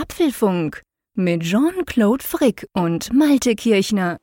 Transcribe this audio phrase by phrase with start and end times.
[0.00, 0.82] Apfelfunk
[1.16, 4.18] mit Jean-Claude Frick und Malte Kirchner.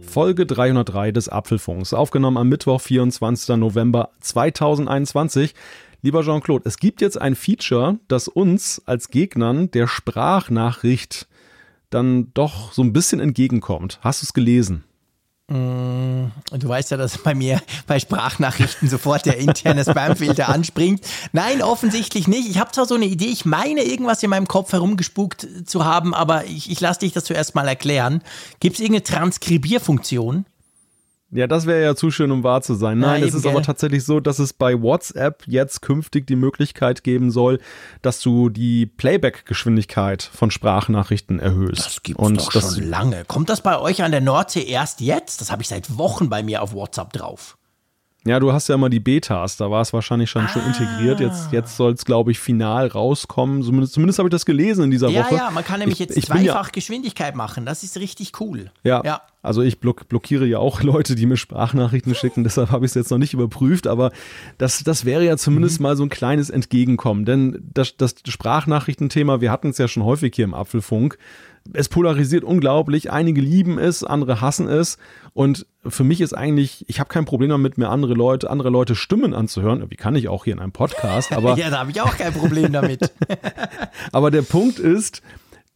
[0.00, 3.56] Folge 303 des Apfelfunks, aufgenommen am Mittwoch, 24.
[3.56, 5.54] November 2021.
[6.00, 11.28] Lieber Jean-Claude, es gibt jetzt ein Feature, das uns als Gegnern der Sprachnachricht
[11.90, 13.98] dann doch so ein bisschen entgegenkommt.
[14.00, 14.84] Hast du es gelesen?
[15.52, 21.04] Mm, du weißt ja, dass bei mir bei Sprachnachrichten sofort der interne Spamfilter anspringt.
[21.32, 22.48] Nein, offensichtlich nicht.
[22.48, 26.14] Ich habe zwar so eine Idee, ich meine irgendwas in meinem Kopf herumgespukt zu haben,
[26.14, 28.22] aber ich, ich lasse dich das zuerst mal erklären.
[28.60, 30.46] Gibt es irgendeine Transkribierfunktion?
[31.34, 32.98] Ja, das wäre ja zu schön, um wahr zu sein.
[32.98, 33.52] Nein, ja, es ist gell.
[33.52, 37.58] aber tatsächlich so, dass es bei WhatsApp jetzt künftig die Möglichkeit geben soll,
[38.02, 41.86] dass du die Playback-Geschwindigkeit von Sprachnachrichten erhöhst.
[41.86, 43.24] Das gibt's Und doch das schon lange.
[43.24, 45.40] Kommt das bei euch an der Nordsee erst jetzt?
[45.40, 47.56] Das habe ich seit Wochen bei mir auf WhatsApp drauf.
[48.24, 50.48] Ja, du hast ja immer die Betas, da war es wahrscheinlich schon, ah.
[50.48, 51.18] schon integriert.
[51.18, 53.62] Jetzt, jetzt soll es, glaube ich, final rauskommen.
[53.62, 55.34] Zumindest, zumindest habe ich das gelesen in dieser ja, Woche.
[55.34, 57.66] Ja, man kann nämlich ich, jetzt ich zweifach ja, Geschwindigkeit machen.
[57.66, 58.70] Das ist richtig cool.
[58.84, 59.22] Ja, ja.
[59.42, 62.44] also ich block, blockiere ja auch Leute, die mir Sprachnachrichten schicken.
[62.44, 63.88] Deshalb habe ich es jetzt noch nicht überprüft.
[63.88, 64.12] Aber
[64.56, 65.84] das, das wäre ja zumindest mhm.
[65.84, 67.24] mal so ein kleines Entgegenkommen.
[67.24, 71.18] Denn das, das Sprachnachrichtenthema, wir hatten es ja schon häufig hier im Apfelfunk
[71.72, 73.10] es polarisiert unglaublich.
[73.10, 74.98] Einige lieben es, andere hassen es.
[75.34, 78.94] Und für mich ist eigentlich, ich habe kein Problem damit, mir andere Leute, andere Leute
[78.94, 79.90] Stimmen anzuhören.
[79.90, 81.32] Wie kann ich auch hier in einem Podcast?
[81.36, 83.12] Aber ja, da habe ich auch kein Problem damit.
[84.12, 85.22] aber der Punkt ist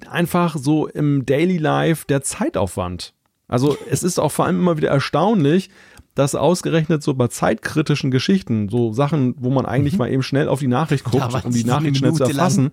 [0.08, 3.14] einfach so im Daily Life der Zeitaufwand.
[3.48, 5.70] Also es ist auch vor allem immer wieder erstaunlich,
[6.17, 9.98] dass ausgerechnet so bei zeitkritischen Geschichten, so Sachen, wo man eigentlich mhm.
[9.98, 12.72] mal eben schnell auf die Nachricht guckt, ja, um die Nachricht schnell zu erfassen,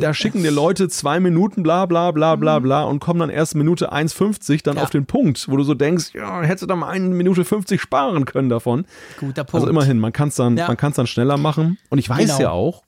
[0.00, 2.62] da schicken dir Leute zwei Minuten bla bla bla bla mhm.
[2.64, 4.82] bla und kommen dann erst Minute 1,50 dann ja.
[4.82, 7.80] auf den Punkt, wo du so denkst, ja, hättest du da mal eine Minute 50
[7.80, 8.86] sparen können davon.
[9.20, 9.54] Guter also Punkt.
[9.54, 10.74] Also immerhin, man kann es dann, ja.
[10.74, 11.76] dann schneller machen.
[11.90, 12.40] Und ich weiß genau.
[12.40, 12.82] ja auch,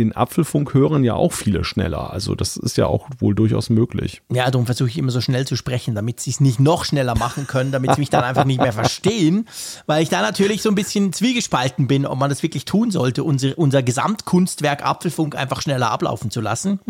[0.00, 2.12] den Apfelfunk hören ja auch viele schneller.
[2.12, 4.22] Also das ist ja auch wohl durchaus möglich.
[4.32, 7.16] Ja, darum versuche ich immer so schnell zu sprechen, damit sie es nicht noch schneller
[7.16, 9.46] machen können, damit sie mich dann einfach nicht mehr verstehen,
[9.86, 13.22] weil ich da natürlich so ein bisschen zwiegespalten bin, ob man das wirklich tun sollte,
[13.22, 16.80] unser, unser Gesamtkunstwerk Apfelfunk einfach schneller ablaufen zu lassen.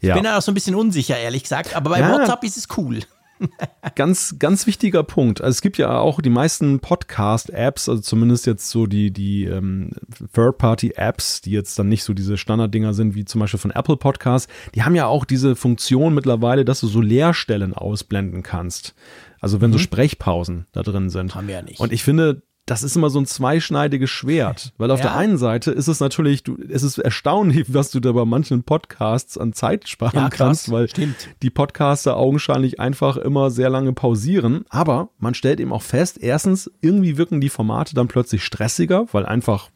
[0.00, 0.14] Ich ja.
[0.14, 2.12] bin da auch so ein bisschen unsicher, ehrlich gesagt, aber bei ja.
[2.12, 3.00] WhatsApp ist es cool
[3.94, 5.40] ganz, ganz wichtiger Punkt.
[5.40, 9.90] Also es gibt ja auch die meisten Podcast-Apps, also zumindest jetzt so die, die ähm,
[10.32, 14.52] Third-Party-Apps, die jetzt dann nicht so diese Standarddinger sind, wie zum Beispiel von Apple Podcasts,
[14.74, 18.94] die haben ja auch diese Funktion mittlerweile, dass du so Leerstellen ausblenden kannst.
[19.40, 19.74] Also wenn mhm.
[19.74, 21.34] so Sprechpausen da drin sind.
[21.34, 21.80] Haben wir ja nicht.
[21.80, 24.72] Und ich finde, das ist immer so ein zweischneidiges Schwert.
[24.76, 25.06] Weil auf ja.
[25.06, 28.62] der einen Seite ist es natürlich, du, es ist erstaunlich, was du da bei manchen
[28.62, 31.16] Podcasts an Zeit sparen ja, kannst, weil Stimmt.
[31.42, 34.64] die Podcaster augenscheinlich einfach immer sehr lange pausieren.
[34.68, 39.24] Aber man stellt eben auch fest, erstens, irgendwie wirken die Formate dann plötzlich stressiger, weil
[39.24, 39.70] einfach,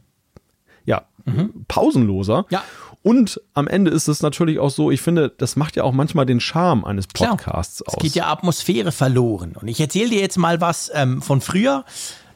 [0.85, 1.65] ja, mhm.
[1.69, 2.45] pausenloser.
[2.51, 2.63] Ja.
[3.03, 6.25] Und am Ende ist es natürlich auch so, ich finde, das macht ja auch manchmal
[6.25, 7.95] den Charme eines Podcasts Klar, aus.
[7.97, 9.57] Es geht ja Atmosphäre verloren.
[9.61, 11.85] Und ich erzähle dir jetzt mal was ähm, von früher.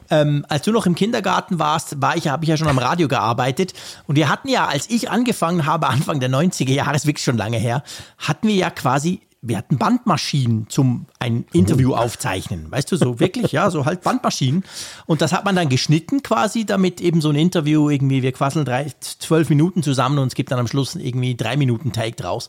[0.09, 3.07] Ähm, als du noch im Kindergarten warst, war ich, habe ich ja schon am Radio
[3.07, 3.73] gearbeitet.
[4.07, 7.37] Und wir hatten ja, als ich angefangen habe, Anfang der 90er Jahre, ist wirklich schon
[7.37, 7.83] lange her,
[8.17, 12.71] hatten wir ja quasi wir hatten Bandmaschinen zum ein Interview aufzeichnen.
[12.71, 14.63] Weißt du, so wirklich, ja, so halt Bandmaschinen.
[15.05, 18.65] Und das hat man dann geschnitten quasi, damit eben so ein Interview irgendwie, wir quasseln
[18.65, 22.47] drei, zwölf Minuten zusammen und es gibt dann am Schluss irgendwie drei Minuten Take draus.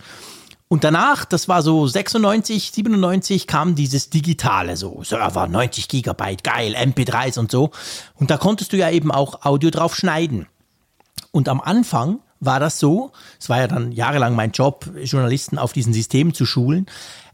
[0.68, 6.76] Und danach, das war so 96, 97, kam dieses Digitale, so Server, 90 Gigabyte, geil,
[6.76, 7.70] MP3s und so.
[8.14, 10.46] Und da konntest du ja eben auch Audio drauf schneiden.
[11.32, 15.72] Und am Anfang war das so, es war ja dann jahrelang mein Job, Journalisten auf
[15.72, 16.86] diesen Systemen zu schulen.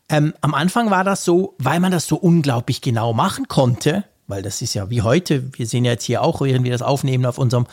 [0.08, 4.42] Ähm, am Anfang war das so, weil man das so unglaublich genau machen konnte, weil
[4.42, 7.26] das ist ja wie heute, wir sehen ja jetzt hier auch, während wir das aufnehmen
[7.26, 7.66] auf unserem,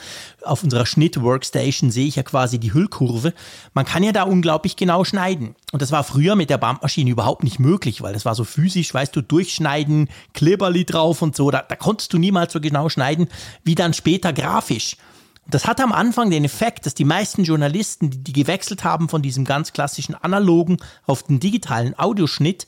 [0.44, 3.34] auf unserer Schnitt-Workstation, sehe ich ja quasi die Hüllkurve.
[3.74, 5.56] Man kann ja da unglaublich genau schneiden.
[5.72, 8.94] Und das war früher mit der Bandmaschine überhaupt nicht möglich, weil das war so physisch,
[8.94, 11.52] weißt du, durchschneiden, Kleberli drauf und so.
[11.52, 13.28] Da, da konntest du niemals so genau schneiden,
[13.64, 14.98] wie dann später grafisch.
[15.50, 19.22] Das hatte am Anfang den Effekt, dass die meisten Journalisten, die, die gewechselt haben von
[19.22, 22.68] diesem ganz klassischen analogen auf den digitalen Audioschnitt,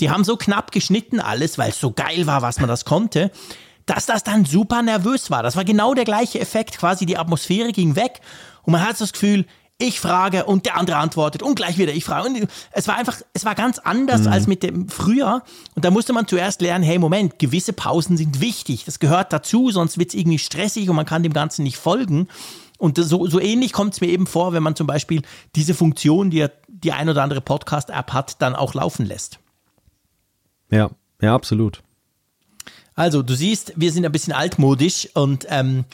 [0.00, 3.30] die haben so knapp geschnitten alles, weil es so geil war, was man das konnte,
[3.86, 5.42] dass das dann super nervös war.
[5.42, 8.20] Das war genau der gleiche Effekt, quasi die Atmosphäre ging weg
[8.62, 9.46] und man hat das Gefühl,
[9.78, 12.28] ich frage und der andere antwortet und gleich wieder ich frage.
[12.28, 14.28] Und es war einfach, es war ganz anders mhm.
[14.28, 15.42] als mit dem früher.
[15.74, 18.86] Und da musste man zuerst lernen, hey Moment, gewisse Pausen sind wichtig.
[18.86, 22.28] Das gehört dazu, sonst wird es irgendwie stressig und man kann dem Ganzen nicht folgen.
[22.78, 25.22] Und so, so ähnlich kommt es mir eben vor, wenn man zum Beispiel
[25.54, 29.38] diese Funktion, die die ein oder andere Podcast-App hat, dann auch laufen lässt.
[30.70, 30.90] Ja,
[31.20, 31.82] Ja, absolut.
[32.94, 35.84] Also, du siehst, wir sind ein bisschen altmodisch und ähm,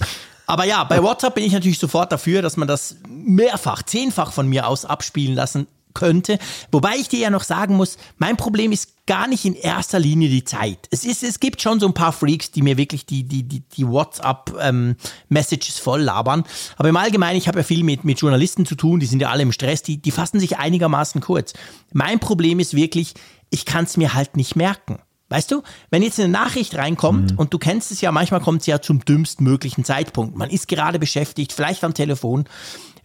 [0.46, 4.48] aber ja, bei WhatsApp bin ich natürlich sofort dafür, dass man das mehrfach, zehnfach von
[4.48, 6.38] mir aus abspielen lassen könnte.
[6.70, 10.28] Wobei ich dir ja noch sagen muss, mein Problem ist gar nicht in erster Linie
[10.28, 10.88] die Zeit.
[10.90, 13.60] Es, ist, es gibt schon so ein paar Freaks, die mir wirklich die, die, die,
[13.60, 16.44] die WhatsApp-Messages ähm, voll labern.
[16.76, 19.30] Aber im Allgemeinen, ich habe ja viel mit, mit Journalisten zu tun, die sind ja
[19.30, 21.52] alle im Stress, die, die fassen sich einigermaßen kurz.
[21.92, 23.14] Mein Problem ist wirklich,
[23.52, 24.98] ich kann es mir halt nicht merken.
[25.28, 27.38] Weißt du, wenn jetzt eine Nachricht reinkommt mhm.
[27.38, 30.36] und du kennst es ja, manchmal kommt es ja zum dümmstmöglichen Zeitpunkt.
[30.36, 32.44] Man ist gerade beschäftigt, vielleicht am Telefon.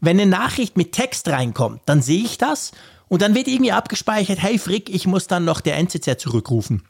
[0.01, 2.71] Wenn eine Nachricht mit Text reinkommt, dann sehe ich das
[3.07, 6.83] und dann wird irgendwie abgespeichert, hey Frick, ich muss dann noch der NZZ zurückrufen.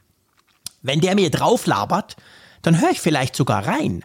[0.81, 2.15] Wenn der mir drauf labert,
[2.61, 4.03] dann höre ich vielleicht sogar rein.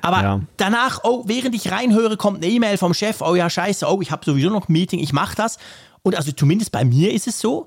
[0.00, 0.40] Aber ja.
[0.56, 4.10] danach, oh, während ich reinhöre, kommt eine E-Mail vom Chef, oh ja, scheiße, oh, ich
[4.10, 5.58] habe sowieso noch ein Meeting, ich mache das.
[6.02, 7.66] Und also zumindest bei mir ist es so,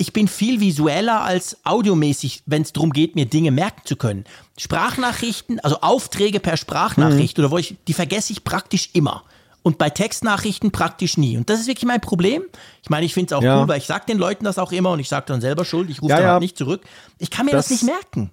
[0.00, 4.24] ich bin viel visueller als audiomäßig, wenn es darum geht, mir Dinge merken zu können.
[4.56, 7.44] Sprachnachrichten, also Aufträge per Sprachnachricht mhm.
[7.44, 9.24] oder wo ich, die vergesse ich praktisch immer.
[9.62, 11.36] Und bei Textnachrichten praktisch nie.
[11.36, 12.44] Und das ist wirklich mein Problem.
[12.82, 13.60] Ich meine, ich finde es auch ja.
[13.60, 15.90] cool, weil ich sage den Leuten das auch immer und ich sage dann selber schuld,
[15.90, 16.32] ich rufe ja, dann ja.
[16.32, 16.80] Halt nicht zurück.
[17.18, 18.30] Ich kann mir das, das nicht merken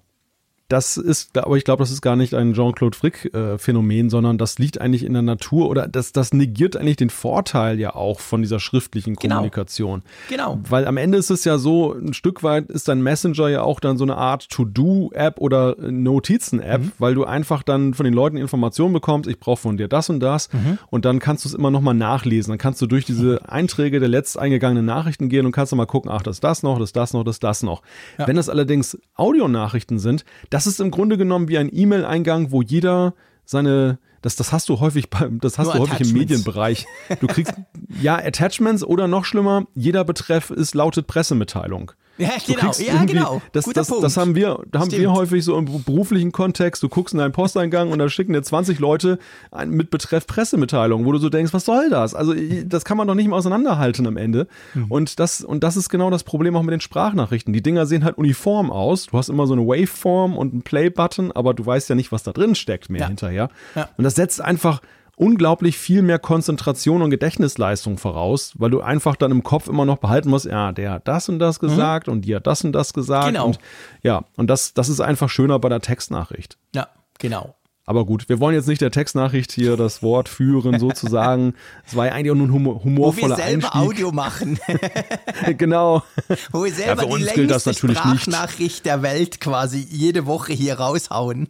[0.68, 4.60] das ist, aber ich glaube, das ist gar nicht ein Jean-Claude Frick-Phänomen, äh, sondern das
[4.60, 8.42] liegt eigentlich in der Natur oder das, das negiert eigentlich den Vorteil ja auch von
[8.42, 9.36] dieser schriftlichen genau.
[9.36, 10.04] Kommunikation.
[10.30, 10.56] Genau.
[10.56, 10.70] genau.
[10.70, 13.80] Weil am Ende ist es ja so, ein Stück weit ist dein Messenger ja auch
[13.80, 16.92] dann so eine Art To-Do-App oder Notizen-App, mhm.
[17.00, 20.20] weil du einfach dann von den Leuten Informationen bekommst, ich brauche von dir das und
[20.20, 20.80] das mhm.
[20.90, 22.52] und dann kannst du es immer nochmal nachlesen.
[22.52, 26.12] Dann kannst du durch diese Einträge der letzt eingegangenen Nachrichten gehen und kannst nochmal gucken,
[26.12, 27.84] ach, das ist das noch, das ist das noch, das ist das noch.
[28.18, 28.28] Ja.
[28.28, 30.26] Wenn das allerdings Audionachrichten sind,
[30.58, 33.14] das ist im Grunde genommen wie ein E-Mail-Eingang, wo jeder
[33.46, 36.88] seine, das, das hast du häufig beim, das hast Nur du häufig im Medienbereich.
[37.20, 37.54] Du kriegst
[38.02, 41.92] ja Attachments oder noch schlimmer, jeder Betreff ist lautet Pressemitteilung.
[42.18, 42.72] Ja, genau.
[42.78, 43.42] Ja, genau.
[43.52, 46.82] Das, das, das, haben wir, da haben wir häufig so im beruflichen Kontext.
[46.82, 49.20] Du guckst in deinen Posteingang und da schicken dir 20 Leute
[49.66, 52.16] mit Betreff Pressemitteilung, wo du so denkst, was soll das?
[52.16, 52.34] Also,
[52.66, 54.48] das kann man doch nicht mehr auseinanderhalten am Ende.
[54.74, 54.86] Mhm.
[54.90, 57.54] Und das, und das ist genau das Problem auch mit den Sprachnachrichten.
[57.54, 59.08] Die Dinger sehen halt uniform aus.
[59.08, 62.24] Du hast immer so eine Waveform und einen Play-Button, aber du weißt ja nicht, was
[62.24, 63.08] da drin steckt mehr ja.
[63.08, 63.50] hinterher.
[63.76, 63.90] Ja.
[63.98, 64.82] Und das setzt einfach
[65.18, 69.98] unglaublich viel mehr Konzentration und Gedächtnisleistung voraus, weil du einfach dann im Kopf immer noch
[69.98, 71.68] behalten musst, ja, der hat das und das mhm.
[71.68, 72.14] gesagt mhm.
[72.14, 73.28] und die hat das und das gesagt.
[73.28, 73.48] Genau.
[73.48, 73.60] Und,
[74.04, 76.58] ja, und das, das ist einfach schöner bei der Textnachricht.
[76.74, 76.88] Ja,
[77.18, 77.56] genau.
[77.90, 81.56] Aber gut, wir wollen jetzt nicht der Textnachricht hier das Wort führen, sozusagen.
[81.88, 83.82] Es war ja eigentlich auch nur ein humor humorvoller Wo wir selber Einstieg.
[83.82, 84.60] Audio machen.
[85.58, 86.04] genau.
[86.52, 88.86] Wo wir selber ja, die längste Sprachnachricht nicht.
[88.86, 91.48] der Welt quasi jede Woche hier raushauen.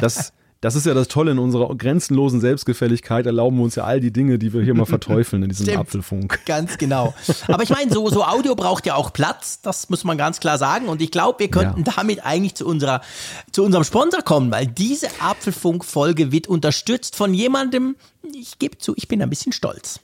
[0.00, 3.98] das, das ist ja das Tolle in unserer grenzenlosen Selbstgefälligkeit, erlauben wir uns ja all
[4.00, 6.44] die Dinge, die wir hier mal verteufeln in diesem Stimmt, Apfelfunk.
[6.44, 7.14] Ganz genau.
[7.48, 10.58] Aber ich meine, so, so Audio braucht ja auch Platz, das muss man ganz klar
[10.58, 10.88] sagen.
[10.88, 11.92] Und ich glaube, wir könnten ja.
[11.96, 13.00] damit eigentlich zu, unserer,
[13.52, 17.96] zu unserem Sponsor kommen, weil diese Apfelfunk-Folge wird unterstützt von jemandem,
[18.34, 20.00] ich gebe zu, ich bin ein bisschen stolz.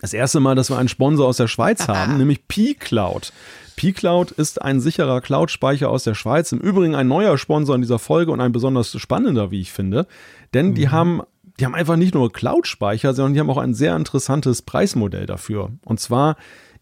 [0.00, 3.32] Das erste Mal, dass wir einen Sponsor aus der Schweiz haben, nämlich P-Cloud.
[3.76, 6.52] P-Cloud ist ein sicherer Cloud-Speicher aus der Schweiz.
[6.52, 10.06] Im Übrigen ein neuer Sponsor in dieser Folge und ein besonders spannender, wie ich finde.
[10.54, 10.74] Denn mhm.
[10.74, 11.22] die haben
[11.58, 15.70] die haben einfach nicht nur Cloud-Speicher, sondern die haben auch ein sehr interessantes Preismodell dafür.
[15.84, 16.36] Und zwar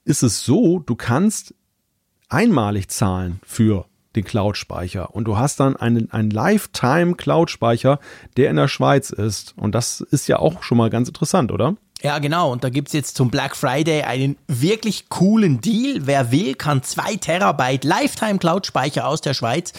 [0.04, 1.54] ist es so, du kannst
[2.28, 8.00] einmalig zahlen für den Cloud-Speicher und du hast dann einen, einen Lifetime-Cloud-Speicher,
[8.36, 9.54] der in der Schweiz ist.
[9.56, 11.76] Und das ist ja auch schon mal ganz interessant, oder?
[12.02, 12.50] Ja, genau.
[12.50, 16.06] Und da gibt's jetzt zum Black Friday einen wirklich coolen Deal.
[16.06, 19.74] Wer will, kann zwei Terabyte Lifetime Cloud Speicher aus der Schweiz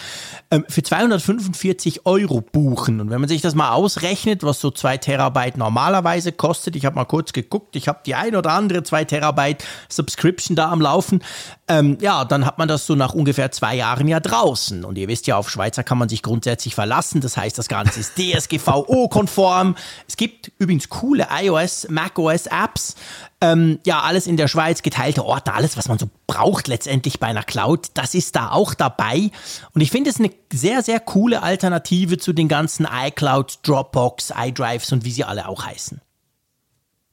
[0.51, 3.01] ähm, für 245 Euro buchen.
[3.01, 6.96] Und wenn man sich das mal ausrechnet, was so zwei Terabyte normalerweise kostet, ich habe
[6.96, 11.24] mal kurz geguckt, ich habe die ein oder andere zwei Terabyte Subscription da am Laufen,
[11.68, 14.86] ähm, ja, dann hat man das so nach ungefähr zwei Jahren ja draußen.
[14.86, 17.22] Und ihr wisst ja, auf Schweizer kann man sich grundsätzlich verlassen.
[17.22, 19.75] Das heißt, das Ganze ist DSGVO-konform.
[20.08, 22.96] Es gibt übrigens coole iOS, macOS Apps.
[23.44, 27.27] Ähm, ja, alles in der Schweiz, geteilte Orte, alles, was man so braucht letztendlich bei
[27.27, 29.32] einer Cloud, das ist da auch dabei.
[29.74, 34.91] Und ich finde es eine sehr, sehr coole Alternative zu den ganzen iCloud, Dropbox, iDrives
[34.91, 36.01] und wie sie alle auch heißen.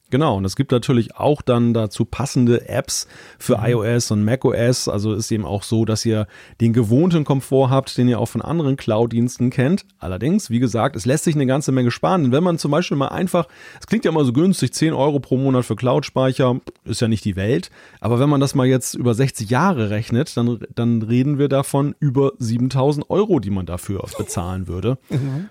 [0.09, 3.65] Genau, und es gibt natürlich auch dann dazu passende Apps für mhm.
[3.65, 4.87] iOS und macOS.
[4.87, 6.27] Also ist eben auch so, dass ihr
[6.61, 9.85] den gewohnten Komfort habt, den ihr auch von anderen Cloud-Diensten kennt.
[9.99, 12.23] Allerdings, wie gesagt, es lässt sich eine ganze Menge sparen.
[12.23, 13.47] Denn wenn man zum Beispiel mal einfach,
[13.79, 17.25] es klingt ja immer so günstig, 10 Euro pro Monat für Cloud-Speicher, ist ja nicht
[17.25, 17.69] die Welt.
[17.99, 21.95] Aber wenn man das mal jetzt über 60 Jahre rechnet, dann, dann reden wir davon
[21.99, 24.97] über 7000 Euro, die man dafür bezahlen würde.
[25.09, 25.49] Mhm.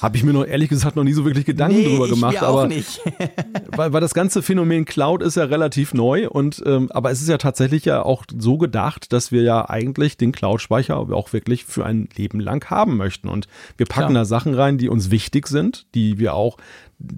[0.00, 2.42] Habe ich mir noch ehrlich gesagt noch nie so wirklich Gedanken nee, drüber gemacht.
[2.42, 3.00] aber nicht.
[3.92, 7.28] Weil weil, das ganze Phänomen Cloud ist ja relativ neu und ähm, aber es ist
[7.28, 11.84] ja tatsächlich ja auch so gedacht, dass wir ja eigentlich den Cloud-Speicher auch wirklich für
[11.84, 13.28] ein Leben lang haben möchten.
[13.28, 14.22] Und wir packen Klar.
[14.22, 16.58] da Sachen rein, die uns wichtig sind, die wir auch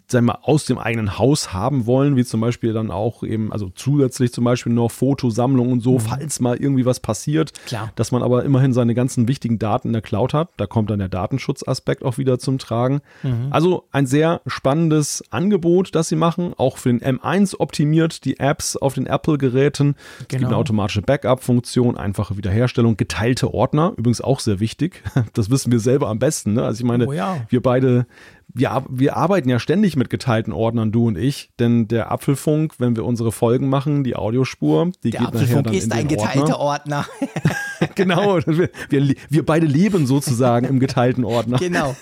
[0.08, 3.70] sagen wir, aus dem eigenen Haus haben wollen, wie zum Beispiel dann auch eben, also
[3.74, 6.00] zusätzlich zum Beispiel noch Fotosammlung und so, mhm.
[6.00, 7.90] falls mal irgendwie was passiert, Klar.
[7.94, 10.50] dass man aber immerhin seine ganzen wichtigen Daten in der Cloud hat.
[10.58, 13.00] Da kommt dann der Datenschutzaspekt auch wieder zum Tragen.
[13.22, 13.48] Mhm.
[13.50, 18.76] Also ein sehr spannendes Angebot, das sie machen, auch für den M1 optimiert, die Apps
[18.76, 19.94] auf den Apple-Geräten.
[20.18, 20.40] Es genau.
[20.40, 25.02] gibt eine automatische Backup-Funktion, einfache Wiederherstellung, geteilte Ordner, übrigens auch sehr wichtig.
[25.34, 26.54] Das wissen wir selber am besten.
[26.54, 26.64] Ne?
[26.64, 27.46] Also ich meine, oh ja.
[27.48, 28.06] wir beide
[28.54, 32.96] wir, wir arbeiten ja ständig mit geteilten Ordnern, du und ich, denn der Apfelfunk, wenn
[32.96, 36.08] wir unsere Folgen machen, die Audiospur, die der geht Apfelfunk nachher dann ist in ein
[36.08, 36.70] geteilter Ordner.
[36.90, 37.06] Ordner.
[37.94, 41.58] genau, wir, wir, wir, beide leben sozusagen im geteilten Ordner.
[41.58, 41.96] Genau,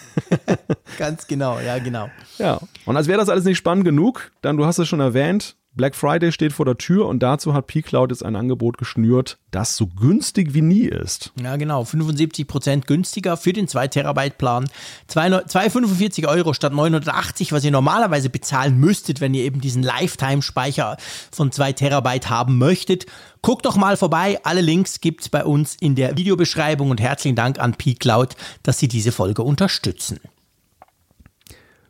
[0.99, 2.09] ganz genau, ja genau.
[2.39, 5.57] Ja, und als wäre das alles nicht spannend genug, dann, du hast es schon erwähnt,
[5.79, 9.77] Black Friday steht vor der Tür und dazu hat P-Cloud jetzt ein Angebot geschnürt, das
[9.77, 11.33] so günstig wie nie ist.
[11.41, 11.85] Ja, genau.
[11.85, 14.69] 75 Prozent günstiger für den 2 Terabyte Plan.
[15.07, 20.97] 245 Euro statt 980, was ihr normalerweise bezahlen müsstet, wenn ihr eben diesen Lifetime-Speicher
[21.31, 23.07] von 2 Terabyte haben möchtet.
[23.41, 24.41] Guckt doch mal vorbei.
[24.43, 28.81] Alle Links gibt es bei uns in der Videobeschreibung und herzlichen Dank an P-Cloud, dass
[28.81, 30.19] sie diese Folge unterstützen.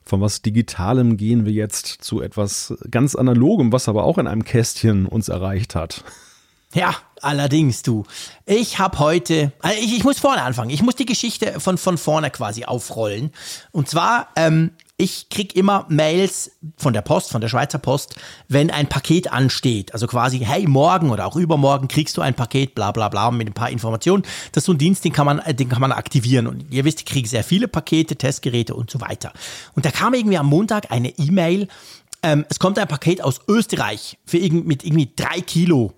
[0.09, 4.43] Von was Digitalem gehen wir jetzt zu etwas ganz Analogem, was aber auch in einem
[4.43, 6.03] Kästchen uns erreicht hat.
[6.73, 8.05] Ja, allerdings du.
[8.47, 10.71] Ich habe heute, also ich, ich, muss vorne anfangen.
[10.71, 13.33] Ich muss die Geschichte von, von vorne quasi aufrollen.
[13.71, 18.17] Und zwar ähm, ich krieg immer Mails von der Post, von der Schweizer Post,
[18.49, 19.95] wenn ein Paket ansteht.
[19.95, 23.49] Also quasi, hey, morgen oder auch übermorgen kriegst du ein Paket, bla bla bla, mit
[23.49, 24.25] ein paar Informationen.
[24.51, 26.49] Das ist so ein Dienst, den kann man, äh, den kann man aktivieren.
[26.49, 29.33] Und ihr wisst, ich kriege sehr viele Pakete, Testgeräte und so weiter.
[29.77, 31.69] Und da kam irgendwie am Montag eine E-Mail,
[32.25, 35.95] ähm, es kommt ein Paket aus Österreich für irgend, mit irgendwie drei Kilo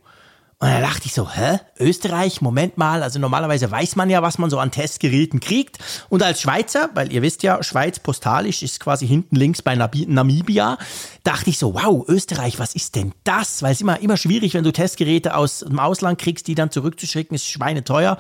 [0.63, 1.59] und da dachte ich so, hä?
[1.79, 2.43] Österreich?
[2.43, 3.03] Moment mal.
[3.03, 5.79] Also normalerweise weiß man ja, was man so an Testgeräten kriegt.
[6.11, 10.77] Und als Schweizer, weil ihr wisst ja, Schweiz postalisch ist quasi hinten links bei Namibia,
[11.25, 13.63] dachte ich so, wow, Österreich, was ist denn das?
[13.63, 17.35] Weil es immer, immer schwierig, wenn du Testgeräte aus dem Ausland kriegst, die dann zurückzuschicken,
[17.35, 18.19] ist schweineteuer.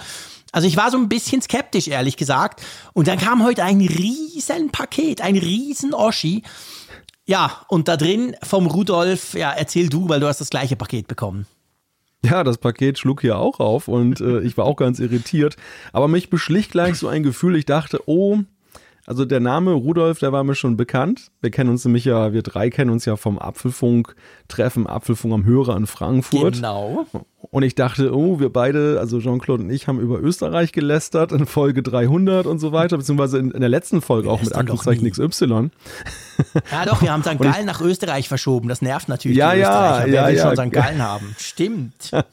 [0.51, 2.63] Also ich war so ein bisschen skeptisch, ehrlich gesagt.
[2.95, 6.43] Und dann kam heute ein riesen Paket, ein riesen Oschi.
[7.27, 11.07] Ja, und da drin vom Rudolf, ja, erzähl du, weil du hast das gleiche Paket
[11.07, 11.47] bekommen.
[12.25, 15.57] Ja, das Paket schlug hier auch auf und äh, ich war auch ganz irritiert.
[15.93, 18.41] Aber mich beschlich gleich so ein Gefühl, ich dachte, oh,
[19.07, 21.31] also der Name Rudolf, der war mir schon bekannt.
[21.41, 25.77] Wir kennen uns nämlich ja, wir drei kennen uns ja vom Apfelfunk-Treffen, Apfelfunk am Hörer
[25.77, 26.57] in Frankfurt.
[26.57, 27.07] Genau.
[27.43, 31.47] Und ich dachte, oh, wir beide, also Jean-Claude und ich, haben über Österreich gelästert in
[31.47, 35.71] Folge 300 und so weiter, beziehungsweise in, in der letzten Folge auch mit Aktenzeichen XY.
[36.71, 37.39] Ja, doch, wir haben St.
[37.39, 38.69] Gallen nach Österreich verschoben.
[38.69, 40.55] Das nervt natürlich ja, ja, ja, will ja.
[40.55, 40.73] schon St.
[40.73, 41.35] Gallen haben.
[41.39, 42.11] Stimmt.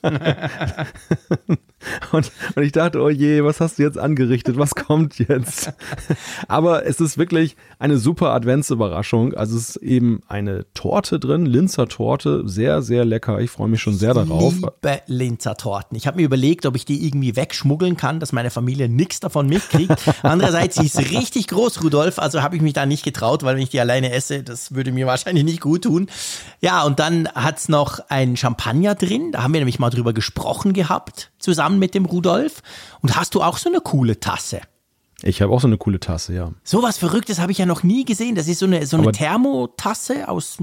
[2.12, 4.58] und, und ich dachte, oh je, was hast du jetzt angerichtet?
[4.58, 5.74] Was kommt jetzt?
[6.48, 9.34] Aber es ist wirklich eine super Adventsüberraschung.
[9.34, 13.40] Also es ist eben eine Torte drin, Linzer Torte, sehr, sehr lecker.
[13.40, 14.56] Ich freue mich schon sehr darauf.
[14.56, 14.66] Ich
[15.06, 15.98] liebe Linzer Torten.
[15.98, 19.48] Ich habe mir überlegt, ob ich die irgendwie wegschmuggeln kann, dass meine Familie nichts davon
[19.48, 19.94] mitkriegt.
[20.24, 23.64] Andererseits, sie ist richtig groß, Rudolf, also habe ich mich da nicht getraut, weil wenn
[23.64, 26.08] ich die alleine esse, das würde mir wahrscheinlich nicht gut tun.
[26.62, 29.32] Ja, und dann hat's noch ein Champagner drin.
[29.32, 32.62] Da haben wir nämlich mal drüber gesprochen gehabt, zusammen mit dem Rudolf.
[33.02, 34.62] Und hast du auch so eine coole Tasse?
[35.24, 36.52] Ich habe auch so eine coole Tasse, ja.
[36.64, 38.36] So was Verrücktes habe ich ja noch nie gesehen.
[38.36, 40.58] Das ist so eine, so eine Thermotasse aus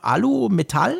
[0.00, 0.96] Alu, Metall,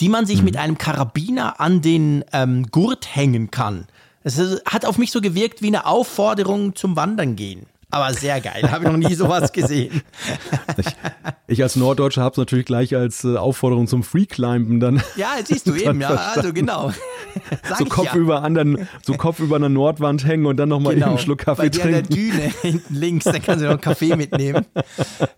[0.00, 0.44] die man sich mhm.
[0.44, 3.86] mit einem Karabiner an den ähm, Gurt hängen kann.
[4.22, 7.66] Es hat auf mich so gewirkt wie eine Aufforderung zum Wandern gehen.
[7.90, 10.02] Aber sehr geil, habe ich noch nie sowas gesehen.
[10.76, 10.86] Ich,
[11.46, 15.02] ich als Norddeutscher habe es natürlich gleich als äh, Aufforderung zum Freeclimben dann.
[15.16, 16.90] Ja, siehst du eben, ja, also genau.
[17.68, 18.16] Sag so Kopf ja.
[18.16, 21.06] über anderen, so Kopf über einer Nordwand hängen und dann nochmal genau.
[21.06, 21.96] eben einen Schluck Kaffee Bei dir trinken.
[21.96, 24.66] An der Düne hinten links, da kannst du noch einen Kaffee mitnehmen.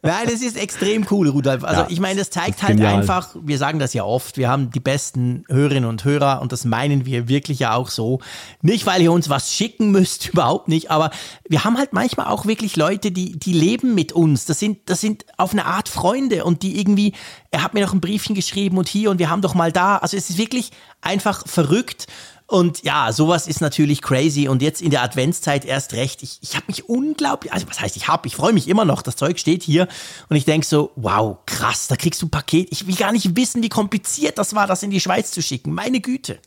[0.02, 1.64] Nein, das ist extrem cool, Rudolf.
[1.64, 2.94] Also ja, ich meine, das zeigt halt genial.
[2.94, 6.64] einfach, wir sagen das ja oft, wir haben die besten Hörerinnen und Hörer und das
[6.64, 8.20] meinen wir wirklich ja auch so.
[8.62, 11.10] Nicht, weil ihr uns was schicken müsst, überhaupt nicht, aber
[11.48, 14.44] wir haben halt manchmal auch wirklich Leute, die, die leben mit uns.
[14.44, 17.14] Das sind, das sind auf eine Art Freunde und die irgendwie,
[17.50, 19.96] er hat mir noch ein Briefchen geschrieben und hier und wir haben doch mal da.
[19.96, 22.06] Also es ist wirklich einfach verrückt.
[22.48, 26.22] Und ja, sowas ist natürlich crazy und jetzt in der Adventszeit erst recht.
[26.22, 29.02] Ich, ich habe mich unglaublich, also was heißt ich habe, ich freue mich immer noch,
[29.02, 29.88] das Zeug steht hier
[30.28, 32.68] und ich denke so, wow, krass, da kriegst du ein Paket.
[32.70, 35.72] Ich will gar nicht wissen, wie kompliziert das war, das in die Schweiz zu schicken.
[35.72, 36.38] Meine Güte.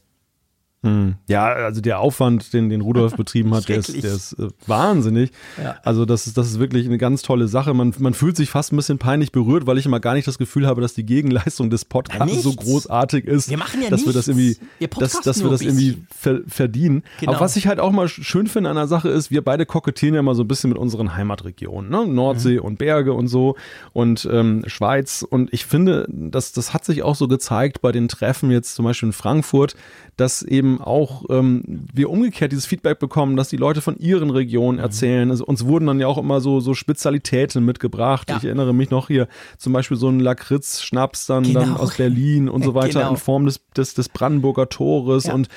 [0.82, 1.16] Hm.
[1.28, 5.32] Ja, also der Aufwand, den, den Rudolf betrieben hat, der ist, der ist äh, wahnsinnig.
[5.62, 5.76] Ja.
[5.84, 7.74] Also das ist, das ist wirklich eine ganz tolle Sache.
[7.74, 10.38] Man, man fühlt sich fast ein bisschen peinlich berührt, weil ich immer gar nicht das
[10.38, 14.06] Gefühl habe, dass die Gegenleistung des Podcasts ja, so großartig ist, wir machen ja dass
[14.06, 14.08] nichts.
[14.08, 14.58] wir das irgendwie,
[15.00, 17.04] dass, dass wir das irgendwie ver verdienen.
[17.20, 17.34] Genau.
[17.34, 20.16] Aber was ich halt auch mal schön finde an der Sache ist, wir beide kokettieren
[20.16, 22.08] ja mal so ein bisschen mit unseren Heimatregionen, ne?
[22.08, 22.66] Nordsee mhm.
[22.66, 23.58] und Berge und so
[23.92, 25.26] und ähm, Schweiz.
[25.30, 28.86] Und ich finde, das, das hat sich auch so gezeigt bei den Treffen jetzt zum
[28.86, 29.76] Beispiel in Frankfurt,
[30.16, 34.78] dass eben auch ähm, wir umgekehrt dieses Feedback bekommen, dass die Leute von ihren Regionen
[34.78, 34.84] mhm.
[34.84, 35.32] erzählen.
[35.32, 38.30] Also uns wurden dann ja auch immer so, so Spezialitäten mitgebracht.
[38.30, 38.38] Ja.
[38.38, 41.60] Ich erinnere mich noch hier zum Beispiel so ein Lakritz-Schnaps dann, genau.
[41.62, 43.12] dann aus Berlin und so weiter genau.
[43.12, 45.34] in Form des, des, des Brandenburger Tores ja.
[45.34, 45.50] und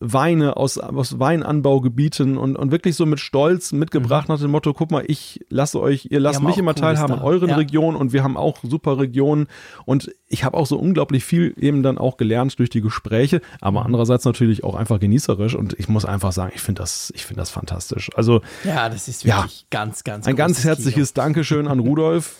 [0.00, 4.34] Weine aus, aus Weinanbaugebieten und, und wirklich so mit Stolz mitgebracht mhm.
[4.34, 7.50] nach dem Motto, guck mal, ich lasse euch, ihr lasst mich immer teilhaben an euren
[7.50, 7.56] ja.
[7.56, 9.46] Regionen und wir haben auch super Regionen
[9.84, 13.84] und ich habe auch so unglaublich viel eben dann auch gelernt durch die Gespräche, aber
[13.84, 17.40] andererseits natürlich auch einfach genießerisch und ich muss einfach sagen, ich finde das, ich finde
[17.42, 18.10] das fantastisch.
[18.16, 21.24] Also ja, das ist wirklich ja, ganz, ganz ein ganz herzliches Kino.
[21.24, 22.36] Dankeschön an Rudolf.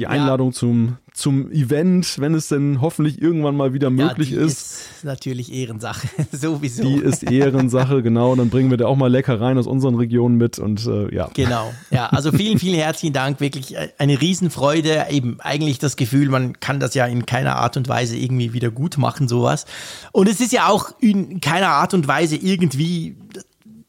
[0.00, 0.54] Die Einladung ja.
[0.54, 4.60] zum zum Event, wenn es denn hoffentlich irgendwann mal wieder möglich ja, die ist.
[4.60, 6.82] ist natürlich Ehrensache, sowieso.
[6.82, 8.34] Die ist Ehrensache, genau.
[8.34, 11.28] Dann bringen wir da auch mal Leckereien aus unseren Regionen mit und äh, ja.
[11.34, 12.06] Genau, ja.
[12.06, 13.40] Also vielen, vielen herzlichen Dank.
[13.40, 15.08] Wirklich eine Riesenfreude.
[15.10, 18.70] Eben eigentlich das Gefühl, man kann das ja in keiner Art und Weise irgendwie wieder
[18.70, 19.66] gut machen, sowas.
[20.12, 23.16] Und es ist ja auch in keiner Art und Weise irgendwie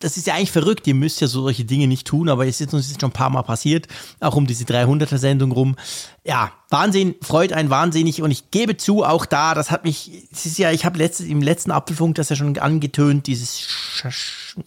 [0.01, 0.87] das ist ja eigentlich verrückt.
[0.87, 3.29] Ihr müsst ja solche Dinge nicht tun, aber es ist uns jetzt schon ein paar
[3.29, 3.87] Mal passiert,
[4.19, 5.75] auch um diese 300er-Sendung rum.
[6.23, 10.45] Ja, Wahnsinn, freut einen wahnsinnig und ich gebe zu, auch da, das hat mich, es
[10.45, 13.67] ist ja, ich habe letztes, im letzten Apfelfunk das ja schon angetönt, dieses,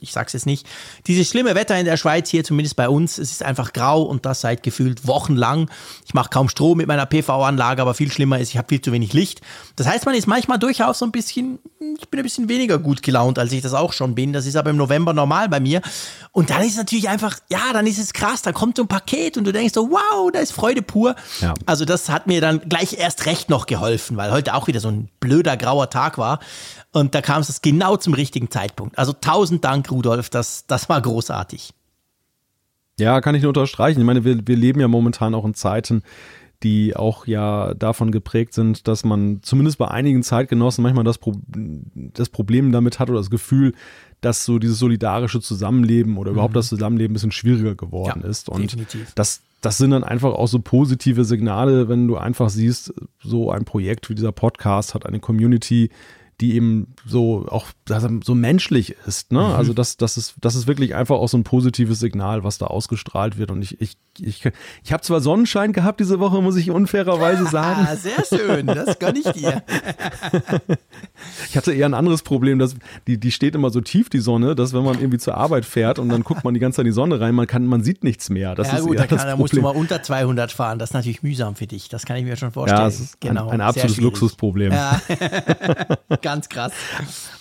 [0.00, 0.66] ich sag's jetzt nicht,
[1.06, 4.26] dieses schlimme Wetter in der Schweiz hier, zumindest bei uns, es ist einfach grau und
[4.26, 5.70] das seit gefühlt wochenlang.
[6.04, 8.92] Ich mache kaum Strom mit meiner PV-Anlage, aber viel schlimmer ist, ich habe viel zu
[8.92, 9.40] wenig Licht.
[9.76, 11.58] Das heißt, man ist manchmal durchaus so ein bisschen,
[11.98, 14.34] ich bin ein bisschen weniger gut gelaunt, als ich das auch schon bin.
[14.34, 15.80] Das ist aber im November normal bei mir.
[16.32, 18.88] Und dann ist es natürlich einfach, ja, dann ist es krass, da kommt so ein
[18.88, 21.14] Paket und du denkst so, wow, da ist Freude pur.
[21.44, 21.54] Ja.
[21.66, 24.88] Also das hat mir dann gleich erst recht noch geholfen, weil heute auch wieder so
[24.88, 26.40] ein blöder grauer Tag war.
[26.92, 28.98] Und da kam es genau zum richtigen Zeitpunkt.
[28.98, 31.74] Also tausend Dank, Rudolf, das, das war großartig.
[32.98, 34.00] Ja, kann ich nur unterstreichen.
[34.00, 36.02] Ich meine, wir, wir leben ja momentan auch in Zeiten,
[36.62, 41.34] die auch ja davon geprägt sind, dass man zumindest bei einigen Zeitgenossen manchmal das, Pro
[41.44, 43.74] das Problem damit hat oder das Gefühl,
[44.24, 46.58] dass so dieses solidarische Zusammenleben oder überhaupt mhm.
[46.58, 48.48] das Zusammenleben ein bisschen schwieriger geworden ja, ist.
[48.48, 49.12] Und definitiv.
[49.14, 53.64] das das sind dann einfach auch so positive Signale, wenn du einfach siehst, so ein
[53.64, 55.88] Projekt wie dieser Podcast hat eine Community,
[56.40, 57.66] die eben so auch
[58.24, 59.32] so menschlich ist.
[59.32, 59.40] Ne?
[59.40, 59.54] Mhm.
[59.54, 62.66] Also das, das, ist, das ist wirklich einfach auch so ein positives Signal, was da
[62.66, 63.50] ausgestrahlt wird.
[63.50, 64.42] Und ich, ich, ich,
[64.82, 67.86] ich habe zwar Sonnenschein gehabt diese Woche, muss ich unfairerweise sagen.
[67.88, 69.62] Ah, sehr schön, das gönne ich dir.
[71.48, 72.74] ich hatte eher ein anderes Problem, dass
[73.06, 75.98] die, die steht immer so tief, die Sonne, dass wenn man irgendwie zur Arbeit fährt
[75.98, 78.02] und dann guckt man die ganze Zeit in die Sonne rein, man, kann, man sieht
[78.02, 78.54] nichts mehr.
[78.54, 80.78] Das ja ist gut, da, kann, da musst du mal unter 200 fahren.
[80.78, 81.88] Das ist natürlich mühsam für dich.
[81.88, 82.80] Das kann ich mir schon vorstellen.
[82.80, 84.72] Ja, das ist genau, ein, ein absolutes Luxusproblem.
[84.72, 85.00] Ja.
[86.24, 86.72] Ganz krass.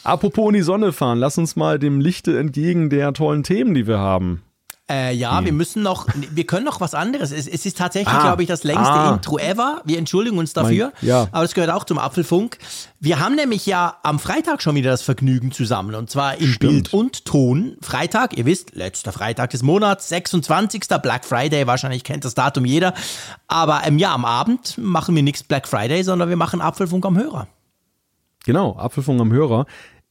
[0.04, 3.88] Apropos in die Sonne fahren, lass uns mal dem Lichte entgegen der tollen Themen, die
[3.88, 4.44] wir haben.
[4.92, 5.46] Äh, ja, hm.
[5.46, 7.32] wir müssen noch, wir können noch was anderes.
[7.32, 9.14] Es, es ist tatsächlich, ah, glaube ich, das längste ah.
[9.14, 9.82] Intro ever.
[9.86, 10.92] Wir entschuldigen uns dafür.
[11.00, 11.28] Mein, ja.
[11.32, 12.58] Aber es gehört auch zum Apfelfunk.
[13.00, 15.96] Wir haben nämlich ja am Freitag schon wieder das Vergnügen zusammen.
[15.96, 16.60] Und zwar in Stimmt.
[16.60, 17.78] Bild und Ton.
[17.82, 20.84] Freitag, ihr wisst, letzter Freitag des Monats, 26.
[21.02, 21.66] Black Friday.
[21.68, 22.94] Wahrscheinlich kennt das Datum jeder.
[23.48, 27.18] Aber ähm, ja, am Abend machen wir nichts Black Friday, sondern wir machen Apfelfunk am
[27.18, 27.48] Hörer.
[28.44, 29.66] Genau, Apfelfunk am Hörer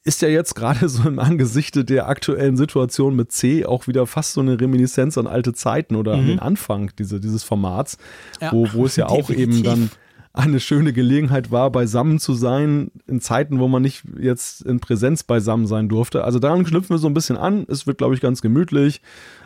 [0.04, 4.34] ist ja jetzt gerade so im Angesichte der aktuellen Situation mit C auch wieder fast
[4.34, 6.20] so eine Reminiszenz an alte Zeiten oder mhm.
[6.20, 7.98] an den Anfang diese, dieses Formats,
[8.40, 9.90] ja, wo, wo es ja auch eben dann
[10.34, 15.24] eine schöne Gelegenheit war, beisammen zu sein, in Zeiten, wo man nicht jetzt in Präsenz
[15.24, 16.24] beisammen sein durfte.
[16.24, 17.66] Also daran knüpfen wir so ein bisschen an.
[17.68, 19.02] Es wird, glaube ich, ganz gemütlich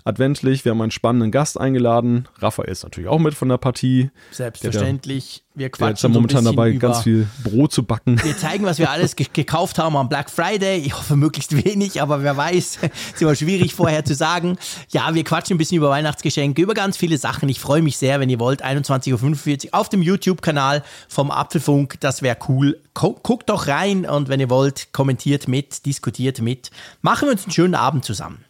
[0.07, 0.65] adventlich.
[0.65, 2.29] Wir haben einen spannenden Gast eingeladen.
[2.39, 4.11] Raphael ist natürlich auch mit von der Partie.
[4.31, 5.43] Selbstverständlich.
[5.55, 8.23] wir quatschen der ist ja momentan so dabei, ganz viel Brot zu backen.
[8.23, 10.79] Wir zeigen, was wir alles gekauft haben am Black Friday.
[10.79, 12.79] Ich hoffe möglichst wenig, aber wer weiß,
[13.15, 14.59] ist immer schwierig vorher zu sagen.
[14.91, 17.49] Ja, wir quatschen ein bisschen über Weihnachtsgeschenke, über ganz viele Sachen.
[17.49, 18.65] Ich freue mich sehr, wenn ihr wollt.
[18.65, 22.01] 21.45 Uhr auf dem YouTube-Kanal vom Apfelfunk.
[22.01, 22.81] Das wäre cool.
[22.95, 26.71] Guckt doch rein und wenn ihr wollt, kommentiert mit, diskutiert mit.
[27.03, 28.47] Machen wir uns einen schönen Abend zusammen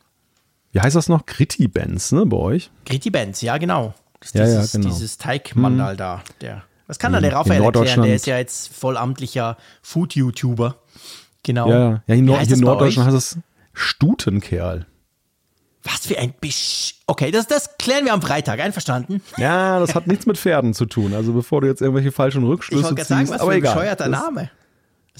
[0.76, 1.24] wie heißt das noch?
[1.24, 2.70] Gritty Bands, ne, bei euch?
[2.84, 3.94] Gritty Bands, ja, genau.
[4.20, 4.92] Das ja, dieses, ja, genau.
[4.92, 5.96] dieses Teigmandal hm.
[5.96, 6.22] da.
[6.42, 8.02] Der, was kann da der Raphael erklären?
[8.02, 10.76] Der ist ja jetzt vollamtlicher Food-YouTuber.
[11.44, 11.70] Genau.
[11.70, 13.38] Ja, ja in, hier in Norddeutschland heißt es
[13.72, 14.84] Stutenkerl.
[15.82, 16.96] Was für ein Bisch.
[17.06, 19.22] Okay, das, das klären wir am Freitag, einverstanden?
[19.38, 21.14] Ja, das hat nichts mit Pferden zu tun.
[21.14, 23.08] Also bevor du jetzt irgendwelche falschen Rückschlüsse ich ziehst.
[23.08, 23.74] Sagen, was aber für ein egal.
[23.76, 24.50] bescheuerter Name.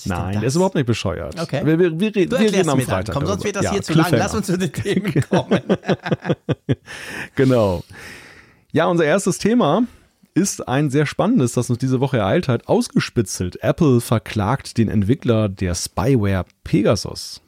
[0.05, 1.41] Nein, der ist überhaupt nicht bescheuert.
[1.41, 1.65] Okay.
[1.65, 3.15] Wir, wir, wir, wir reden am Freitag.
[3.15, 4.13] Komm, sonst wird das ja, hier zu lang.
[4.13, 5.63] Lass uns zu den Themen kommen.
[7.35, 7.83] Genau.
[8.73, 9.83] Ja, unser erstes Thema
[10.35, 12.69] ist ein sehr spannendes, das uns diese Woche ereilt hat.
[12.69, 13.63] Ausgespitzelt.
[13.63, 17.41] Apple verklagt den Entwickler der Spyware Pegasus.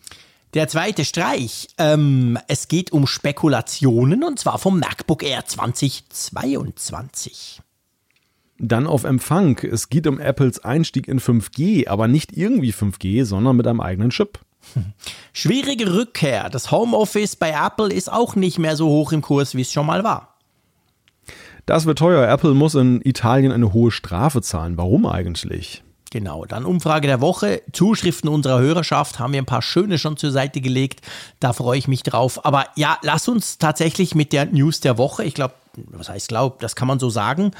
[0.55, 1.69] Der zweite Streich.
[1.77, 7.61] Ähm, es geht um Spekulationen und zwar vom MacBook Air 2022.
[8.59, 9.59] Dann auf Empfang.
[9.59, 14.11] Es geht um Apples Einstieg in 5G, aber nicht irgendwie 5G, sondern mit einem eigenen
[14.11, 14.41] Chip.
[15.33, 16.51] Schwierige Rückkehr.
[16.51, 19.87] Das Homeoffice bei Apple ist auch nicht mehr so hoch im Kurs, wie es schon
[19.87, 20.35] mal war.
[21.67, 22.27] Das wird teuer.
[22.27, 24.77] Apple muss in Italien eine hohe Strafe zahlen.
[24.77, 25.83] Warum eigentlich?
[26.11, 27.61] Genau, dann Umfrage der Woche.
[27.73, 31.03] Zuschriften unserer Hörerschaft haben wir ein paar schöne schon zur Seite gelegt.
[31.41, 32.45] Da freue ich mich drauf.
[32.47, 36.61] Aber ja, lass uns tatsächlich mit der News der Woche, ich glaube, was heißt glaub,
[36.61, 37.53] das kann man so sagen,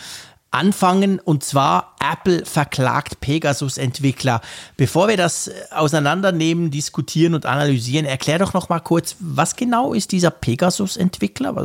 [0.51, 1.21] anfangen.
[1.21, 4.41] Und zwar Apple verklagt Pegasus-Entwickler.
[4.77, 9.93] Bevor wir das äh, auseinandernehmen, diskutieren und analysieren, erklär doch noch mal kurz, was genau
[9.93, 11.57] ist dieser Pegasus-Entwickler?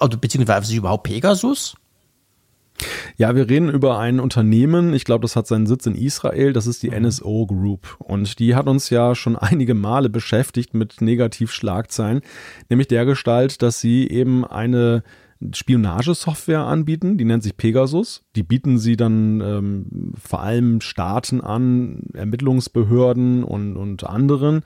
[0.00, 1.74] Oder beziehungsweise was ist überhaupt Pegasus?
[3.16, 6.66] Ja, wir reden über ein Unternehmen, ich glaube, das hat seinen Sitz in Israel, das
[6.66, 7.06] ist die Mhm.
[7.06, 7.96] NSO Group.
[8.00, 12.22] Und die hat uns ja schon einige Male beschäftigt mit Negativschlagzeilen,
[12.68, 15.04] nämlich der Gestalt, dass sie eben eine
[15.52, 18.22] Spionagesoftware anbieten, die nennt sich Pegasus.
[18.36, 24.62] Die bieten sie dann ähm, vor allem Staaten an, Ermittlungsbehörden und, und anderen.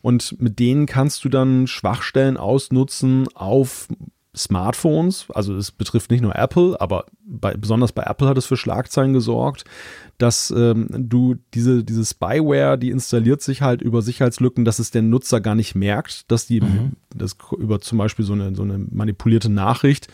[0.00, 3.88] Und mit denen kannst du dann Schwachstellen ausnutzen auf
[4.34, 8.56] Smartphones, also es betrifft nicht nur Apple, aber bei, besonders bei Apple hat es für
[8.56, 9.64] Schlagzeilen gesorgt,
[10.22, 15.02] dass ähm, du diese, diese Spyware, die installiert sich halt über Sicherheitslücken, dass es der
[15.02, 16.62] Nutzer gar nicht merkt, dass die
[17.12, 20.06] das über zum Beispiel so eine, so eine manipulierte Nachricht,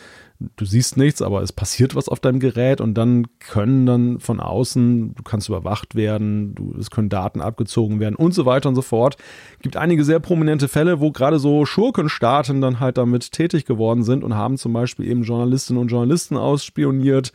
[0.56, 4.40] du siehst nichts, aber es passiert was auf deinem Gerät und dann können dann von
[4.40, 8.76] außen, du kannst überwacht werden, du, es können Daten abgezogen werden und so weiter und
[8.76, 9.18] so fort.
[9.60, 14.24] Gibt einige sehr prominente Fälle, wo gerade so Schurkenstaaten dann halt damit tätig geworden sind
[14.24, 17.32] und haben zum Beispiel eben Journalistinnen und Journalisten ausspioniert,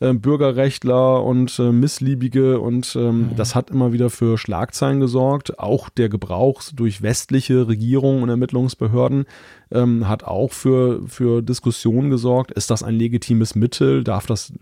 [0.00, 5.58] äh, Bürgerrechtler und äh, Missliebige und ähm, das hat immer wieder für Schlagzeilen gesorgt.
[5.58, 9.26] Auch der Gebrauch durch westliche Regierungen und Ermittlungsbehörden
[9.70, 12.50] ähm, hat auch für, für Diskussionen gesorgt.
[12.50, 14.02] Ist das ein legitimes Mittel?
[14.02, 14.52] Darf, das,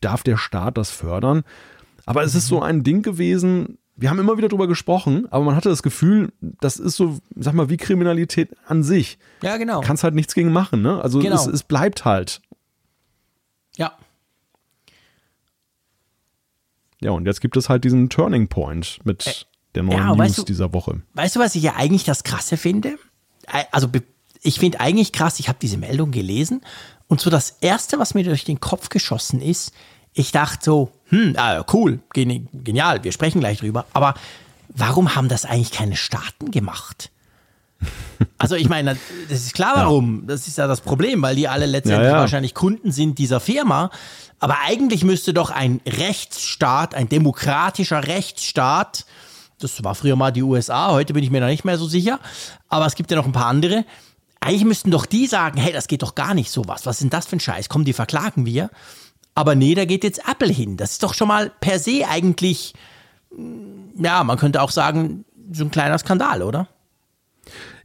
[0.00, 1.44] darf der Staat das fördern?
[2.06, 5.56] Aber es ist so ein Ding gewesen, wir haben immer wieder drüber gesprochen, aber man
[5.56, 6.30] hatte das Gefühl,
[6.60, 9.18] das ist so, sag mal, wie Kriminalität an sich.
[9.42, 9.80] Ja, genau.
[9.80, 11.00] Kannst halt nichts gegen machen, ne?
[11.02, 11.34] Also Genau.
[11.34, 12.40] es, es bleibt halt.
[13.76, 13.92] ja.
[17.00, 20.38] Ja, und jetzt gibt es halt diesen Turning Point mit der neuen ja, News weißt
[20.38, 21.02] du- dieser Woche.
[21.14, 22.98] Weißt du, was ich ja eigentlich das Krasse finde?
[23.70, 23.88] Also
[24.42, 26.62] ich finde eigentlich krass, ich habe diese Meldung gelesen
[27.08, 29.72] und so das Erste, was mir durch den Kopf geschossen ist,
[30.14, 34.14] ich dachte so, hm, ah, cool, geni- genial, wir sprechen gleich drüber, aber
[34.68, 37.10] warum haben das eigentlich keine Staaten gemacht?
[38.38, 38.96] Also ich meine,
[39.28, 42.20] das ist klar warum, das ist ja das Problem, weil die alle letztendlich Ja, ja.
[42.20, 43.90] wahrscheinlich Kunden sind dieser Firma,
[44.38, 49.06] aber eigentlich müsste doch ein Rechtsstaat, ein demokratischer Rechtsstaat,
[49.58, 52.20] das war früher mal die USA, heute bin ich mir noch nicht mehr so sicher.
[52.68, 53.84] Aber es gibt ja noch ein paar andere.
[54.40, 56.84] Eigentlich müssten doch die sagen, hey, das geht doch gar nicht sowas.
[56.84, 57.68] Was ist denn das für ein Scheiß?
[57.68, 58.70] Komm, die verklagen wir.
[59.34, 60.76] Aber nee, da geht jetzt Apple hin.
[60.76, 62.74] Das ist doch schon mal per se eigentlich,
[63.34, 66.68] mm, ja, man könnte auch sagen, so ein kleiner Skandal, oder?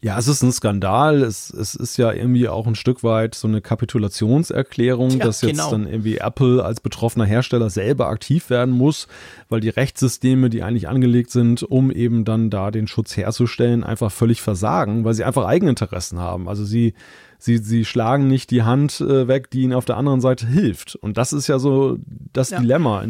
[0.03, 1.21] Ja, es ist ein Skandal.
[1.21, 5.51] Es, es ist ja irgendwie auch ein Stück weit so eine Kapitulationserklärung, Ja, dass jetzt
[5.51, 5.69] genau.
[5.71, 9.07] dann irgendwie Apple als betroffener Hersteller selber aktiv werden muss,
[9.49, 14.11] weil die Rechtssysteme, die eigentlich angelegt sind, um eben dann da den Schutz herzustellen, einfach
[14.11, 16.49] völlig versagen, weil sie einfach Eigeninteressen haben.
[16.49, 16.95] Also sie,
[17.37, 20.95] sie, sie schlagen nicht die Hand äh, weg, die ihnen auf der anderen Seite hilft.
[20.95, 21.97] Und das ist ja so
[22.33, 22.59] das Ja.
[22.59, 23.05] Dilemma,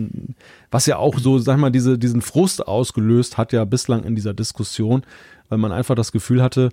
[0.72, 4.34] was ja auch so, sag mal, diese, diesen Frust ausgelöst hat ja bislang in dieser
[4.34, 5.04] Diskussion,
[5.52, 6.70] weil man einfach das Gefühl hatte,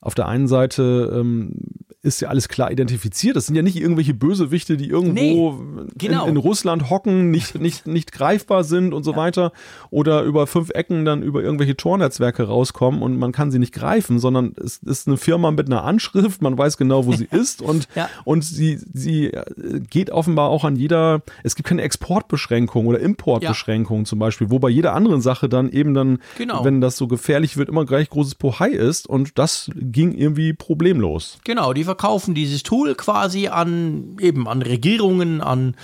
[0.00, 1.54] auf der einen Seite ähm,
[2.00, 3.34] ist ja alles klar identifiziert.
[3.34, 5.58] Das sind ja nicht irgendwelche Bösewichte, die irgendwo
[5.96, 6.24] genau.
[6.24, 9.52] in, in Russland hocken, nicht, nicht, nicht greifbar sind und so weiter
[9.90, 14.20] oder über fünf Ecken dann über irgendwelche Tornetzwerke rauskommen und man kann sie nicht greifen,
[14.20, 17.88] sondern es ist eine Firma mit einer Anschrift, man weiß genau, wo sie ist und,
[17.96, 18.08] Ja.
[18.24, 24.04] und sie, sie äh, geht offenbar auch an jeder, es gibt keine Exportbeschränkung oder Importbeschränkung
[24.04, 26.64] zum Beispiel, wo bei jeder anderen Sache dann eben dann, Genau.
[26.64, 31.40] wenn das so gefährlich wird, immer gleich großes Pohai ist und das ging irgendwie problemlos.
[31.42, 35.74] Genau, die verkaufen dieses Tool quasi an eben an Regierungen, an,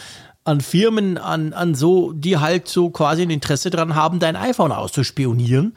[0.44, 4.70] an Firmen, an, an so, die halt so quasi ein Interesse daran haben, dein iPhone
[4.70, 5.74] auszuspionieren.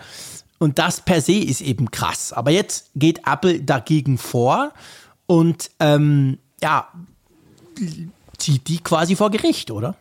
[0.59, 2.33] Und das per se ist eben krass.
[2.33, 4.73] Aber jetzt geht Apple dagegen vor
[5.27, 6.87] und ähm, ja,
[8.37, 9.95] zieht die quasi vor Gericht, oder?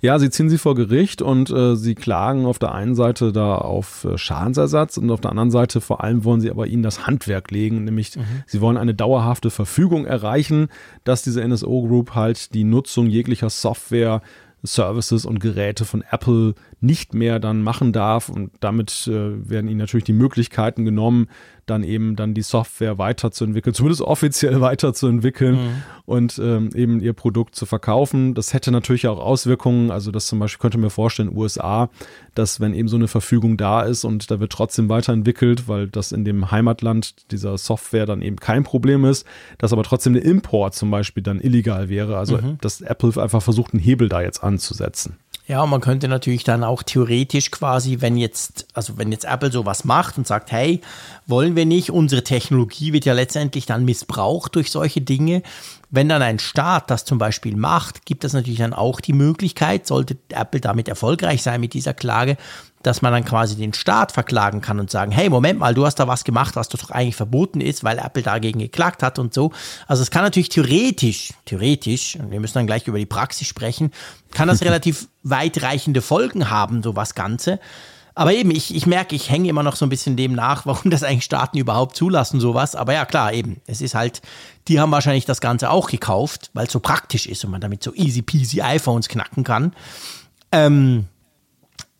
[0.00, 3.56] Ja, sie ziehen sie vor Gericht und äh, sie klagen auf der einen Seite da
[3.56, 7.06] auf äh, Schadensersatz und auf der anderen Seite vor allem wollen sie aber ihnen das
[7.06, 8.22] Handwerk legen, nämlich mhm.
[8.46, 10.68] sie wollen eine dauerhafte Verfügung erreichen,
[11.04, 14.22] dass diese NSO Group halt die Nutzung jeglicher Software
[14.62, 19.78] Services und Geräte von Apple nicht mehr dann machen darf und damit äh, werden ihnen
[19.78, 21.28] natürlich die Möglichkeiten genommen,
[21.66, 25.82] dann eben dann die Software weiterzuentwickeln, zumindest offiziell weiterzuentwickeln mhm.
[26.06, 28.34] und ähm, eben ihr Produkt zu verkaufen.
[28.34, 31.90] Das hätte natürlich auch Auswirkungen, also das zum Beispiel könnte mir vorstellen, USA,
[32.34, 36.12] dass wenn eben so eine Verfügung da ist und da wird trotzdem weiterentwickelt, weil das
[36.12, 39.26] in dem Heimatland dieser Software dann eben kein Problem ist,
[39.58, 42.16] dass aber trotzdem der Import zum Beispiel dann illegal wäre.
[42.16, 42.58] Also mhm.
[42.60, 45.16] dass Apple einfach versucht, einen Hebel da jetzt anzusetzen.
[45.50, 49.84] Ja, man könnte natürlich dann auch theoretisch quasi, wenn jetzt, also wenn jetzt Apple sowas
[49.84, 50.80] macht und sagt, hey,
[51.26, 55.42] wollen wir nicht, unsere Technologie wird ja letztendlich dann missbraucht durch solche Dinge.
[55.90, 59.88] Wenn dann ein Staat das zum Beispiel macht, gibt es natürlich dann auch die Möglichkeit,
[59.88, 62.36] sollte Apple damit erfolgreich sein mit dieser Klage,
[62.82, 65.96] dass man dann quasi den Staat verklagen kann und sagen, hey, Moment mal, du hast
[65.96, 69.52] da was gemacht, was doch eigentlich verboten ist, weil Apple dagegen geklagt hat und so.
[69.86, 73.92] Also es kann natürlich theoretisch, theoretisch, und wir müssen dann gleich über die Praxis sprechen,
[74.32, 77.60] kann das relativ weitreichende Folgen haben, so was Ganze.
[78.14, 80.90] Aber eben, ich, ich merke, ich hänge immer noch so ein bisschen dem nach, warum
[80.90, 82.74] das eigentlich Staaten überhaupt zulassen, sowas.
[82.76, 84.22] Aber ja, klar, eben, es ist halt,
[84.68, 87.82] die haben wahrscheinlich das Ganze auch gekauft, weil es so praktisch ist und man damit
[87.82, 89.74] so easy peasy iPhones knacken kann.
[90.52, 91.06] Ähm,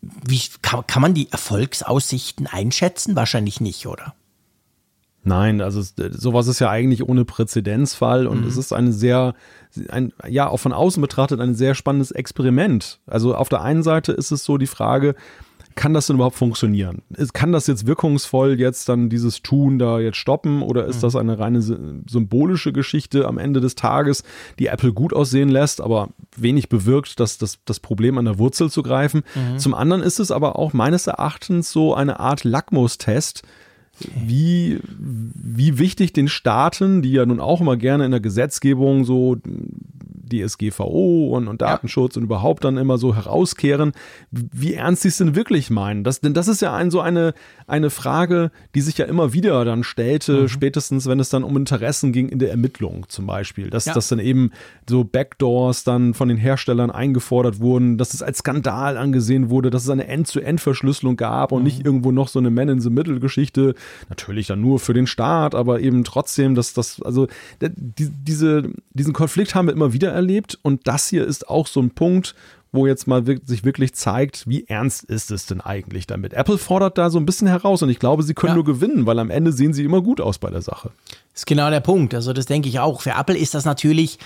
[0.03, 3.17] wie kann, kann man die Erfolgsaussichten einschätzen?
[3.17, 4.15] Wahrscheinlich nicht, oder?
[5.23, 5.83] Nein, also
[6.13, 8.49] sowas ist ja eigentlich ohne Präzedenzfall und mhm.
[8.49, 9.35] es ist eine sehr,
[9.91, 13.01] ein, ja, auch von außen betrachtet ein sehr spannendes Experiment.
[13.07, 15.15] Also auf der einen Seite ist es so die Frage,
[15.75, 17.03] kann das denn überhaupt funktionieren?
[17.33, 21.01] Kann das jetzt wirkungsvoll jetzt dann dieses Tun da jetzt stoppen oder ist mhm.
[21.01, 24.25] das eine reine symbolische Geschichte am Ende des Tages,
[24.59, 28.71] die Apple gut aussehen lässt, aber wenig bewirkt, dass das, das Problem an der Wurzel
[28.71, 29.23] zu greifen?
[29.35, 29.59] Mhm.
[29.59, 33.43] Zum anderen ist es aber auch meines Erachtens so eine Art Lackmustest,
[34.15, 39.37] wie, wie wichtig den Staaten, die ja nun auch immer gerne in der Gesetzgebung so
[40.31, 42.21] DSGVO und, und Datenschutz ja.
[42.21, 43.93] und überhaupt dann immer so herauskehren,
[44.31, 46.05] wie ernst sie es denn wirklich meinen.
[46.05, 47.35] Das, denn das ist ja ein, so eine,
[47.67, 50.49] eine Frage, die sich ja immer wieder dann stellte, mhm.
[50.49, 53.71] spätestens wenn es dann um Interessen ging in der Ermittlung zum Beispiel.
[53.71, 53.95] Dass, ja.
[53.95, 54.53] dass dann eben
[54.89, 59.85] so Backdoors dann von den Herstellern eingefordert wurden, dass es als Skandal angesehen wurde, dass
[59.85, 61.65] es eine End-zu-End-Verschlüsselung gab und mhm.
[61.65, 63.75] nicht irgendwo noch so eine Man-in-the-Middle-Geschichte.
[64.09, 67.27] Natürlich dann nur für den Staat, aber eben trotzdem, dass das, also
[67.61, 70.59] die, diese, diesen Konflikt haben wir immer wieder erlebt.
[70.63, 72.35] Und das hier ist auch so ein Punkt,
[72.73, 76.35] wo jetzt mal sich wirklich zeigt, wie ernst ist es denn eigentlich damit.
[76.35, 78.55] Apple fordert da so ein bisschen heraus und ich glaube, sie können ja.
[78.55, 80.91] nur gewinnen, weil am Ende sehen sie immer gut aus bei der Sache.
[81.33, 82.15] Das ist genau der Punkt.
[82.15, 83.03] Also das denke ich auch.
[83.03, 84.19] Für Apple ist das natürlich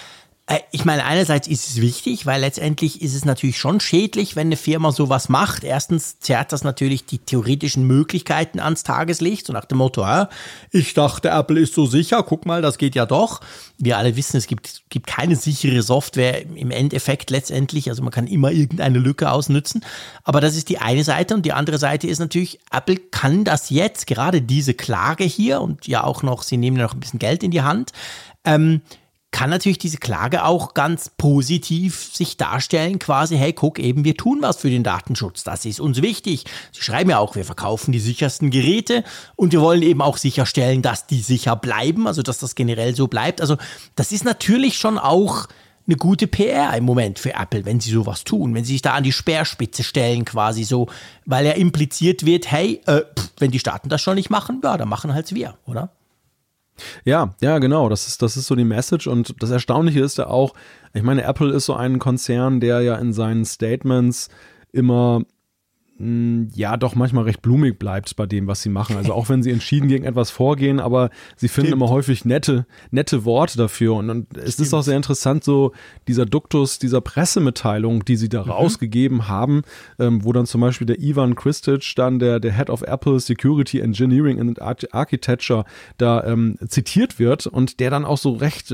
[0.73, 4.59] ich meine, einerseits ist es wichtig, weil letztendlich ist es natürlich schon schädlich, wenn eine
[4.59, 5.65] Firma sowas macht.
[5.65, 10.29] Erstens zerrt das natürlich die theoretischen Möglichkeiten ans Tageslicht, so nach dem Motto, ah,
[10.71, 13.41] ich dachte, Apple ist so sicher, guck mal, das geht ja doch.
[13.79, 18.27] Wir alle wissen, es gibt, gibt keine sichere Software im Endeffekt letztendlich, also man kann
[18.27, 19.83] immer irgendeine Lücke ausnützen.
[20.25, 23.71] Aber das ist die eine Seite und die andere Seite ist natürlich, Apple kann das
[23.71, 27.19] jetzt, gerade diese Klage hier und ja auch noch, sie nehmen ja noch ein bisschen
[27.19, 27.93] Geld in die Hand,
[28.45, 28.83] ähm,
[29.35, 34.39] kann natürlich diese Klage auch ganz positiv sich darstellen, quasi, hey, guck eben, wir tun
[34.43, 36.45] was für den Datenschutz, das ist uns wichtig.
[36.71, 39.03] Sie schreiben ja auch, wir verkaufen die sichersten Geräte
[39.35, 43.09] und wir wollen eben auch sicherstellen, dass die sicher bleiben, also dass das generell so
[43.09, 43.41] bleibt.
[43.41, 43.57] Also
[43.97, 45.49] das ist natürlich schon auch
[45.89, 48.95] eine gute PR im Moment für Apple, wenn sie sowas tun, wenn sie sich da
[48.95, 50.87] an die Speerspitze stellen quasi so,
[51.27, 54.77] weil ja impliziert wird, hey, äh, pff, wenn die Staaten das schon nicht machen, ja,
[54.77, 55.91] dann machen halt wir, oder?
[57.05, 57.89] Ja, ja, genau.
[57.89, 59.07] Das ist, das ist so die Message.
[59.07, 60.55] Und das Erstaunliche ist ja auch,
[60.93, 64.29] ich meine, Apple ist so ein Konzern, der ja in seinen Statements
[64.73, 65.23] immer
[65.97, 68.97] ja doch manchmal recht blumig bleibt bei dem, was sie machen.
[68.97, 71.83] Also auch wenn sie entschieden gegen etwas vorgehen, aber sie finden Stimmt.
[71.83, 73.95] immer häufig nette, nette Worte dafür.
[73.95, 75.73] Und, und es ist auch sehr interessant, so
[76.09, 78.51] dieser Duktus dieser Pressemitteilung, die sie da mhm.
[78.51, 79.63] rausgegeben haben,
[80.01, 83.79] ähm, wo dann zum Beispiel der Ivan Kristic, dann der, der Head of Apple Security
[83.79, 85.65] Engineering and Architecture,
[85.99, 88.71] da ähm, zitiert wird und der dann auch so recht,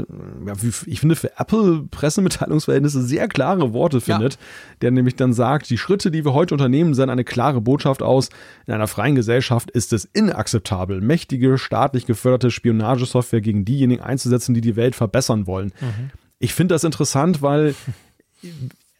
[0.47, 0.55] ja,
[0.87, 4.41] ich finde für Apple Pressemitteilungsverhältnisse sehr klare Worte findet, ja.
[4.81, 8.31] der nämlich dann sagt, die Schritte, die wir heute unternehmen, sind eine klare Botschaft aus.
[8.67, 14.61] In einer freien Gesellschaft ist es inakzeptabel, mächtige, staatlich geförderte Spionagesoftware gegen diejenigen einzusetzen, die
[14.61, 15.73] die Welt verbessern wollen.
[15.81, 16.11] Mhm.
[16.39, 17.75] Ich finde das interessant, weil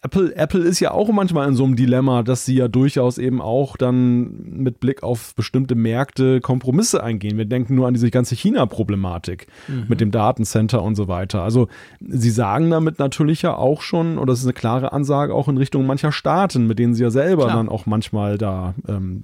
[0.03, 3.43] Apple, Apple ist ja auch manchmal in so einem Dilemma, dass sie ja durchaus eben
[3.43, 7.37] auch dann mit Blick auf bestimmte Märkte Kompromisse eingehen.
[7.37, 9.85] Wir denken nur an diese ganze China-Problematik mhm.
[9.89, 11.43] mit dem Datencenter und so weiter.
[11.43, 11.69] Also
[12.01, 15.59] sie sagen damit natürlich ja auch schon, oder das ist eine klare Ansage auch in
[15.59, 17.57] Richtung mancher Staaten, mit denen sie ja selber Klar.
[17.57, 19.23] dann auch manchmal da ähm,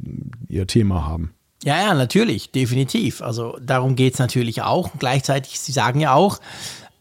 [0.49, 1.33] ihr Thema haben.
[1.65, 3.23] Ja, ja, natürlich, definitiv.
[3.23, 4.91] Also darum geht es natürlich auch.
[4.99, 6.39] gleichzeitig, Sie sagen ja auch,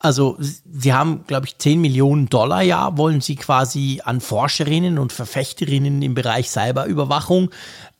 [0.06, 5.12] also sie haben, glaube ich, 10 Millionen Dollar ja, wollen sie quasi an Forscherinnen und
[5.12, 7.50] Verfechterinnen im Bereich Cyberüberwachung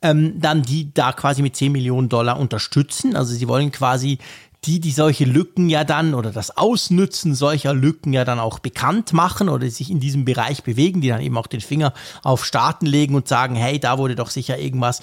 [0.02, 3.16] ähm, dann die da quasi mit 10 Millionen Dollar unterstützen.
[3.16, 4.18] Also sie wollen quasi
[4.66, 9.12] die, die solche Lücken ja dann oder das Ausnützen solcher Lücken ja dann auch bekannt
[9.12, 12.86] machen oder sich in diesem Bereich bewegen, die dann eben auch den Finger auf Staaten
[12.86, 15.00] legen und sagen, hey, da wurde doch sicher irgendwas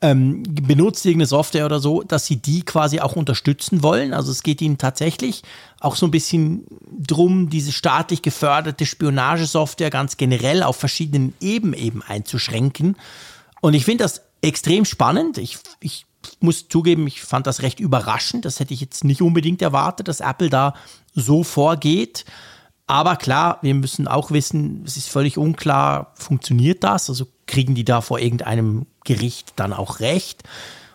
[0.00, 4.12] ähm, benutzt, irgendeine Software oder so, dass sie die quasi auch unterstützen wollen.
[4.12, 5.42] Also es geht ihnen tatsächlich
[5.80, 6.66] auch so ein bisschen
[6.98, 12.96] drum, diese staatlich geförderte Spionagesoftware ganz generell auf verschiedenen Ebenen eben einzuschränken.
[13.60, 15.38] Und ich finde das extrem spannend.
[15.38, 16.05] Ich, ich
[16.40, 18.44] muss zugeben, ich fand das recht überraschend.
[18.44, 20.74] Das hätte ich jetzt nicht unbedingt erwartet, dass Apple da
[21.14, 22.24] so vorgeht.
[22.86, 27.08] Aber klar, wir müssen auch wissen, es ist völlig unklar, funktioniert das?
[27.08, 30.44] Also kriegen die da vor irgendeinem Gericht dann auch Recht?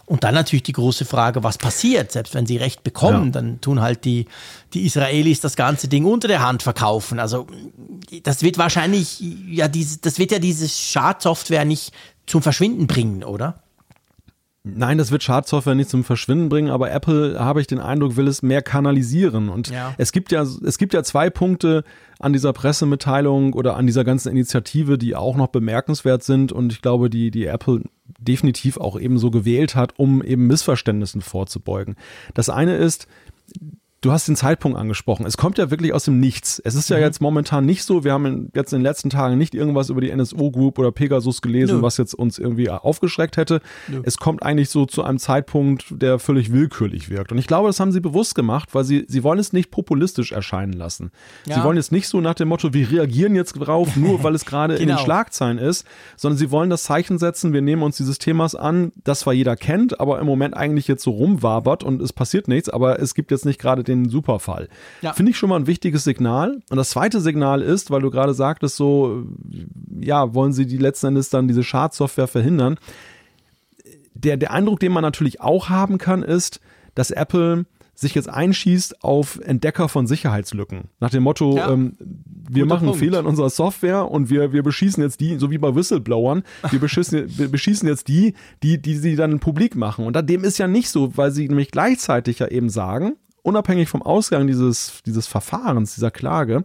[0.06, 2.12] Und dann natürlich die große Frage, was passiert?
[2.12, 3.32] Selbst wenn sie Recht bekommen, ja.
[3.32, 4.26] dann tun halt die,
[4.74, 7.20] die Israelis das ganze Ding unter der Hand verkaufen.
[7.20, 7.48] Also
[8.24, 11.94] das wird wahrscheinlich, ja, diese, das wird ja diese Schadsoftware nicht
[12.26, 13.64] zum Verschwinden bringen, oder?
[14.64, 18.28] Nein, das wird Schadsoftware nicht zum Verschwinden bringen, aber Apple, habe ich den Eindruck, will
[18.28, 19.50] es mehr kanalisieren.
[19.50, 19.96] Und ja.
[19.98, 21.84] es gibt ja, es gibt ja zwei Punkte
[22.20, 26.84] an dieser Pressemitteilung oder an dieser ganzen Initiative, die auch noch bemerkenswert sind und ich
[26.84, 27.82] glaube, die, die Apple
[28.20, 31.96] definitiv auch eben so gewählt hat, um eben Missverständnissen vorzubeugen.
[32.36, 33.08] Das eine ist,
[34.02, 35.28] Du hast den Zeitpunkt angesprochen.
[35.28, 36.60] Es kommt ja wirklich aus dem Nichts.
[36.66, 37.04] Es ist ja mhm.
[37.04, 40.12] jetzt momentan nicht so, wir haben jetzt in den letzten Tagen nicht irgendwas über die
[40.12, 41.82] NSO Group oder Pegasus gelesen, Nö.
[41.84, 43.62] was jetzt uns irgendwie aufgeschreckt hätte.
[43.88, 44.02] Nö.
[44.04, 47.32] Es kommt eigentlich so zu einem Zeitpunkt, der völlig willkürlich wirkt.
[47.32, 50.32] Und ich glaube, das haben sie bewusst gemacht, weil sie, sie wollen es nicht populistisch
[50.32, 51.12] erscheinen lassen.
[51.46, 51.58] Ja.
[51.58, 54.46] Sie wollen jetzt nicht so nach dem Motto, wir reagieren jetzt drauf, nur weil es
[54.46, 54.82] gerade genau.
[54.82, 55.06] in den genau.
[55.06, 55.86] Schlagzeilen ist,
[56.18, 59.56] sondern sie wollen das Zeichen setzen, wir nehmen uns dieses Themas an, das zwar jeder
[59.56, 63.30] kennt, aber im Moment eigentlich jetzt so rumwabert und es passiert nichts, aber es gibt
[63.30, 64.70] jetzt nicht gerade den den Superfall.
[65.02, 65.14] Ja.
[65.14, 66.62] Finde ich schon mal ein wichtiges Signal.
[66.70, 69.26] Und das zweite Signal ist, weil du gerade sagtest, so,
[70.00, 72.78] ja, wollen sie die letzten Endes dann diese Schadsoftware verhindern.
[74.14, 76.60] Der, der Eindruck, den man natürlich auch haben kann, ist,
[76.96, 77.66] dass Apple
[78.02, 80.90] sich jetzt einschießt auf Entdecker von Sicherheitslücken.
[81.00, 81.72] Nach dem Motto, ja.
[81.72, 83.00] ähm, wir machen Punkt.
[83.00, 86.80] Fehler in unserer Software und wir, wir beschießen jetzt die, so wie bei Whistleblowern, wir
[86.80, 90.06] beschießen, wir beschießen jetzt die, die, die sie dann publik machen.
[90.06, 94.02] Und dem ist ja nicht so, weil sie nämlich gleichzeitig ja eben sagen, unabhängig vom
[94.02, 96.64] Ausgang dieses, dieses Verfahrens, dieser Klage,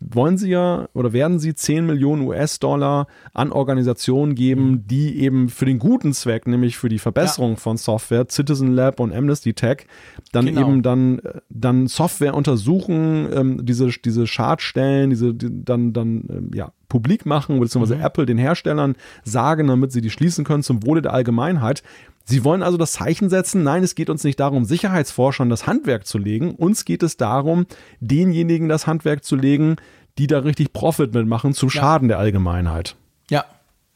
[0.00, 4.86] wollen sie ja oder werden sie 10 Millionen US-Dollar an Organisationen geben, mhm.
[4.86, 7.56] die eben für den guten Zweck, nämlich für die Verbesserung ja.
[7.56, 9.86] von Software, Citizen Lab und Amnesty Tech,
[10.32, 10.60] dann genau.
[10.60, 16.72] eben dann, dann Software untersuchen, ähm, diese, diese Schadstellen, diese, die, dann, dann, ähm, ja,
[16.88, 18.04] publik machen, beziehungsweise mhm.
[18.04, 21.82] Apple den Herstellern sagen, damit sie die schließen können zum Wohle der Allgemeinheit.
[22.28, 26.06] Sie wollen also das Zeichen setzen, nein, es geht uns nicht darum, Sicherheitsforschern das Handwerk
[26.06, 27.64] zu legen, uns geht es darum,
[28.00, 29.76] denjenigen das Handwerk zu legen,
[30.18, 32.16] die da richtig Profit mitmachen, zum Schaden ja.
[32.16, 32.96] der Allgemeinheit.
[33.30, 33.46] Ja,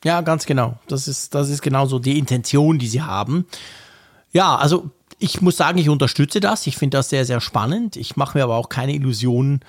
[0.02, 0.78] ja, ganz genau.
[0.88, 3.44] Das ist, das ist genauso die Intention, die sie haben.
[4.32, 6.66] Ja, also ich muss sagen, ich unterstütze das.
[6.66, 7.96] Ich finde das sehr, sehr spannend.
[7.96, 9.60] Ich mache mir aber auch keine Illusionen,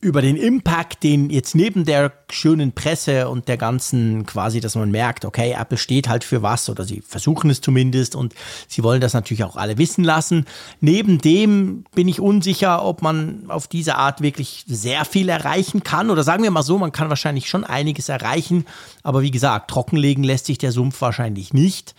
[0.00, 4.92] über den Impact, den jetzt neben der schönen Presse und der ganzen quasi, dass man
[4.92, 8.32] merkt, okay, Apple steht halt für was oder sie versuchen es zumindest und
[8.68, 10.44] sie wollen das natürlich auch alle wissen lassen.
[10.80, 16.10] Neben dem bin ich unsicher, ob man auf diese Art wirklich sehr viel erreichen kann
[16.10, 18.66] oder sagen wir mal so, man kann wahrscheinlich schon einiges erreichen,
[19.02, 21.96] aber wie gesagt, trockenlegen lässt sich der Sumpf wahrscheinlich nicht.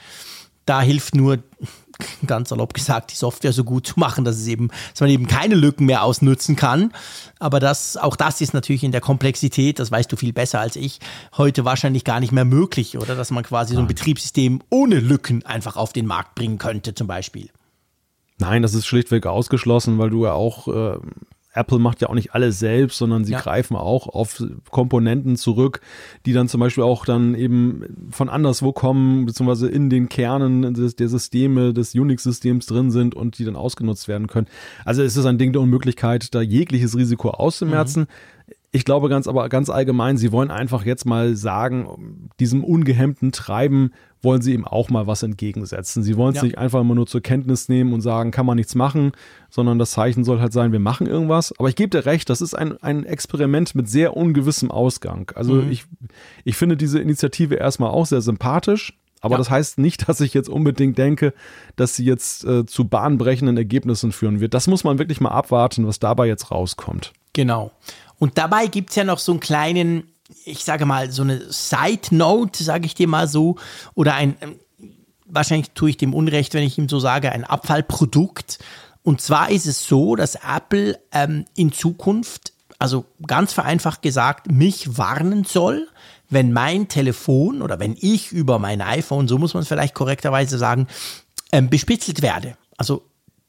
[0.65, 1.39] Da hilft nur
[2.25, 5.27] ganz salopp gesagt, die Software so gut zu machen, dass es eben, dass man eben
[5.27, 6.93] keine Lücken mehr ausnutzen kann.
[7.39, 10.75] Aber das, auch das ist natürlich in der Komplexität, das weißt du viel besser als
[10.75, 10.99] ich,
[11.37, 13.15] heute wahrscheinlich gar nicht mehr möglich, oder?
[13.15, 17.07] Dass man quasi so ein Betriebssystem ohne Lücken einfach auf den Markt bringen könnte, zum
[17.07, 17.49] Beispiel.
[18.37, 20.97] Nein, das ist schlichtweg ausgeschlossen, weil du ja auch äh,
[21.53, 23.39] Apple macht ja auch nicht alles selbst, sondern sie ja.
[23.39, 25.81] greifen auch auf Komponenten zurück,
[26.25, 30.95] die dann zum Beispiel auch dann eben von anderswo kommen, beziehungsweise in den Kernen des,
[30.95, 34.47] der Systeme, des Unix-Systems drin sind und die dann ausgenutzt werden können.
[34.85, 38.03] Also es ist ein Ding der Unmöglichkeit, da jegliches Risiko auszumerzen.
[38.03, 38.07] Mhm.
[38.71, 43.91] Ich glaube ganz, aber ganz allgemein, sie wollen einfach jetzt mal sagen, diesem ungehemmten Treiben
[44.21, 46.03] wollen sie ihm auch mal was entgegensetzen.
[46.03, 46.43] Sie wollen es ja.
[46.43, 49.13] nicht einfach immer nur zur Kenntnis nehmen und sagen, kann man nichts machen,
[49.49, 51.57] sondern das Zeichen soll halt sein, wir machen irgendwas.
[51.57, 55.31] Aber ich gebe dir recht, das ist ein, ein Experiment mit sehr ungewissem Ausgang.
[55.35, 55.71] Also mhm.
[55.71, 55.85] ich,
[56.43, 58.93] ich finde diese Initiative erstmal auch sehr sympathisch.
[59.21, 59.37] Aber ja.
[59.39, 61.33] das heißt nicht, dass ich jetzt unbedingt denke,
[61.75, 64.53] dass sie jetzt äh, zu bahnbrechenden Ergebnissen führen wird.
[64.53, 67.13] Das muss man wirklich mal abwarten, was dabei jetzt rauskommt.
[67.33, 67.71] Genau.
[68.19, 70.11] Und dabei gibt es ja noch so einen kleinen,
[70.45, 73.55] ich sage mal, so eine Side Note, sage ich dir mal so,
[73.95, 74.59] oder ein, ähm,
[75.25, 78.59] wahrscheinlich tue ich dem Unrecht, wenn ich ihm so sage, ein Abfallprodukt.
[79.03, 84.97] Und zwar ist es so, dass Apple ähm, in Zukunft, also ganz vereinfacht gesagt, mich
[84.97, 85.87] warnen soll,
[86.29, 90.57] wenn mein Telefon oder wenn ich über mein iPhone, so muss man es vielleicht korrekterweise
[90.57, 90.87] sagen,
[91.51, 92.55] ähm, bespitzelt werde.
[92.77, 93.03] Also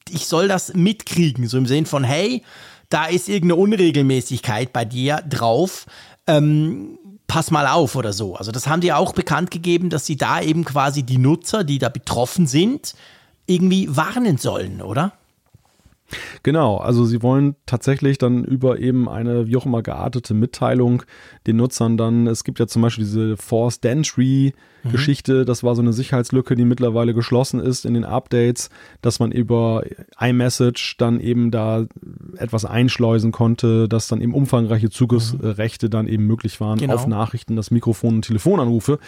[0.09, 2.43] ich soll das mitkriegen, so im Sinn von, hey,
[2.91, 5.85] da ist irgendeine Unregelmäßigkeit bei dir drauf.
[6.27, 8.35] Ähm, pass mal auf oder so.
[8.35, 11.79] Also das haben die auch bekannt gegeben, dass sie da eben quasi die Nutzer, die
[11.79, 12.93] da betroffen sind,
[13.45, 15.13] irgendwie warnen sollen, oder?
[16.43, 21.03] Genau, also sie wollen tatsächlich dann über eben eine wie auch immer geartete Mitteilung
[21.47, 24.53] den Nutzern dann, es gibt ja zum Beispiel diese Forced Entry
[24.83, 24.91] mhm.
[24.91, 28.69] Geschichte, das war so eine Sicherheitslücke, die mittlerweile geschlossen ist in den Updates,
[29.01, 29.83] dass man über
[30.19, 31.85] iMessage dann eben da
[32.37, 36.95] etwas einschleusen konnte, dass dann eben umfangreiche Zugriffsrechte dann eben möglich waren genau.
[36.95, 38.99] auf Nachrichten, das Mikrofon und Telefonanrufe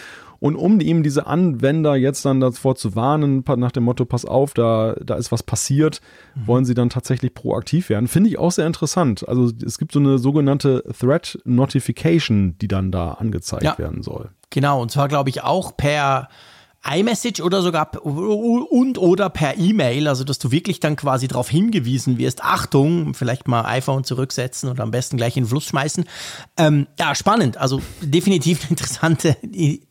[0.44, 4.54] und um ihm diese Anwender jetzt dann davor zu warnen, nach dem Motto, pass auf,
[4.54, 6.02] da, da ist was passiert,
[6.36, 6.48] mhm.
[6.48, 8.10] wollen sie dann tatsächlich proaktiv werden.
[8.10, 9.26] Finde ich auch sehr interessant.
[9.26, 13.78] Also es gibt so eine sogenannte Threat Notification, die dann da angezeigt ja.
[13.78, 14.32] werden soll.
[14.54, 16.30] Genau, und zwar glaube ich auch per
[16.86, 22.20] iMessage oder sogar und oder per E-Mail, also dass du wirklich dann quasi darauf hingewiesen
[22.20, 26.06] wirst, Achtung, vielleicht mal iPhone zurücksetzen oder am besten gleich in den Fluss schmeißen.
[26.58, 29.38] Ähm, ja, spannend, also definitiv eine interessante,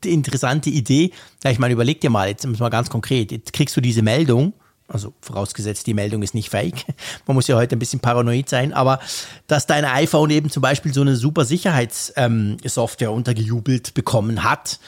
[0.04, 1.10] interessante Idee.
[1.42, 4.52] Ja, ich meine, überleg dir mal, jetzt mal ganz konkret, jetzt kriegst du diese Meldung,
[4.92, 6.84] also vorausgesetzt, die Meldung ist nicht fake.
[7.26, 9.00] Man muss ja heute ein bisschen paranoid sein, aber
[9.46, 14.78] dass dein iPhone eben zum Beispiel so eine super Sicherheitssoftware ähm, untergejubelt bekommen hat,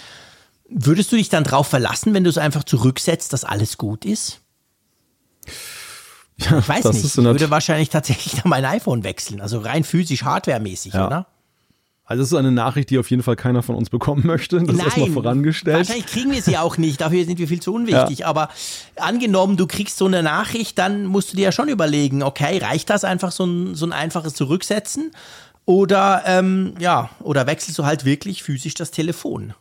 [0.69, 4.41] Würdest du dich dann darauf verlassen, wenn du es einfach zurücksetzt, dass alles gut ist?
[6.37, 7.05] Ja, ich weiß nicht.
[7.05, 9.41] Ich würde wahrscheinlich tatsächlich dann mein iPhone wechseln.
[9.41, 11.07] Also rein physisch, hardwaremäßig, ja.
[11.07, 11.27] oder?
[12.07, 14.59] Also es ist eine Nachricht, die auf jeden Fall keiner von uns bekommen möchte.
[14.59, 15.79] Das Nein, ist erstmal vorangestellt.
[15.79, 18.21] Wahrscheinlich kriegen wir sie auch nicht, dafür sind wir viel zu unwichtig.
[18.21, 18.27] Ja.
[18.27, 18.51] Aber
[18.97, 22.91] angenommen, du kriegst so eine Nachricht, dann musst du dir ja schon überlegen, okay, reicht
[22.91, 25.13] das einfach so ein, so ein einfaches Zurücksetzen?
[25.65, 29.55] Oder ähm, ja, oder wechselst du halt wirklich physisch das Telefon?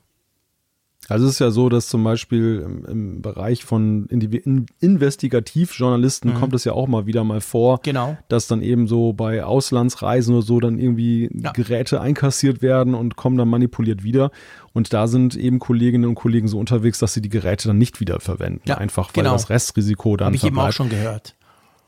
[1.10, 6.36] Also es ist ja so, dass zum Beispiel im, im Bereich von in Investigativjournalisten mhm.
[6.36, 8.18] kommt es ja auch mal wieder mal vor, genau.
[8.30, 11.52] dass dann eben so bei Auslandsreisen oder so dann irgendwie ja.
[11.52, 14.32] Geräte einkassiert werden und kommen dann manipuliert wieder.
[14.72, 18.00] Und da sind eben Kolleginnen und Kollegen so unterwegs, dass sie die Geräte dann nicht
[18.00, 18.62] wieder verwenden.
[18.66, 19.34] Ja, einfach weil genau.
[19.34, 20.28] das Restrisiko dann.
[20.28, 21.36] Habe ich eben auch schon gehört.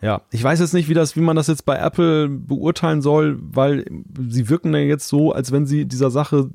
[0.02, 3.40] Ja, ich weiß jetzt nicht, wie das, wie man das jetzt bei Apple beurteilen soll,
[3.42, 3.86] weil
[4.28, 6.52] sie wirken ja jetzt so, als wenn sie dieser Sache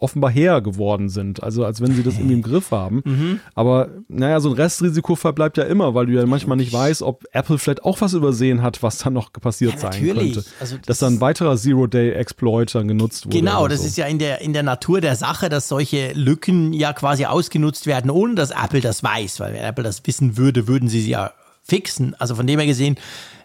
[0.00, 1.42] offenbar her geworden sind.
[1.42, 3.02] Also als wenn sie das irgendwie im Griff haben.
[3.04, 3.40] Mhm.
[3.54, 7.24] Aber naja, so ein Restrisiko verbleibt ja immer, weil du ja manchmal nicht weißt, ob
[7.32, 10.44] Apple vielleicht auch was übersehen hat, was dann noch passiert ja, sein könnte.
[10.60, 13.38] Also das dass dann ein weiterer Zero-Day-Exploit dann genutzt wurde.
[13.38, 13.86] Genau, das so.
[13.86, 17.86] ist ja in der, in der Natur der Sache, dass solche Lücken ja quasi ausgenutzt
[17.86, 19.40] werden, ohne dass Apple das weiß.
[19.40, 21.32] Weil wenn Apple das wissen würde, würden sie sie ja
[21.62, 22.14] fixen.
[22.18, 22.96] Also von dem her gesehen,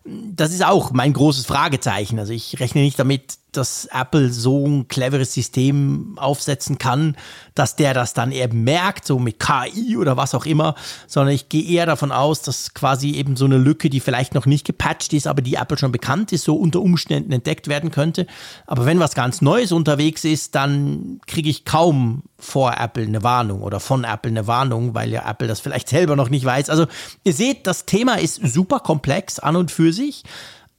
[0.06, 2.20] das ist auch mein großes Fragezeichen.
[2.20, 7.16] Also ich rechne nicht damit, dass Apple so ein cleveres System aufsetzen kann,
[7.56, 10.76] dass der das dann eben merkt, so mit KI oder was auch immer,
[11.08, 14.46] sondern ich gehe eher davon aus, dass quasi eben so eine Lücke, die vielleicht noch
[14.46, 18.28] nicht gepatcht ist, aber die Apple schon bekannt ist, so unter Umständen entdeckt werden könnte.
[18.66, 23.62] Aber wenn was ganz Neues unterwegs ist, dann kriege ich kaum vor Apple eine Warnung
[23.62, 26.70] oder von Apple eine Warnung, weil ja Apple das vielleicht selber noch nicht weiß.
[26.70, 26.88] Also
[27.24, 30.24] ihr seht, das Thema ist super komplex an und für sich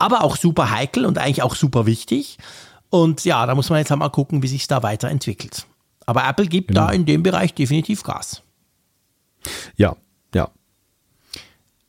[0.01, 2.39] aber auch super heikel und eigentlich auch super wichtig.
[2.89, 5.67] Und ja, da muss man jetzt mal gucken, wie sich da weiterentwickelt.
[6.07, 6.87] Aber Apple gibt genau.
[6.87, 8.43] da in dem Bereich definitiv Gas.
[9.77, 9.97] Ja,
[10.35, 10.51] ja.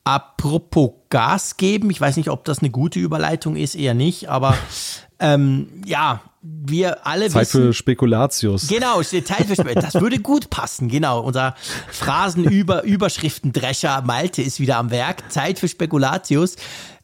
[0.04, 4.58] Apropos Gas geben, ich weiß nicht, ob das eine gute Überleitung ist, eher nicht, aber
[5.20, 7.62] ähm, ja, wir alle Zeit wissen.
[7.62, 8.68] für Spekulatius.
[8.68, 9.94] Genau, Zeit für Spekulatius.
[9.94, 11.22] Das würde gut passen, genau.
[11.22, 11.56] Unser
[11.92, 15.32] Phrasenüber Überschriftendrescher Malte ist wieder am Werk.
[15.32, 16.56] Zeit für Spekulatius.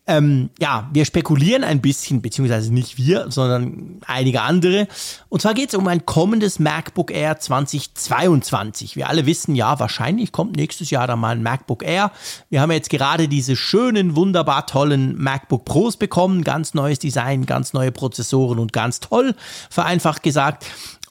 [0.10, 4.88] Ähm, ja, wir spekulieren ein bisschen, beziehungsweise nicht wir, sondern einige andere.
[5.28, 8.95] Und zwar geht es um ein kommendes MacBook Air 2022.
[8.95, 12.12] Wir alle wissen, ja, wahrscheinlich kommt nächstes Jahr dann mal ein MacBook Air.
[12.49, 16.45] Wir haben jetzt gerade diese schönen, wunderbar tollen MacBook Pros bekommen.
[16.45, 19.36] Ganz neues Design, ganz neue Prozessoren und ganz toll,
[19.70, 20.66] vereinfacht gesagt.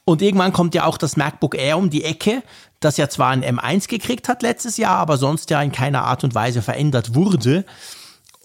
[0.06, 2.42] Und irgendwann kommt ja auch das MacBook Air um die Ecke,
[2.80, 6.24] das ja zwar ein M1 gekriegt hat letztes Jahr, aber sonst ja in keiner Art
[6.24, 7.66] und Weise verändert wurde.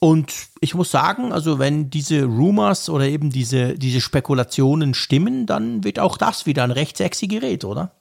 [0.04, 5.84] Und ich muss sagen, also wenn diese Rumors oder eben diese, diese Spekulationen stimmen, dann
[5.84, 7.92] wird auch das wieder ein recht sexy Gerät, oder?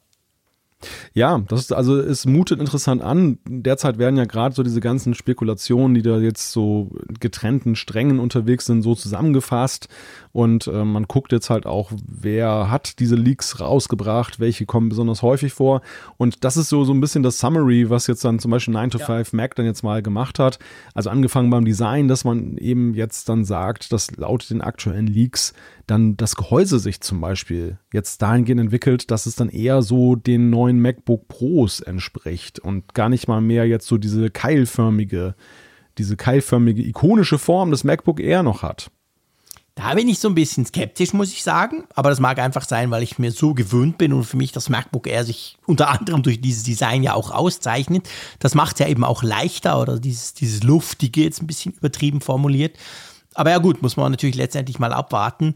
[1.12, 3.38] Ja, das ist, also es mutet interessant an.
[3.46, 8.66] Derzeit werden ja gerade so diese ganzen Spekulationen, die da jetzt so getrennten Strängen unterwegs
[8.66, 9.88] sind, so zusammengefasst.
[10.32, 15.22] Und äh, man guckt jetzt halt auch, wer hat diese Leaks rausgebracht, welche kommen besonders
[15.22, 15.82] häufig vor.
[16.16, 18.90] Und das ist so, so ein bisschen das Summary, was jetzt dann zum Beispiel 9
[18.90, 19.36] to 5 ja.
[19.36, 20.58] Mac dann jetzt mal gemacht hat.
[20.94, 25.52] Also angefangen beim Design, dass man eben jetzt dann sagt, dass laut den aktuellen Leaks
[25.90, 30.48] dann das Gehäuse sich zum Beispiel jetzt dahingehend entwickelt, dass es dann eher so den
[30.48, 35.34] neuen MacBook Pros entspricht und gar nicht mal mehr jetzt so diese keilförmige,
[35.98, 38.90] diese keilförmige ikonische Form des MacBook Air noch hat.
[39.74, 41.84] Da bin ich so ein bisschen skeptisch, muss ich sagen.
[41.94, 44.68] Aber das mag einfach sein, weil ich mir so gewöhnt bin und für mich das
[44.68, 48.08] MacBook Air sich unter anderem durch dieses Design ja auch auszeichnet.
[48.40, 52.20] Das macht es ja eben auch leichter oder dieses, dieses Luftige jetzt ein bisschen übertrieben
[52.20, 52.76] formuliert.
[53.40, 55.54] Aber ja gut, muss man natürlich letztendlich mal abwarten.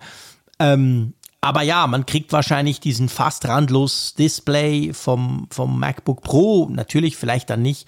[0.59, 1.13] Ähm,
[1.43, 6.67] aber ja, man kriegt wahrscheinlich diesen fast randlos Display vom, vom MacBook Pro.
[6.71, 7.87] Natürlich vielleicht dann nicht,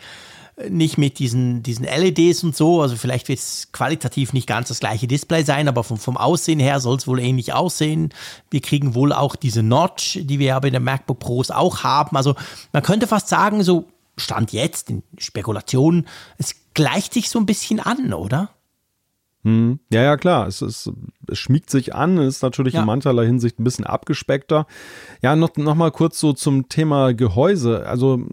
[0.68, 2.82] nicht mit diesen, diesen LEDs und so.
[2.82, 6.60] Also vielleicht wird es qualitativ nicht ganz das gleiche Display sein, aber vom, vom Aussehen
[6.60, 8.12] her soll es wohl ähnlich aussehen.
[8.50, 12.18] Wir kriegen wohl auch diese Notch, die wir aber in den MacBook Pros auch haben.
[12.18, 12.34] Also
[12.74, 13.86] man könnte fast sagen, so
[14.18, 18.50] Stand jetzt in Spekulationen, es gleicht sich so ein bisschen an, oder?
[19.46, 19.78] Hm.
[19.92, 20.48] Ja, ja, klar.
[20.48, 20.90] Es, ist,
[21.30, 22.80] es schmiegt sich an, ist natürlich ja.
[22.80, 24.66] in mancherlei Hinsicht ein bisschen abgespeckter.
[25.22, 27.86] Ja, noch, noch mal kurz so zum Thema Gehäuse.
[27.86, 28.24] Also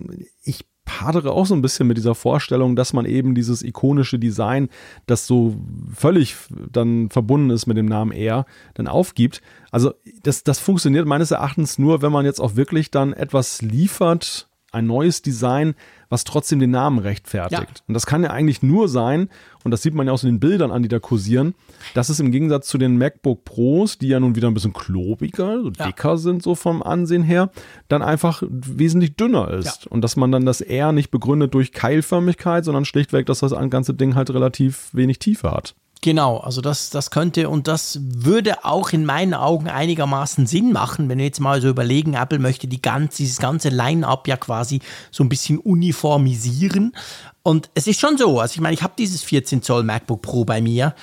[0.43, 4.69] ich hadere auch so ein bisschen mit dieser Vorstellung, dass man eben dieses ikonische Design,
[5.05, 5.55] das so
[5.93, 9.43] völlig dann verbunden ist mit dem Namen Air, dann aufgibt.
[9.69, 9.93] Also
[10.23, 14.87] das, das funktioniert meines Erachtens nur, wenn man jetzt auch wirklich dann etwas liefert, ein
[14.87, 15.75] neues Design,
[16.09, 17.79] was trotzdem den Namen rechtfertigt.
[17.79, 17.83] Ja.
[17.87, 19.29] Und das kann ja eigentlich nur sein,
[19.63, 21.55] und das sieht man ja aus den Bildern an, die da kursieren,
[21.93, 25.61] dass es im Gegensatz zu den MacBook Pros, die ja nun wieder ein bisschen klobiger,
[25.61, 25.85] so ja.
[25.87, 27.49] dicker sind, so vom Ansehen her,
[27.87, 29.85] dann einfach wesentlich dünner ist.
[29.85, 29.91] Ja.
[29.91, 33.93] Und dass man dann das R nicht begründet durch Keilförmigkeit, sondern schlichtweg, dass das ganze
[33.93, 35.75] Ding halt relativ wenig Tiefe hat.
[36.03, 41.07] Genau, also das, das könnte und das würde auch in meinen Augen einigermaßen Sinn machen,
[41.07, 44.81] wenn wir jetzt mal so überlegen, Apple möchte die ganz, dieses ganze Line-up ja quasi
[45.11, 46.93] so ein bisschen uniformisieren.
[47.41, 50.43] Und es ist schon so, also ich meine, ich habe dieses 14 Zoll MacBook Pro
[50.43, 50.93] bei mir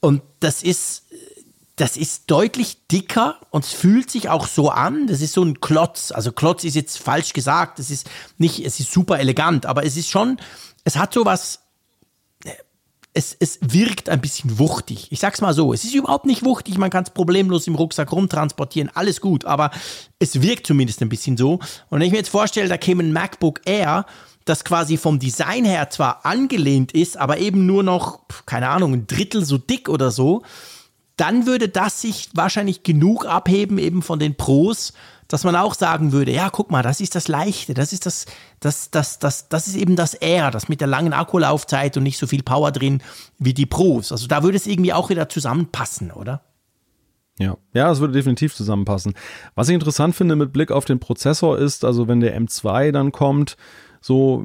[0.00, 1.04] und das ist,
[1.76, 5.06] das ist deutlich dicker und es fühlt sich auch so an.
[5.06, 6.12] Das ist so ein Klotz.
[6.12, 7.78] Also Klotz ist jetzt falsch gesagt.
[7.78, 10.36] Es ist nicht, es ist super elegant, aber es ist schon,
[10.84, 11.60] es hat so was
[13.12, 15.08] es, es wirkt ein bisschen wuchtig.
[15.10, 18.12] Ich sag's mal so, es ist überhaupt nicht wuchtig, man kann es problemlos im Rucksack
[18.12, 19.70] rumtransportieren, alles gut, aber
[20.18, 21.54] es wirkt zumindest ein bisschen so.
[21.54, 24.06] Und wenn ich mir jetzt vorstelle, da käme ein MacBook Air,
[24.44, 29.06] das quasi vom Design her zwar angelehnt ist, aber eben nur noch, keine Ahnung, ein
[29.06, 30.42] Drittel so dick oder so,
[31.16, 34.94] dann würde das sich wahrscheinlich genug abheben eben von den Pros,
[35.30, 38.26] dass man auch sagen würde, ja, guck mal, das ist das Leichte, das ist das,
[38.58, 42.18] das, das, das, das ist eben das R, das mit der langen Akkulaufzeit und nicht
[42.18, 43.00] so viel Power drin
[43.38, 44.10] wie die Pros.
[44.10, 46.42] Also da würde es irgendwie auch wieder zusammenpassen, oder?
[47.38, 49.14] Ja, ja, es würde definitiv zusammenpassen.
[49.54, 53.12] Was ich interessant finde mit Blick auf den Prozessor ist, also wenn der M2 dann
[53.12, 53.56] kommt,
[54.00, 54.44] so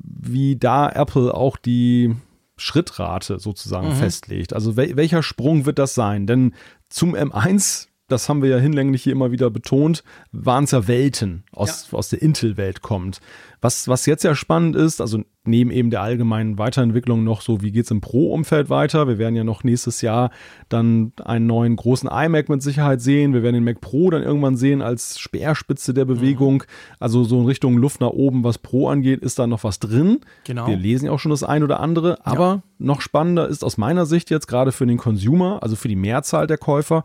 [0.00, 2.14] wie da Apple auch die
[2.56, 3.96] Schrittrate sozusagen mhm.
[3.96, 4.52] festlegt.
[4.52, 6.26] Also wel welcher Sprung wird das sein?
[6.26, 6.54] Denn
[6.88, 11.44] zum M1 das haben wir ja hinlänglich hier immer wieder betont, waren es ja Welten
[11.52, 11.98] aus, ja.
[11.98, 13.20] aus der Intel-Welt kommt.
[13.62, 17.72] Was, was jetzt ja spannend ist, also neben eben der allgemeinen Weiterentwicklung noch so, wie
[17.72, 19.06] geht es im Pro-Umfeld weiter?
[19.06, 20.30] Wir werden ja noch nächstes Jahr
[20.68, 23.34] dann einen neuen großen iMac mit Sicherheit sehen.
[23.34, 26.54] Wir werden den Mac Pro dann irgendwann sehen als Speerspitze der Bewegung.
[26.54, 26.96] Mhm.
[27.00, 30.20] Also so in Richtung Luft nach oben, was Pro angeht, ist da noch was drin.
[30.44, 30.66] Genau.
[30.66, 32.24] Wir lesen ja auch schon das ein oder andere.
[32.24, 32.62] Aber ja.
[32.78, 36.46] noch spannender ist aus meiner Sicht jetzt gerade für den Consumer, also für die Mehrzahl
[36.46, 37.04] der Käufer,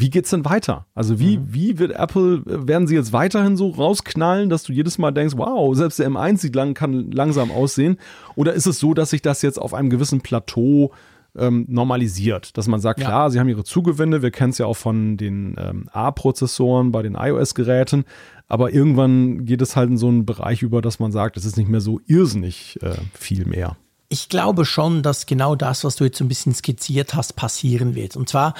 [0.00, 0.86] wie geht's denn weiter?
[0.94, 1.46] Also wie, mhm.
[1.48, 5.74] wie wird Apple, werden sie jetzt weiterhin so rausknallen, dass du jedes Mal denkst, wow,
[5.74, 7.98] selbst der M1 sieht lang, kann langsam aussehen?
[8.36, 10.92] Oder ist es so, dass sich das jetzt auf einem gewissen Plateau
[11.36, 13.06] ähm, normalisiert, dass man sagt, ja.
[13.06, 17.02] klar, sie haben ihre Zugewinne, wir kennen es ja auch von den ähm, A-Prozessoren bei
[17.02, 18.04] den iOS-Geräten,
[18.48, 21.56] aber irgendwann geht es halt in so einen Bereich über, dass man sagt, es ist
[21.56, 23.76] nicht mehr so irrsinnig äh, viel mehr.
[24.10, 27.94] Ich glaube schon, dass genau das, was du jetzt so ein bisschen skizziert hast, passieren
[27.94, 28.16] wird.
[28.16, 28.54] Und zwar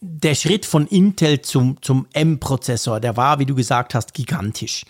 [0.00, 4.84] der Schritt von Intel zum, zum M-Prozessor, der war, wie du gesagt hast, gigantisch.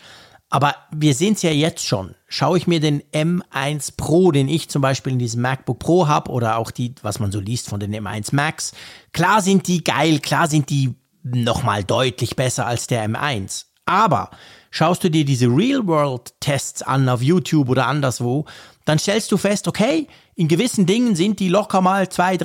[0.50, 2.14] Aber wir sehen es ja jetzt schon.
[2.26, 6.30] Schaue ich mir den M1 Pro, den ich zum Beispiel in diesem MacBook Pro habe,
[6.30, 8.72] oder auch die, was man so liest von den M1 Max,
[9.12, 13.66] klar sind die geil, klar sind die nochmal deutlich besser als der M1.
[13.86, 14.30] Aber
[14.70, 18.44] schaust du dir diese Real-World-Tests an auf YouTube oder anderswo,
[18.84, 22.36] dann stellst du fest, okay, in gewissen Dingen sind die locker mal zwei,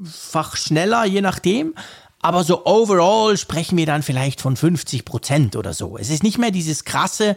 [0.00, 1.74] dreifach schneller, je nachdem.
[2.22, 5.96] Aber so overall sprechen wir dann vielleicht von 50 Prozent oder so.
[5.96, 7.36] Es ist nicht mehr dieses krasse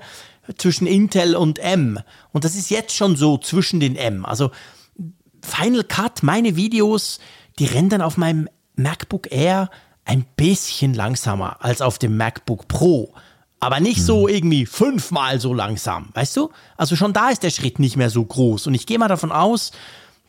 [0.58, 2.00] zwischen Intel und M.
[2.34, 4.26] Und das ist jetzt schon so zwischen den M.
[4.26, 4.52] Also
[5.42, 7.20] Final Cut, meine Videos,
[7.60, 9.70] die rennen dann auf meinem MacBook Air
[10.06, 13.14] ein bisschen langsamer als auf dem MacBook Pro.
[13.62, 14.34] Aber nicht so mhm.
[14.34, 16.52] irgendwie fünfmal so langsam, weißt du?
[16.76, 18.68] Also schon da ist der Schritt nicht mehr so groß.
[18.68, 19.72] Und ich gehe mal davon aus,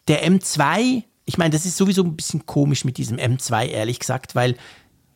[0.07, 4.35] der M2 ich meine, das ist sowieso ein bisschen komisch mit diesem M2, ehrlich gesagt,
[4.35, 4.57] weil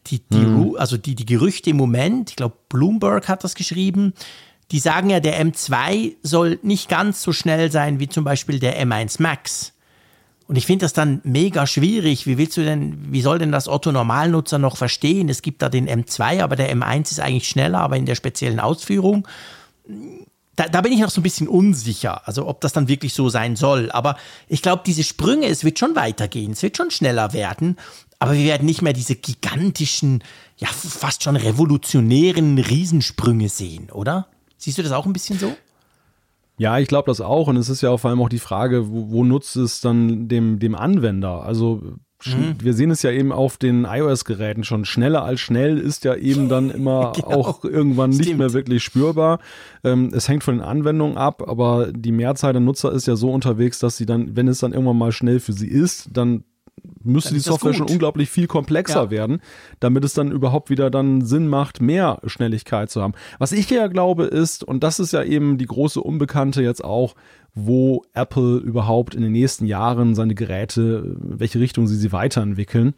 [0.07, 0.77] die, die, mhm.
[0.79, 4.15] also die, die Gerüchte im Moment, ich glaube, Bloomberg hat das geschrieben,
[4.71, 8.83] die sagen ja, der M2 soll nicht ganz so schnell sein wie zum Beispiel der
[8.85, 9.73] M1 Max.
[10.47, 12.27] Und ich finde das dann mega schwierig.
[12.27, 15.29] Wie willst du denn, wie soll denn das Otto Normalnutzer noch verstehen?
[15.29, 18.61] Es gibt da den M2, aber der M1 ist eigentlich schneller, aber in der speziellen
[18.61, 19.29] Ausführung
[20.59, 23.29] da, da bin ich noch so ein bisschen unsicher, also ob das dann wirklich so
[23.29, 23.93] sein soll.
[23.93, 24.17] Aber
[24.49, 27.77] ich glaube, diese Sprünge, es wird schon weitergehen, es wird schon schneller werden,
[28.19, 30.25] aber wir werden nicht mehr diese gigantischen,
[30.57, 34.27] ja fast schon revolutionären Riesensprünge sehen, oder?
[34.57, 35.57] Siehst du das auch ein bisschen so?
[36.57, 37.47] Ja, ich glaube das auch.
[37.47, 40.59] Und es ist ja vor allem auch die Frage, wo, wo nutzt es dann dem,
[40.59, 41.45] dem Anwender?
[41.45, 41.83] Also
[42.27, 42.57] Mhm.
[42.61, 44.85] Wir sehen es ja eben auf den iOS-Geräten schon.
[44.85, 47.29] Schneller als schnell ist ja eben dann immer genau.
[47.29, 48.39] auch irgendwann nicht Stimmt.
[48.39, 49.39] mehr wirklich spürbar.
[49.85, 53.31] Ähm, es hängt von den Anwendungen ab, aber die Mehrzahl der Nutzer ist ja so
[53.31, 56.45] unterwegs, dass sie dann, wenn es dann irgendwann mal schnell für sie ist, dann
[57.03, 59.11] müsste die Software schon unglaublich viel komplexer ja.
[59.11, 59.41] werden,
[59.81, 63.15] damit es dann überhaupt wieder dann Sinn macht, mehr Schnelligkeit zu haben.
[63.39, 67.15] Was ich ja glaube ist, und das ist ja eben die große Unbekannte jetzt auch,
[67.67, 72.95] wo Apple überhaupt in den nächsten Jahren seine Geräte, welche Richtung sie sie weiterentwickeln.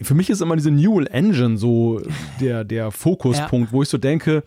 [0.00, 2.00] Für mich ist immer diese Neural Engine so
[2.40, 3.72] der, der Fokuspunkt, ja.
[3.72, 4.44] wo ich so denke,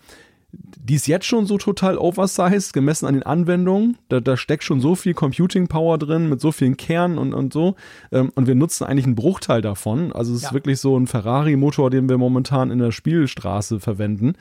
[0.53, 3.97] die ist jetzt schon so total oversized, gemessen an den Anwendungen.
[4.09, 7.53] Da, da steckt schon so viel Computing Power drin, mit so vielen Kernen und, und
[7.53, 7.75] so.
[8.11, 10.11] Ähm, und wir nutzen eigentlich einen Bruchteil davon.
[10.11, 10.49] Also es ja.
[10.49, 14.33] ist wirklich so ein Ferrari-Motor, den wir momentan in der Spielstraße verwenden.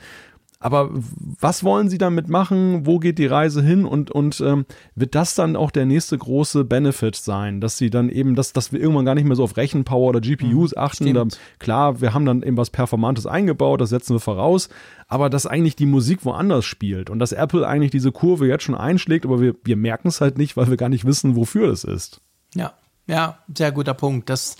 [0.63, 2.85] Aber was wollen sie damit machen?
[2.85, 3.83] Wo geht die Reise hin?
[3.83, 8.09] Und, und ähm, wird das dann auch der nächste große Benefit sein, dass sie dann
[8.09, 11.13] eben, dass, dass wir irgendwann gar nicht mehr so auf Rechenpower oder GPUs mhm, achten?
[11.15, 11.25] Da,
[11.57, 14.69] klar, wir haben dann eben was Performantes eingebaut, das setzen wir voraus,
[15.07, 18.75] aber dass eigentlich die Musik woanders spielt und dass Apple eigentlich diese Kurve jetzt schon
[18.75, 21.83] einschlägt, aber wir, wir merken es halt nicht, weil wir gar nicht wissen, wofür es
[21.83, 22.21] ist.
[22.53, 22.73] Ja,
[23.07, 24.29] ja, sehr guter Punkt.
[24.29, 24.57] Das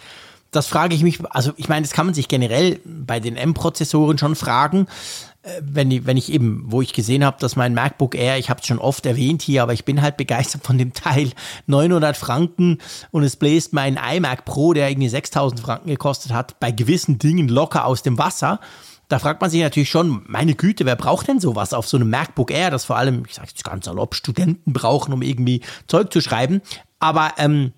[0.51, 4.17] das frage ich mich, also ich meine, das kann man sich generell bei den M-Prozessoren
[4.17, 4.87] schon fragen.
[5.59, 8.61] Wenn ich, wenn ich eben, wo ich gesehen habe, dass mein MacBook Air, ich habe
[8.61, 11.31] es schon oft erwähnt hier, aber ich bin halt begeistert von dem Teil,
[11.65, 12.77] 900 Franken
[13.09, 17.47] und es bläst mein iMac Pro, der irgendwie 6000 Franken gekostet hat, bei gewissen Dingen
[17.47, 18.59] locker aus dem Wasser.
[19.07, 22.11] Da fragt man sich natürlich schon, meine Güte, wer braucht denn sowas auf so einem
[22.11, 26.13] MacBook Air, das vor allem, ich sage jetzt ganz salopp, Studenten brauchen, um irgendwie Zeug
[26.13, 26.61] zu schreiben.
[26.99, 27.73] Aber ähm,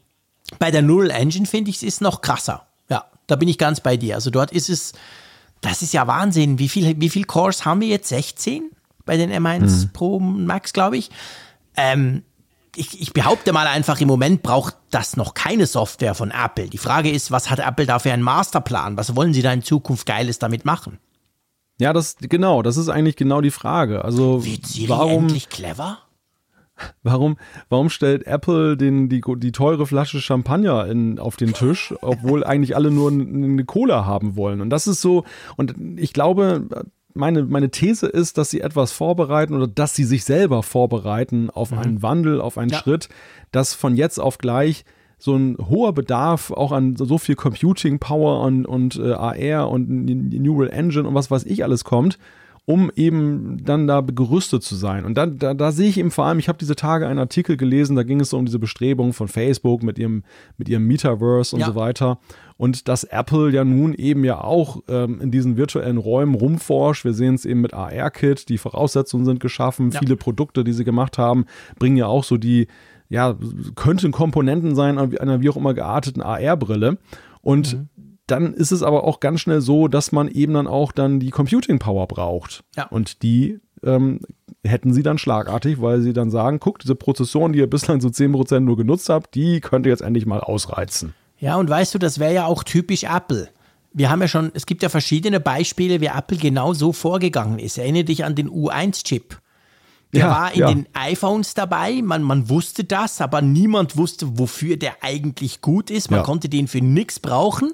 [0.59, 2.67] bei der Neural Engine finde ich, es ist noch krasser.
[2.89, 4.15] Ja, da bin ich ganz bei dir.
[4.15, 4.93] Also dort ist es
[5.63, 6.59] das ist ja Wahnsinn.
[6.59, 8.09] Wie viel, wie viel Cores haben wir jetzt?
[8.09, 8.69] 16
[9.05, 9.89] bei den M1 mhm.
[9.93, 11.09] Pro Max, glaube ich.
[11.75, 12.23] Ähm,
[12.75, 16.69] ich, ich behaupte mal einfach, im Moment braucht das noch keine Software von Apple.
[16.69, 18.97] Die Frage ist, was hat Apple da für einen Masterplan?
[18.97, 20.99] Was wollen sie da in Zukunft Geiles damit machen?
[21.79, 24.03] Ja, das genau, das ist eigentlich genau die Frage.
[24.03, 25.99] Also Wird Siri warum endlich clever?
[27.03, 27.37] Warum,
[27.69, 32.75] warum stellt Apple den, die, die teure Flasche Champagner in, auf den Tisch, obwohl eigentlich
[32.75, 34.61] alle nur eine Cola haben wollen?
[34.61, 35.23] Und das ist so,
[35.55, 36.67] und ich glaube,
[37.13, 41.71] meine, meine These ist, dass sie etwas vorbereiten oder dass sie sich selber vorbereiten auf
[41.71, 41.77] mhm.
[41.77, 42.79] einen Wandel, auf einen ja.
[42.79, 43.09] Schritt,
[43.51, 44.83] dass von jetzt auf gleich
[45.19, 49.87] so ein hoher Bedarf auch an so viel Computing Power und, und äh, AR und
[49.87, 52.17] Neural Engine und was weiß ich alles kommt
[52.65, 55.03] um eben dann da gerüstet zu sein.
[55.03, 57.57] Und dann, da, da sehe ich eben vor allem, ich habe diese Tage einen Artikel
[57.57, 60.23] gelesen, da ging es so um diese Bestrebungen von Facebook mit ihrem,
[60.57, 61.67] mit ihrem Metaverse und ja.
[61.67, 62.19] so weiter.
[62.55, 67.03] Und dass Apple ja nun eben ja auch ähm, in diesen virtuellen Räumen rumforscht.
[67.03, 69.91] Wir sehen es eben mit AR-Kit, die Voraussetzungen sind geschaffen.
[69.91, 69.99] Ja.
[69.99, 71.45] Viele Produkte, die sie gemacht haben,
[71.79, 72.67] bringen ja auch so die,
[73.09, 73.35] ja,
[73.75, 76.97] könnten Komponenten sein einer wie auch immer gearteten AR-Brille.
[77.41, 77.89] Und mhm
[78.33, 81.29] dann ist es aber auch ganz schnell so, dass man eben dann auch dann die
[81.29, 82.63] Computing Power braucht.
[82.75, 82.87] Ja.
[82.87, 84.19] Und die ähm,
[84.63, 88.07] hätten sie dann schlagartig, weil sie dann sagen, guckt, diese Prozessoren, die ihr bislang so
[88.09, 91.13] 10% nur genutzt habt, die könnt ihr jetzt endlich mal ausreizen.
[91.39, 93.49] Ja, und weißt du, das wäre ja auch typisch Apple.
[93.93, 97.77] Wir haben ja schon, es gibt ja verschiedene Beispiele, wie Apple genau so vorgegangen ist.
[97.77, 99.37] Erinnere dich an den U1-Chip.
[100.13, 100.67] Der Ja, war in ja.
[100.67, 106.11] den iPhones dabei, man, man wusste das, aber niemand wusste, wofür der eigentlich gut ist.
[106.11, 106.23] Man Ja.
[106.23, 107.73] konnte den für nichts brauchen.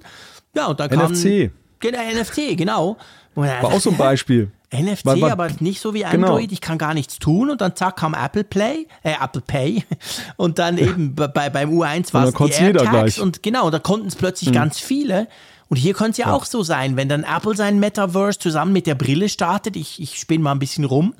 [0.55, 1.11] Ja, und dann kam.
[1.13, 1.51] NFC.
[1.79, 2.97] Genau, NFC, genau.
[3.35, 4.51] Und dann- War auch so ein Beispiel.
[4.71, 6.27] NFC, Weil- weil- aber nicht so wie Genau.
[6.27, 9.83] Android, ich kann gar nichts tun und dann zack kam Apple Play, äh, Apple Pay
[10.37, 13.17] und dann eben bei, bei- beim U1 war es die AirTags.
[13.17, 13.23] Mhm.
[13.23, 15.27] und genau, da konnten es plötzlich ganz viele
[15.69, 18.85] und hier könnte es ja, auch so sein, wenn dann Apple sein Metaverse zusammen mit
[18.85, 21.15] der Brille startet, ich, ich spinne mal ein bisschen rum,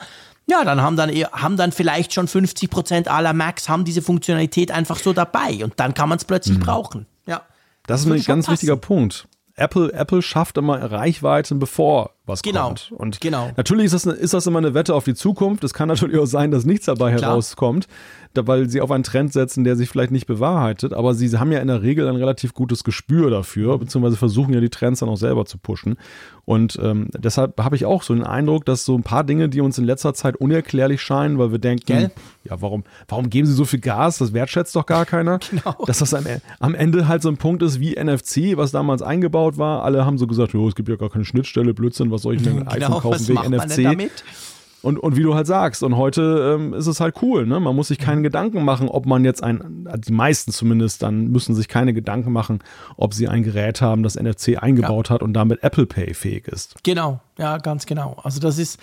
[0.47, 4.69] ja, dann haben dann, eher- haben dann vielleicht schon 50% aller Macs haben diese Funktionalität
[4.71, 7.07] einfach so dabei und dann kann man es plötzlich brauchen.
[7.25, 7.41] Ja.
[7.89, 7.93] Mhm.
[7.93, 8.53] Das ist ein ganz passen.
[8.53, 9.27] wichtiger Punkt.
[9.55, 12.93] Apple, Apple schafft immer Reichweiten, bevor was Genau, kommt.
[12.95, 13.51] Und genau.
[13.57, 15.63] natürlich ist das, ist das immer eine Wette auf die Zukunft.
[15.65, 17.31] Es kann natürlich auch sein, dass nichts dabei Klar.
[17.31, 17.87] herauskommt,
[18.33, 20.93] da, weil sie auf einen Trend setzen, der sich vielleicht nicht bewahrheitet.
[20.93, 24.61] Aber sie haben ja in der Regel ein relativ gutes Gespür dafür, beziehungsweise versuchen ja
[24.61, 25.97] die Trends dann auch selber zu pushen.
[26.45, 29.61] Und ähm, deshalb habe ich auch so den Eindruck, dass so ein paar Dinge, die
[29.61, 32.11] uns in letzter Zeit unerklärlich scheinen, weil wir denken, Gell?
[32.43, 34.17] ja, warum, warum geben sie so viel Gas?
[34.17, 35.39] Das wertschätzt doch gar keiner.
[35.49, 35.75] Genau.
[35.87, 36.25] Dass das am,
[36.59, 39.83] am Ende halt so ein Punkt ist wie NFC, was damals eingebaut war.
[39.83, 42.41] Alle haben so gesagt, jo, es gibt ja gar keine Schnittstelle, Blödsinn, was soll ich
[42.41, 44.11] mir ein iPhone Genau, kaufen was wegen NFC?
[44.81, 47.59] Und, und wie du halt sagst, und heute ähm, ist es halt cool, ne?
[47.59, 51.27] Man muss sich keinen Gedanken machen, ob man jetzt ein, also die meisten zumindest, dann
[51.27, 52.59] müssen sich keine Gedanken machen,
[52.95, 56.75] ob sie ein Gerät haben, das NFC eingebaut hat und damit Apple Pay fähig ist.
[56.83, 58.17] Genau, ja, ganz genau.
[58.23, 58.79] Also das ist,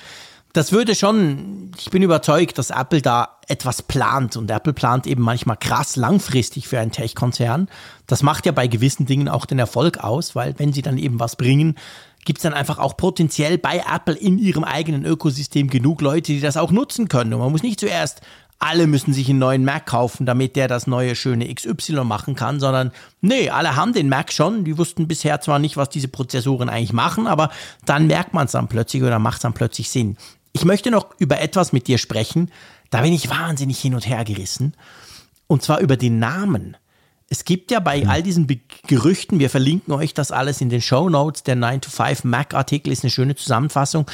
[0.52, 5.22] das würde schon, ich bin überzeugt, dass Apple da etwas plant und Apple plant eben
[5.22, 7.68] manchmal krass langfristig für einen Tech-Konzern.
[8.06, 11.20] Das macht ja bei gewissen Dingen auch den Erfolg aus, weil wenn sie dann eben
[11.20, 11.76] was bringen,
[12.26, 16.40] gibt es dann einfach auch potenziell bei Apple in ihrem eigenen Ökosystem genug Leute, die
[16.40, 17.32] das auch nutzen können.
[17.32, 18.20] Und man muss nicht zuerst
[18.58, 22.58] alle müssen sich einen neuen Mac kaufen, damit der das neue schöne XY machen kann,
[22.58, 24.64] sondern nee, alle haben den Mac schon.
[24.64, 27.50] Die wussten bisher zwar nicht, was diese Prozessoren eigentlich machen, aber
[27.84, 30.16] dann merkt man es dann plötzlich oder macht es dann plötzlich Sinn.
[30.52, 32.50] Ich möchte noch über etwas mit dir sprechen,
[32.90, 34.74] da bin ich wahnsinnig hin und her gerissen.
[35.48, 36.76] Und zwar über den Namen.
[37.28, 40.80] Es gibt ja bei all diesen Be Gerüchten, wir verlinken euch das alles in den
[40.80, 44.06] Show Notes, der 9 to 5 Mac-Artikel ist eine schöne Zusammenfassung.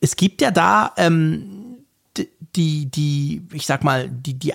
[0.00, 1.68] Es gibt ja da ähm,
[2.56, 4.54] die, die, ich sag mal, die, die,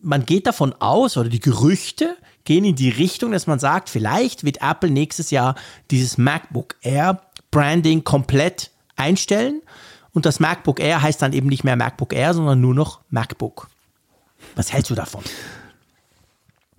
[0.00, 4.44] man geht davon aus, oder die Gerüchte gehen in die Richtung, dass man sagt, vielleicht
[4.44, 5.54] wird Apple nächstes Jahr
[5.90, 9.62] dieses MacBook Air Branding komplett einstellen.
[10.12, 13.68] Und das MacBook Air heißt dann eben nicht mehr MacBook Air, sondern nur noch MacBook.
[14.56, 15.22] Was hältst du davon?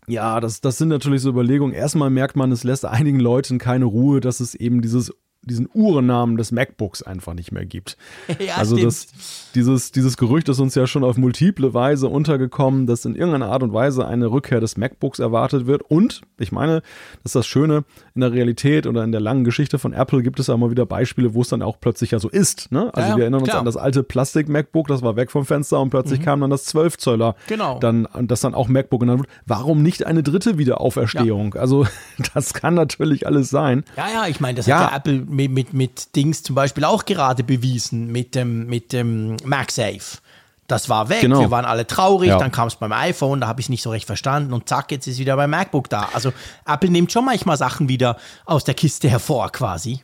[0.08, 1.74] Ja, das, das sind natürlich so Überlegungen.
[1.74, 6.38] Erstmal merkt man, es lässt einigen Leuten keine Ruhe, dass es eben dieses, diesen Uhrennamen
[6.38, 7.98] des MacBooks einfach nicht mehr gibt.
[8.40, 8.88] Ja, also stimmt.
[8.92, 9.08] das,
[9.56, 13.64] dieses, dieses Gerücht ist uns ja schon auf multiple Weise untergekommen, dass in irgendeiner Art
[13.64, 15.82] und Weise eine Rückkehr des MacBooks erwartet wird.
[15.84, 16.82] Und ich meine,
[17.24, 17.84] das ist das Schöne,
[18.16, 20.86] in der Realität oder in der langen Geschichte von Apple gibt es ja immer wieder
[20.86, 22.72] Beispiele, wo es dann auch plötzlich ja so ist.
[22.72, 22.90] Ne?
[22.94, 23.58] Also Ja, wir erinnern uns klar.
[23.58, 23.60] Mhm.
[23.62, 26.98] an das alte Plastik-MacBook, das war weg vom Fenster und plötzlich kam dann das 12
[26.98, 27.36] Zöller.
[27.48, 27.80] Genau.
[27.80, 29.30] Dann, das dann auch MacBook genannt wird.
[29.46, 31.54] Warum nicht eine dritte Wiederauferstehung?
[31.56, 31.86] Also
[32.34, 33.84] das kann natürlich alles sein.
[33.98, 34.80] Ja, ja, ich meine, das Ja.
[34.80, 38.94] hat ja Apple mit, mit, mit Dings zum Beispiel auch gerade bewiesen, mit dem, mit
[38.94, 40.20] dem MagSafe.
[40.68, 41.42] Das war weg, Genau.
[41.42, 42.38] wir waren alle traurig, Ja.
[42.38, 44.92] dann kam es beim iPhone, da habe ich es nicht so recht verstanden und zack,
[44.92, 46.08] jetzt ist wieder beim MacBook da.
[46.14, 46.32] Also
[46.66, 50.00] Apple nimmt schon manchmal Sachen wieder aus der Kiste hervor quasi.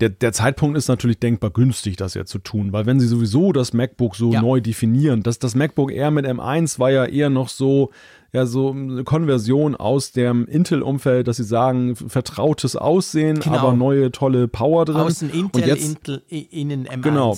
[0.00, 3.52] der, der Zeitpunkt ist natürlich denkbar günstig, das jetzt zu tun, weil wenn sie sowieso
[3.52, 4.42] das MacBook so Ja.
[4.42, 7.90] neu definieren, das, das MacBook Air mit M1 war ja eher noch so,
[8.32, 13.56] ja, so eine Konversion aus dem Intel-Umfeld, dass sie sagen, vertrautes Aussehen, Genau.
[13.56, 14.96] aber neue tolle Power drin.
[14.96, 17.02] Außen Intel, und jetzt, Intel, innen M1.
[17.02, 17.36] Genau.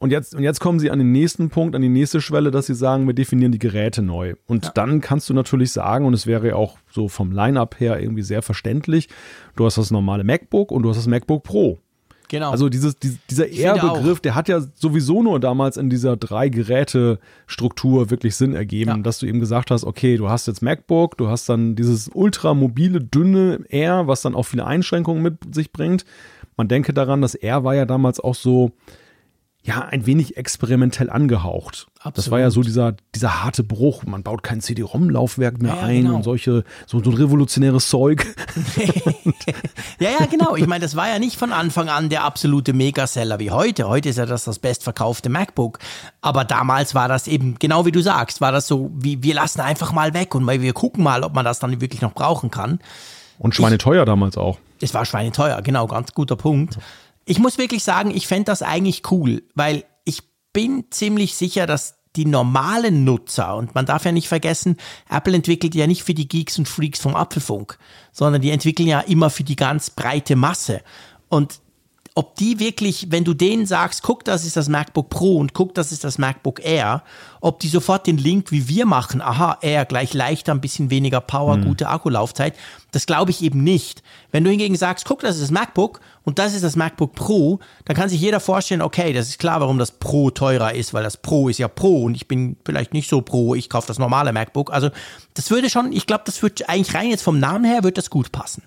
[0.00, 2.66] Und jetzt, und jetzt kommen sie an den nächsten Punkt, an die nächste Schwelle, dass
[2.66, 4.34] sie sagen, wir definieren die Geräte neu.
[4.46, 8.00] Und dann kannst du natürlich sagen, und es wäre ja auch so vom Line-Up her
[8.00, 9.08] irgendwie sehr verständlich,
[9.56, 11.80] du hast das normale MacBook und du hast das MacBook Pro.
[12.28, 12.50] Genau.
[12.50, 16.16] Also dieses, dies- dieser finde Air-Begriff, der hat ja sowieso nur damals in dieser
[16.98, 18.96] Drei-Geräte-Struktur wirklich Sinn ergeben, Ja.
[18.98, 23.00] dass du eben gesagt hast, okay, du hast jetzt MacBook, du hast dann dieses ultramobile,
[23.00, 26.04] dünne Air, was dann auch viele Einschränkungen mit sich bringt.
[26.56, 28.72] Man denke daran, das Air war ja damals auch so,
[29.68, 31.88] ja, ein wenig experimentell angehaucht.
[32.14, 34.02] Das war ja so dieser, dieser harte Bruch.
[34.04, 36.16] Man baut kein CD-ROM-Laufwerk mehr Ja, ja, ein genau.
[36.16, 38.26] und solche, so, so ein revolutionäres Zeug.
[40.00, 40.54] Ja, ja, genau.
[40.54, 43.88] Ich meine, das war ja nicht von Anfang an der absolute Megaseller wie heute.
[43.88, 45.80] Heute ist ja das das bestverkaufte MacBook.
[46.20, 49.60] Aber damals war das eben, genau wie du sagst, war das so, wie wir lassen
[49.60, 52.78] einfach mal weg und wir gucken mal, ob man das dann wirklich noch brauchen kann.
[53.38, 54.58] Und schweineteuer damals auch.
[54.80, 56.78] Es war schweineteuer, genau, ganz guter Punkt.
[57.28, 60.22] Ich muss wirklich sagen, ich fände das eigentlich cool, weil ich
[60.54, 64.78] bin ziemlich sicher, dass die normalen Nutzer, und man darf ja nicht vergessen,
[65.10, 67.78] Apple entwickelt ja nicht für die Geeks und Freaks vom Apfelfunk,
[68.12, 70.80] sondern die entwickeln ja immer für die ganz breite Masse.
[71.28, 71.60] Und
[72.18, 75.72] ob die wirklich, wenn du denen sagst, guck, das ist das MacBook Pro und guck,
[75.76, 77.04] das ist das MacBook Air,
[77.40, 81.20] ob die sofort den Link wie wir machen, aha, Air gleich leichter, ein bisschen weniger
[81.20, 81.66] Power, mhm.
[81.66, 82.56] gute Akkulaufzeit,
[82.90, 84.02] das glaube ich eben nicht.
[84.32, 87.60] Wenn du hingegen sagst, guck, das ist das MacBook und das ist das MacBook Pro,
[87.84, 91.04] dann kann sich jeder vorstellen, okay, das ist klar, warum das Pro teurer ist, weil
[91.04, 94.00] das Pro ist ja Pro und ich bin vielleicht nicht so Pro, ich kaufe das
[94.00, 94.72] normale MacBook.
[94.72, 94.90] Also
[95.34, 98.10] das würde schon, ich glaube, das wird eigentlich rein jetzt vom Namen her, wird das
[98.10, 98.64] gut passen.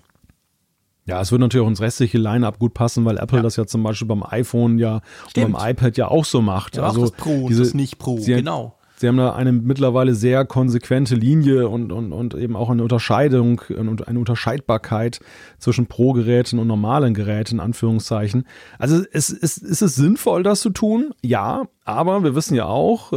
[1.04, 3.42] Ja, es würde natürlich auch ins restliche Line-Up gut passen, weil Apple ja.
[3.42, 5.46] das ja zum Beispiel beim iPhone ja Stimmt.
[5.46, 6.76] und beim iPad ja auch so macht.
[6.76, 8.76] Ja, also das Pro diese, das nicht Pro, sie, genau.
[9.02, 13.60] Sie haben da eine mittlerweile sehr konsequente Linie und, und, und eben auch eine Unterscheidung
[13.76, 15.18] und eine Unterscheidbarkeit
[15.58, 18.46] zwischen Pro-Geräten und normalen Geräten, in Anführungszeichen.
[18.78, 21.12] Also es, es, ist es sinnvoll, das zu tun?
[21.20, 23.12] Ja, aber wir wissen ja auch,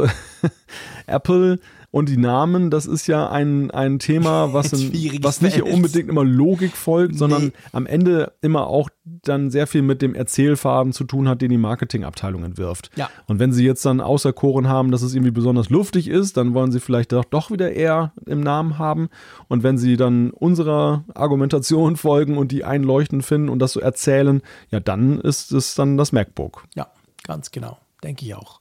[1.06, 1.60] Apple
[1.96, 6.24] und die Namen, das ist ja ein, ein Thema, was, in, was nicht unbedingt immer
[6.24, 7.18] Logik folgt, nee.
[7.18, 11.48] sondern am Ende immer auch dann sehr viel mit dem Erzählfaden zu tun hat, den
[11.48, 12.90] die Marketingabteilung entwirft.
[12.96, 13.08] Ja.
[13.28, 16.70] Und wenn sie jetzt dann auserkoren haben, dass es irgendwie besonders luftig ist, dann wollen
[16.70, 19.08] sie vielleicht doch, doch wieder eher im Namen haben.
[19.48, 24.42] Und wenn sie dann unserer Argumentation folgen und die einleuchtend finden und das so erzählen,
[24.70, 26.64] ja, dann ist es dann das MacBook.
[26.74, 26.88] Ja,
[27.22, 27.78] ganz genau.
[28.02, 28.60] Denke ich auch.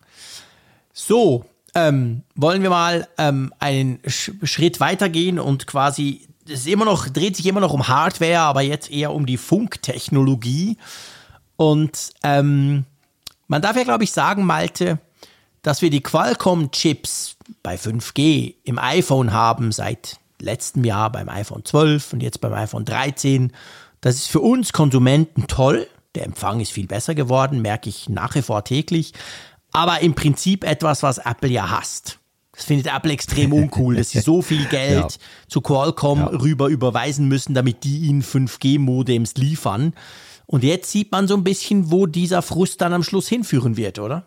[0.93, 1.43] So,
[1.75, 7.09] ähm, wollen wir mal ähm, einen Sch Schritt weitergehen und quasi, es ist immer noch,
[7.09, 10.77] dreht sich immer noch um Hardware, aber jetzt eher um die Funktechnologie.
[11.57, 12.85] Und ähm,
[13.47, 14.99] man darf ja, glaube ich, sagen, Malte,
[15.61, 22.13] dass wir die Qualcomm-Chips bei 5G im iPhone haben seit letztem Jahr beim iPhone 12
[22.13, 23.51] und jetzt beim iPhone 13.
[24.01, 25.87] Das ist für uns Konsumenten toll.
[26.13, 29.13] Der Empfang ist viel besser geworden, merke ich nach wie vor täglich
[29.75, 32.19] aber im Prinzip etwas, was Apple ja hasst.
[32.53, 35.07] Das findet Apple extrem uncool, dass sie so viel Geld ja.
[35.49, 36.27] zu Qualcomm ja.
[36.27, 39.93] rüber überweisen müssen, damit die ihnen 5G-Modems liefern.
[40.45, 43.99] Und jetzt sieht man so ein bisschen, wo dieser Frust dann am Schluss hinführen wird,
[43.99, 44.25] oder?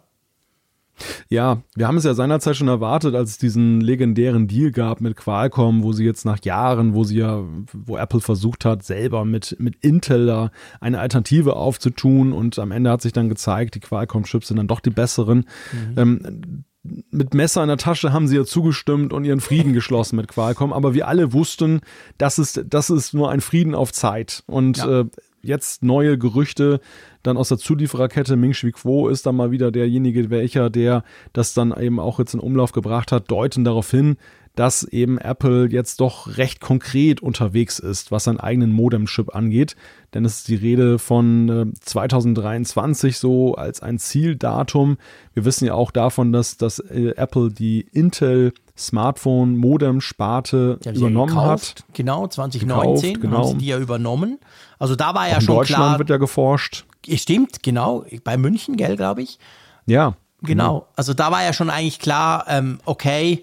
[1.28, 5.16] Ja, wir haben es ja seinerzeit schon erwartet, als es diesen legendären Deal gab mit
[5.16, 7.42] Qualcomm, wo sie jetzt nach Jahren, wo sie ja,
[7.72, 12.90] wo Apple versucht hat, selber mit, mit Intel da eine Alternative aufzutun und am Ende
[12.90, 15.46] hat sich dann gezeigt, die Qualcomm-Chips sind dann doch die besseren.
[15.72, 15.98] Mhm.
[15.98, 16.64] Ähm,
[17.10, 20.72] mit Messer in der Tasche haben sie ja zugestimmt und ihren Frieden geschlossen mit Qualcomm,
[20.72, 21.80] aber wir alle wussten,
[22.18, 24.42] das ist, das ist nur ein Frieden auf Zeit.
[24.46, 25.00] Und ja.
[25.00, 25.04] äh,
[25.42, 26.80] jetzt neue Gerüchte
[27.22, 28.36] dann aus der Zuliefererkette.
[28.36, 32.34] Ming Chi Kuo ist dann mal wieder derjenige, welcher, der das dann eben auch jetzt
[32.34, 34.16] in Umlauf gebracht hat, deuten darauf hin,
[34.58, 39.76] dass eben Apple jetzt doch recht konkret unterwegs ist, was seinen eigenen Modem-Chip angeht.
[40.14, 44.98] Denn es ist die Rede von äh, 2023 so als ein Zieldatum.
[45.32, 51.36] Wir wissen ja auch davon, dass, dass äh, Apple die Intel Smartphone Modem Sparte übernommen
[51.36, 51.84] hat.
[51.92, 53.38] Genau, 2019 gekauft, genau.
[53.38, 54.40] haben sie die ja übernommen.
[54.80, 55.98] Also da war ja schon in Deutschland klar.
[56.00, 56.84] wird ja geforscht.
[57.08, 58.04] Stimmt, genau.
[58.24, 59.38] Bei München, gell, glaube ich.
[59.86, 60.16] Ja.
[60.42, 60.80] Genau.
[60.80, 60.88] genau.
[60.96, 63.42] Also da war ja schon eigentlich klar, ähm, okay,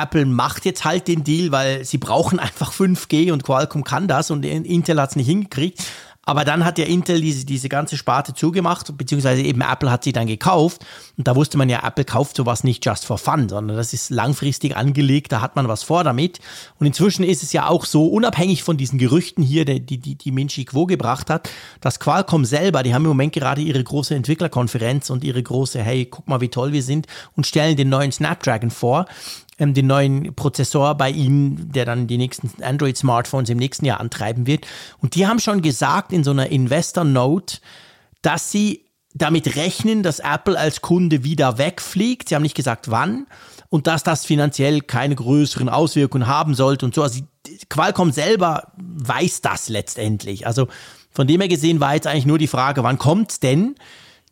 [0.00, 4.30] Apple macht jetzt halt den Deal, weil sie brauchen einfach 5G und Qualcomm kann das
[4.30, 5.82] und Intel hat es nicht hingekriegt.
[6.28, 10.12] Aber dann hat ja Intel diese, diese ganze Sparte zugemacht, beziehungsweise eben Apple hat sie
[10.12, 10.84] dann gekauft.
[11.16, 14.10] Und da wusste man ja, Apple kauft sowas nicht just for fun, sondern das ist
[14.10, 16.40] langfristig angelegt, da hat man was vor damit.
[16.80, 20.32] Und inzwischen ist es ja auch so, unabhängig von diesen Gerüchten hier, die, die, die
[20.32, 21.48] Minchi Quo gebracht hat,
[21.80, 26.06] dass Qualcomm selber, die haben im Moment gerade ihre große Entwicklerkonferenz und ihre große, hey,
[26.06, 29.06] guck mal, wie toll wir sind und stellen den neuen Snapdragon vor
[29.58, 34.46] ähm, den neuen Prozessor bei ihnen, der dann die nächsten Android-Smartphones im nächsten Jahr antreiben
[34.46, 34.66] wird.
[34.98, 37.58] Und die haben schon gesagt in so einer Investor-Note,
[38.22, 42.28] dass sie damit rechnen, dass Apple als Kunde wieder wegfliegt.
[42.28, 43.26] Sie haben nicht gesagt, wann.
[43.68, 47.02] Und dass das finanziell keine größeren Auswirkungen haben sollte und so.
[47.02, 47.22] Also
[47.68, 50.46] Qualcomm selber weiß das letztendlich.
[50.46, 50.68] Also
[51.10, 53.76] von dem her gesehen war jetzt eigentlich nur die Frage, wann kommt's denn?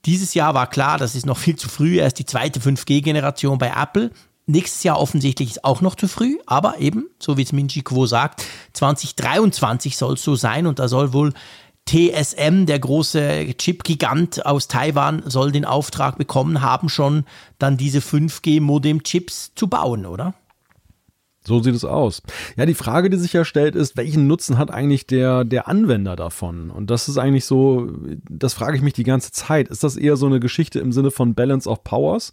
[0.05, 3.72] Dieses Jahr war klar, das ist noch viel zu früh, erst die zweite 5G-Generation bei
[3.75, 4.11] Apple.
[4.47, 8.05] Nächstes Jahr offensichtlich ist auch noch zu früh, aber eben, so wie es Minji Quo
[8.05, 11.32] sagt, 2023 soll es so sein und da soll wohl
[11.86, 17.24] TSM, der große Chip-Gigant aus Taiwan, soll den Auftrag bekommen haben, schon
[17.59, 20.34] dann diese 5G-Modem-Chips zu bauen, oder?
[21.47, 22.22] So sieht es aus.
[22.57, 26.16] Ja, die Frage, die sich ja stellt, ist, welchen Nutzen hat eigentlich der, der Anwender
[26.16, 26.70] davon?
[26.70, 27.92] Und das ist eigentlich so,
[28.30, 29.68] das frage ich mich die ganze Zeit.
[29.68, 32.32] Ist das eher so eine Geschichte im Sinne von Balance of Powers?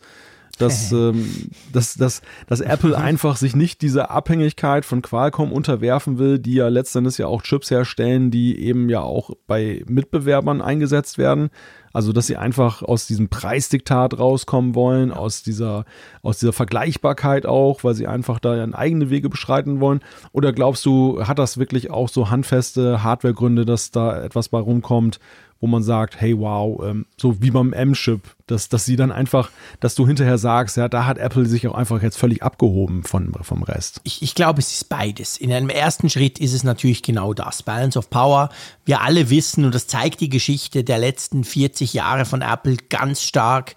[0.58, 6.40] Dass, ähm, dass, dass, dass Apple einfach sich nicht dieser Abhängigkeit von Qualcomm unterwerfen will,
[6.40, 11.50] die ja letztendlich ja auch Chips herstellen, die eben ja auch bei Mitbewerbern eingesetzt werden.
[11.94, 15.86] Also, dass sie einfach aus diesem Preisdiktat rauskommen wollen, aus dieser,
[16.22, 20.02] aus dieser Vergleichbarkeit auch, weil sie einfach da ihren eigene Wege beschreiten wollen.
[20.32, 25.20] Oder glaubst du, hat das wirklich auch so handfeste Hardwaregründe, dass da etwas bei rumkommt,
[25.62, 29.52] wo man sagt, hey wow, ähm, so wie beim M-Chip, dass, dass sie dann einfach,
[29.80, 33.32] dass du hinterher sagst, ja, da hat Apple sich auch einfach jetzt völlig abgehoben von,
[33.42, 34.02] vom Rest.
[34.04, 35.38] Ich, ich glaube, es ist beides.
[35.38, 38.50] In einem ersten Schritt ist es natürlich genau das, Balance of Power.
[38.86, 43.22] Wir alle wissen, und das zeigt die Geschichte der letzten 40 Jahre von Apple ganz
[43.24, 43.76] stark,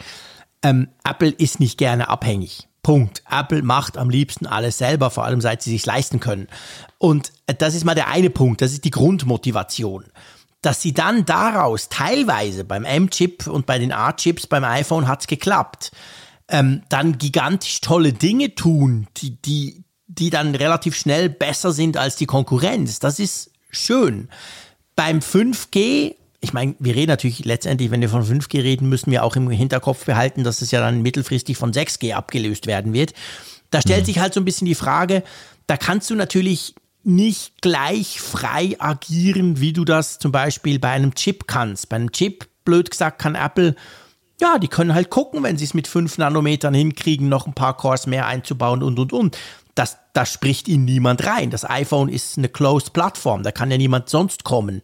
[0.63, 2.69] ähm, Apple ist nicht gerne abhängig.
[2.83, 3.23] Punkt.
[3.31, 6.49] Apple macht am liebsten alles selber, vor allem seit sie sich leisten können.
[6.99, 10.05] Und äh, das ist mal der eine Punkt, das ist die Grundmotivation
[10.65, 15.27] dass sie dann daraus teilweise beim M-Chip und bei den A-Chips beim iPhone hat es
[15.27, 15.93] geklappt,
[16.49, 22.17] ähm, dann gigantisch tolle Dinge tun, die, die, die dann relativ schnell besser sind als
[22.17, 22.99] die Konkurrenz.
[22.99, 24.29] Das ist schön.
[24.97, 26.15] Beim 5G
[26.45, 29.51] ich meine, wir reden natürlich letztendlich, wenn wir von 5G reden, müssen wir auch im
[29.51, 33.15] Hinterkopf behalten, dass es ja dann mittelfristig von 6G abgelöst werden wird.
[33.71, 34.07] Da stellt mhm.
[34.07, 35.25] sich halt so ein bisschen die Frage,
[35.67, 41.15] da kannst du natürlich nicht gleich frei agieren, wie du das zum Beispiel bei einem
[41.15, 41.89] Chip kannst.
[41.89, 43.75] Bei einem Chip, blöd gesagt, kann Apple,
[44.41, 47.77] ja, die können halt gucken, wenn sie es mit 5 Nanometern hinkriegen, noch ein paar
[47.77, 49.39] Cores mehr einzubauen und, und, und.
[49.75, 51.51] Das, das spricht ihnen niemand rein.
[51.51, 54.83] Das iPhone ist eine closed Plattform, da kann ja niemand sonst kommen.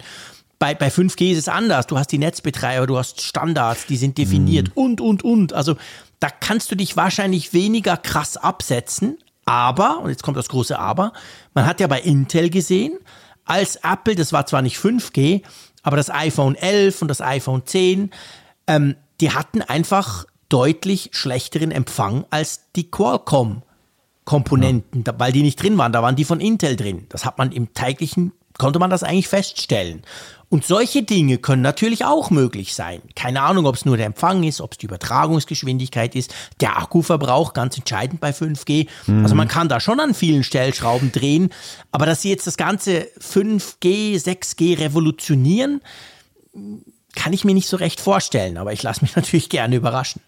[0.61, 1.89] Bei, bei 5G ist es anders.
[1.89, 4.83] Du hast die Netzbetreiber, du hast Standards, die sind definiert mhm.
[4.83, 5.53] und, und, und.
[5.53, 5.77] Also
[6.21, 11.13] da kannst du dich wahrscheinlich weniger krass absetzen, aber, und jetzt kommt das große Aber,
[11.55, 12.93] man hat ja bei Intel gesehen,
[13.45, 15.43] als Apple, das war zwar nicht 5G,
[15.83, 18.11] aber das iPhone 11 und das iPhone 10,
[18.67, 23.63] ähm, die hatten einfach deutlich schlechteren Empfang als die Qualcomm.
[24.27, 25.15] Komponenten, ja.
[25.19, 27.07] weil die nicht drin waren, da waren die von Intel drin.
[27.09, 30.03] Das hat man im täglichen, konnte man das eigentlich feststellen.
[30.51, 33.01] Und solche Dinge können natürlich auch möglich sein.
[33.15, 37.55] Keine Ahnung, ob es nur der Empfang ist, ob es die Übertragungsgeschwindigkeit ist, der Akkuverbrauch,
[37.55, 38.89] ganz entscheidend bei 5G.
[39.07, 39.23] Mhm.
[39.23, 41.51] Also man kann da schon an vielen Stellschrauben drehen,
[41.91, 45.81] aber dass sie jetzt das ganze 5G, 6G revolutionieren,
[47.15, 50.21] kann ich mir nicht so recht vorstellen, aber ich lasse mich natürlich gerne überraschen.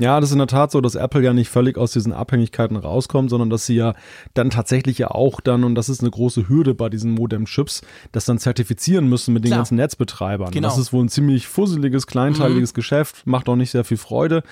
[0.00, 2.76] Ja, das ist in der Tat so, dass Apple ja nicht völlig aus diesen Abhängigkeiten
[2.76, 3.94] rauskommt, sondern dass sie ja
[4.34, 8.24] dann tatsächlich ja auch dann, und das ist eine große Hürde bei diesen Modem-Chips, das
[8.24, 9.60] dann zertifizieren müssen mit den Klar.
[9.60, 10.50] ganzen Netzbetreibern.
[10.50, 10.66] Genau.
[10.66, 12.74] Das ist wohl ein ziemlich fusseliges, kleinteiliges mhm.
[12.74, 14.42] Geschäft, macht auch nicht sehr viel Freude.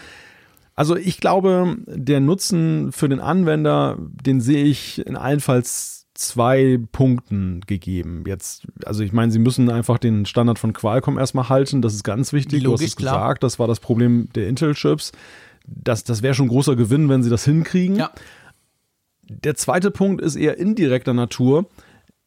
[0.76, 7.60] Also ich glaube, der Nutzen für den Anwender, den sehe ich in allenfalls zwei Punkten
[7.66, 8.24] gegeben.
[8.26, 12.04] Jetzt, also ich meine, sie müssen einfach den Standard von Qualcomm erstmal halten, das ist
[12.04, 12.62] ganz wichtig.
[12.62, 13.14] Logisch, du hast es klar.
[13.14, 15.12] gesagt, das war das Problem der Intel-Chips.
[15.66, 17.96] Das, das wäre schon ein großer Gewinn, wenn sie das hinkriegen.
[17.96, 18.10] Ja.
[19.28, 21.66] Der zweite Punkt ist eher indirekter Natur.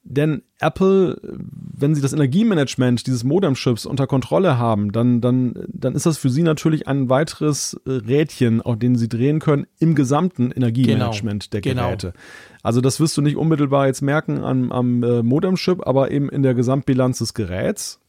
[0.07, 6.05] Denn Apple, wenn sie das Energiemanagement dieses Modem-Chips unter Kontrolle haben, dann, dann, dann ist
[6.05, 11.49] das für sie natürlich ein weiteres Rädchen, auf dem sie drehen können im gesamten Energiemanagement
[11.49, 11.51] genau.
[11.51, 12.07] der Geräte.
[12.11, 12.23] Genau.
[12.61, 16.43] Also das wirst du nicht unmittelbar jetzt merken am, am äh, Modem-Chip, aber eben in
[16.43, 17.99] der Gesamtbilanz des Geräts.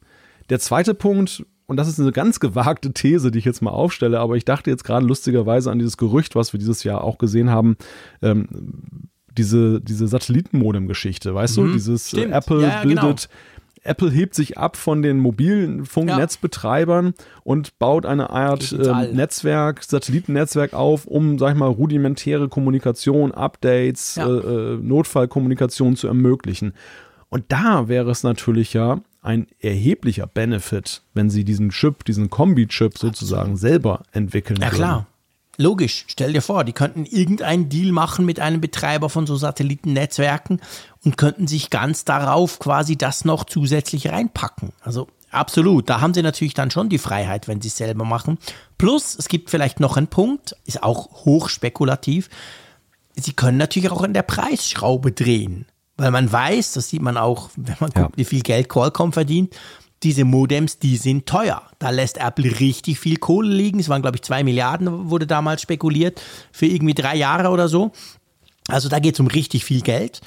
[0.51, 4.20] Der zweite Punkt, und das ist eine ganz gewagte These, die ich jetzt mal aufstelle,
[4.20, 7.49] aber ich dachte jetzt gerade lustigerweise an dieses Gerücht, was wir dieses Jahr auch gesehen
[7.49, 7.78] haben,
[8.20, 9.09] ähm,
[9.39, 11.72] diese, diese Satellitenmodem-Geschichte, weißt mhm, du?
[11.74, 13.03] Dieses äh, Apple ja, ja, genau.
[13.03, 13.28] bildet.
[13.28, 13.41] Genau.
[13.87, 17.24] Apple hebt sich ab von den mobilen Funknetzbetreibern ja.
[17.45, 24.16] und baut eine Art äh, Netzwerk, Satellitennetzwerk auf, um, sag ich mal, rudimentäre Kommunikation, Updates,
[24.16, 24.26] ja.
[24.26, 26.72] äh, äh Notfallkommunikation zu ermöglichen.
[27.28, 32.97] Und da wäre es natürlich ja ein erheblicher Benefit, wenn sie diesen Chip, diesen Kombi-Chip
[32.97, 34.80] sozusagen selber entwickeln ja, würden.
[34.80, 35.07] Ja klar.
[35.59, 40.61] Logisch, stell dir vor, die könnten irgendeinen Deal machen mit einem Betreiber von so Satellitennetzwerken
[41.04, 44.72] und könnten sich ganz darauf quasi das noch zusätzlich reinpacken.
[44.80, 48.38] Also absolut, da haben sie natürlich dann schon die Freiheit, wenn sie es selber machen.
[48.76, 52.28] Plus, es gibt vielleicht noch einen Punkt, ist auch hochspekulativ.
[53.14, 57.48] Sie können natürlich auch in der Preisschraube drehen, weil man weiß, das sieht man auch,
[57.57, 58.02] wenn man ja.
[58.02, 59.54] guckt, wie viel Geld Qualcomm verdient
[60.03, 61.62] diese Modems, die sind teuer.
[61.78, 63.80] Da lässt Apple richtig viel Kohle liegen.
[63.80, 66.20] Es waren, glaube ich, zwei Milliarden, wurde damals spekuliert,
[66.53, 67.92] für irgendwie drei Jahre oder so.
[68.68, 70.20] Also da geht es um richtig viel Geld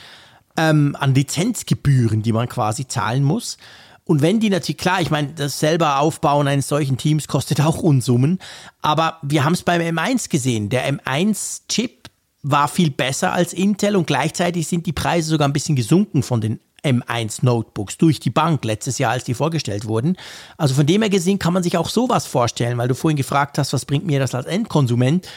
[0.57, 3.57] ähm, an Lizenzgebühren, die man quasi zahlen muss.
[4.05, 7.77] Und wenn die natürlich, klar, ich meine, das selber Aufbauen eines solchen Teams kostet auch
[7.77, 8.39] Unsummen,
[8.81, 10.69] aber wir haben es beim M1 gesehen.
[10.69, 11.98] Der M1-Chip
[12.41, 16.41] war viel besser als Intel und gleichzeitig sind die Preise sogar ein bisschen gesunken von
[16.41, 20.15] den M1 Notebooks durch die Bank letztes Jahr, als die vorgestellt wurden.
[20.57, 23.57] Also von dem her gesehen kann man sich auch sowas vorstellen, weil du vorhin gefragt
[23.57, 25.27] hast, was bringt mir das als Endkonsument?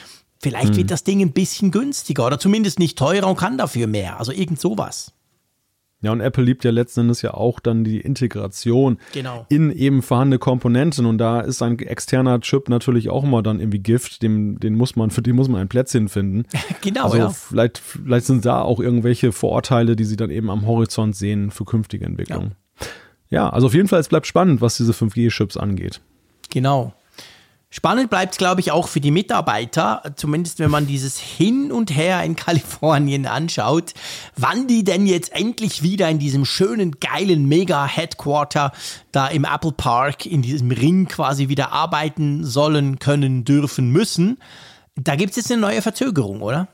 [0.43, 0.77] vielleicht Hm.
[0.77, 4.19] wird das Ding ein bisschen günstiger oder zumindest nicht teurer und kann dafür mehr.
[4.19, 5.13] Also irgend sowas.
[6.03, 9.47] Ja, und Apple liebt ja letzten Endes ja auch dann die Integration Genau.
[9.49, 11.07] in eben vorhandene Komponenten.
[11.07, 14.23] Und da ist ein externer Chip natürlich auch immer dann irgendwie Gift.
[14.23, 16.45] Dem, den muss man, für den muss man ein Plätzchen finden.
[16.81, 17.29] Genau, also ja.
[17.29, 21.65] vielleicht, vielleicht sind da auch irgendwelche Vorurteile, die sie dann eben am Horizont sehen für
[21.65, 22.57] künftige Entwicklungen.
[23.31, 26.01] Ja, also auf jeden Fall, es bleibt spannend, was diese 5G-Chips angeht.
[26.51, 26.93] Genau.
[27.75, 31.97] Spannend bleibt es, glaube ich, auch für die Mitarbeiter, zumindest wenn man dieses Hin und
[31.97, 33.95] Her in Kalifornien anschaut,
[34.37, 38.73] wann die denn jetzt endlich wieder in diesem schönen, geilen Mega-Headquarter
[39.11, 44.37] da im Apple Park, in diesem Ring quasi wieder arbeiten sollen, können, dürfen, müssen.
[44.95, 46.69] Da gibt es jetzt eine neue Verzögerung, oder?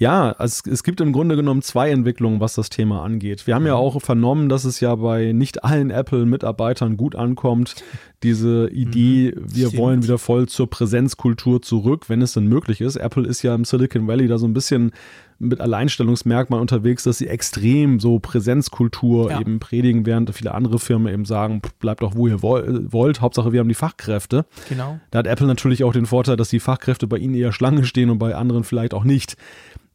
[0.00, 3.46] Ja, es, es gibt im Grunde genommen zwei Entwicklungen, was das Thema angeht.
[3.46, 7.74] Wir haben ja auch vernommen, dass es ja bei nicht allen Apple-Mitarbeitern gut ankommt,
[8.22, 9.76] diese Idee, wir stimmt.
[9.82, 12.96] wollen wieder voll zur Präsenzkultur zurück, wenn es denn möglich ist.
[12.96, 14.92] Apple ist ja im Silicon Valley da so ein bisschen
[15.40, 19.40] mit Alleinstellungsmerkmal unterwegs, dass sie extrem so Präsenzkultur Ja.
[19.40, 23.50] eben predigen, während viele andere Firmen eben sagen, bleibt doch wo ihr woll- wollt, Hauptsache
[23.52, 24.44] wir haben die Fachkräfte.
[24.68, 25.00] Genau.
[25.10, 28.10] Da hat Apple natürlich auch den Vorteil, dass die Fachkräfte bei ihnen eher Schlange stehen
[28.10, 29.36] und bei anderen vielleicht auch nicht.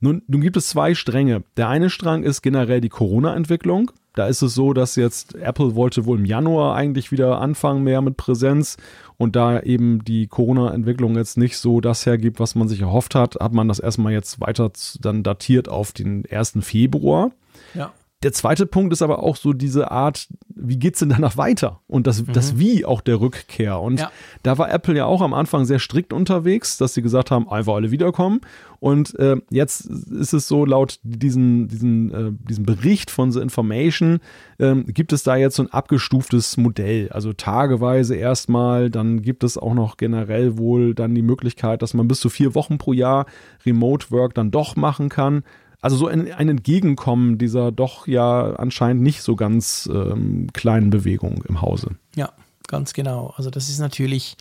[0.01, 1.43] Nun, nun gibt es zwei Stränge.
[1.57, 3.91] Der eine Strang ist generell die Corona-Entwicklung.
[4.13, 8.01] Da ist es so, dass jetzt Apple wollte wohl im Januar eigentlich wieder anfangen mehr
[8.01, 8.77] mit Präsenz
[9.17, 13.35] und da eben die Corona-Entwicklung jetzt nicht so das hergibt, was man sich erhofft hat,
[13.35, 16.59] hat man das erstmal jetzt weiter dann datiert auf den 1.
[16.61, 17.31] Februar.
[17.73, 17.93] Ja.
[18.23, 21.81] Der zweite Punkt ist aber auch so diese Art, wie geht's denn danach weiter?
[21.85, 23.79] Und das, das Wie auch der Rückkehr.
[23.79, 24.11] Und Ja.
[24.41, 27.75] da war Apple ja auch am Anfang sehr strikt unterwegs, dass sie gesagt haben, einfach
[27.75, 28.41] alle wiederkommen.
[28.79, 34.19] Und äh, jetzt ist es so, laut diesen, diesen, äh, diesem Bericht von The Information
[34.59, 37.09] ähm, gibt es da jetzt so ein abgestuftes Modell.
[37.11, 42.07] Also tageweise erstmal, dann gibt es auch noch generell wohl dann die Möglichkeit, dass man
[42.07, 43.25] bis zu vier Wochen pro Jahr
[43.65, 45.43] Remote Work dann doch machen kann.
[45.85, 51.43] Also so ein, ein Entgegenkommen dieser doch ja anscheinend nicht so ganz ähm, kleinen Bewegung
[51.47, 51.91] im Hause.
[52.15, 52.31] Ja,
[52.67, 53.35] ganz genau.
[53.37, 54.35] Also das ist natürlich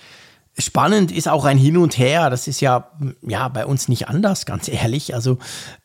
[0.57, 2.31] spannend, ist auch ein Hin und Her.
[2.31, 2.91] Das ist ja,
[3.21, 5.15] ja bei uns nicht anders, ganz ehrlich.
[5.15, 5.39] Also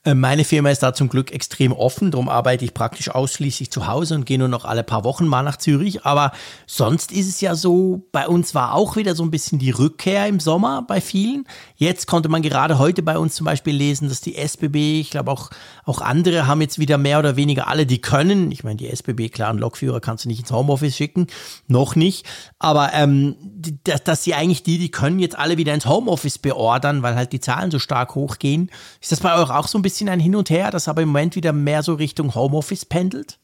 [0.05, 2.11] äh, meine Firma ist da zum Glück extrem offen.
[2.11, 5.43] Darum arbeite ich praktisch ausschließlich zu Hause und gehe nur noch alle paar Wochen mal
[5.43, 6.05] nach Zürich.
[6.05, 6.31] Aber
[6.67, 10.27] sonst ist es ja so, bei uns war auch wieder so ein bisschen die Rückkehr
[10.27, 11.45] im Sommer bei vielen.
[11.79, 15.31] Jetzt konnte man gerade heute bei uns zum Beispiel lesen, dass die SBB, ich glaube
[15.31, 15.49] auch,
[15.85, 18.51] auch andere haben jetzt wieder mehr oder weniger alle, die können.
[18.51, 21.27] Ich meine, die SBB, klar, einen Lokführer kannst du nicht ins Homeoffice schicken,
[21.67, 22.25] noch nicht.
[22.59, 23.37] Aber ähm,
[23.85, 27.31] dass, dass sie eigentlich die, die können, jetzt alle wieder ins Homeoffice beordern, weil halt
[27.31, 28.69] die Zahlen so stark hochgehen.
[28.99, 31.07] Ist das bei euch auch so ein bisschen ein Hin und Her, das aber im
[31.07, 33.39] Moment wieder mehr so Richtung Homeoffice pendelt?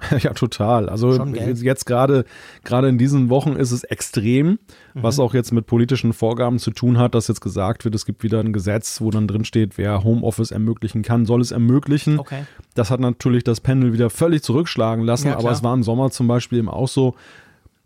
[0.20, 0.88] Ja, total.
[0.88, 2.24] Also Schon, jetzt- gerade
[2.64, 4.58] gerade in diesen Wochen ist es extrem,
[4.94, 5.22] was Mhm.
[5.24, 8.40] auch jetzt mit politischen Vorgaben zu tun hat, dass jetzt gesagt wird, es gibt wieder
[8.40, 12.18] ein Gesetz, wo dann drin steht, wer Homeoffice ermöglichen kann, soll es ermöglichen.
[12.18, 12.44] Okay.
[12.74, 16.10] Das hat natürlich das Pendel wieder völlig zurückschlagen lassen, Ja, aber es war im Sommer
[16.10, 17.14] zum Beispiel eben auch so,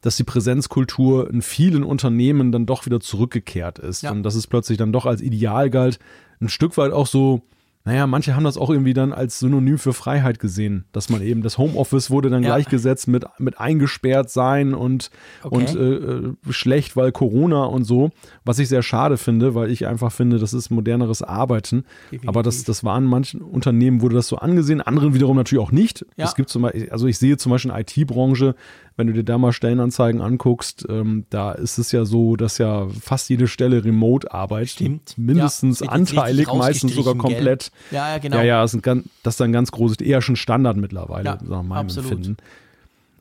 [0.00, 4.12] dass die Präsenzkultur in vielen Unternehmen dann doch wieder zurückgekehrt ist Ja.
[4.12, 5.98] und dass es plötzlich dann doch als Ideal galt,
[6.40, 7.40] ein Stück weit auch so,
[7.86, 11.42] naja, manche haben das auch irgendwie dann als Synonym für Freiheit gesehen, dass man eben,
[11.42, 12.48] das Homeoffice wurde dann Ja.
[12.48, 15.10] gleichgesetzt mit, mit eingesperrt sein und,
[15.42, 15.54] Okay.
[15.54, 18.10] und äh, äh, schlecht, weil Corona und so,
[18.44, 21.84] was ich sehr schade finde, weil ich einfach finde, das ist moderneres Arbeiten.
[22.06, 22.28] Definitiv.
[22.28, 25.72] Aber das, das war in manchen Unternehmen wurde das so angesehen, anderen wiederum natürlich auch
[25.72, 26.06] nicht.
[26.16, 26.24] Ja.
[26.24, 28.54] Es gibt zum Beispiel, also ich sehe zum Beispiel in der IT-Branche,
[28.96, 32.86] wenn du dir da mal Stellenanzeigen anguckst, ähm, da ist es ja so, dass ja
[32.88, 34.70] fast jede Stelle remote arbeitet.
[34.70, 35.14] Stimmt.
[35.18, 37.72] Mindestens Ja, anteilig, meistens sogar komplett.
[37.90, 37.98] gell?
[37.98, 38.36] Ja, ja, genau.
[38.36, 41.24] Ja, ja, das ist, ein, ganz- das ist ein ganz großes, eher schon Standard mittlerweile,
[41.24, 42.10] Ja, nach meinem absolut.
[42.12, 42.36] Empfinden.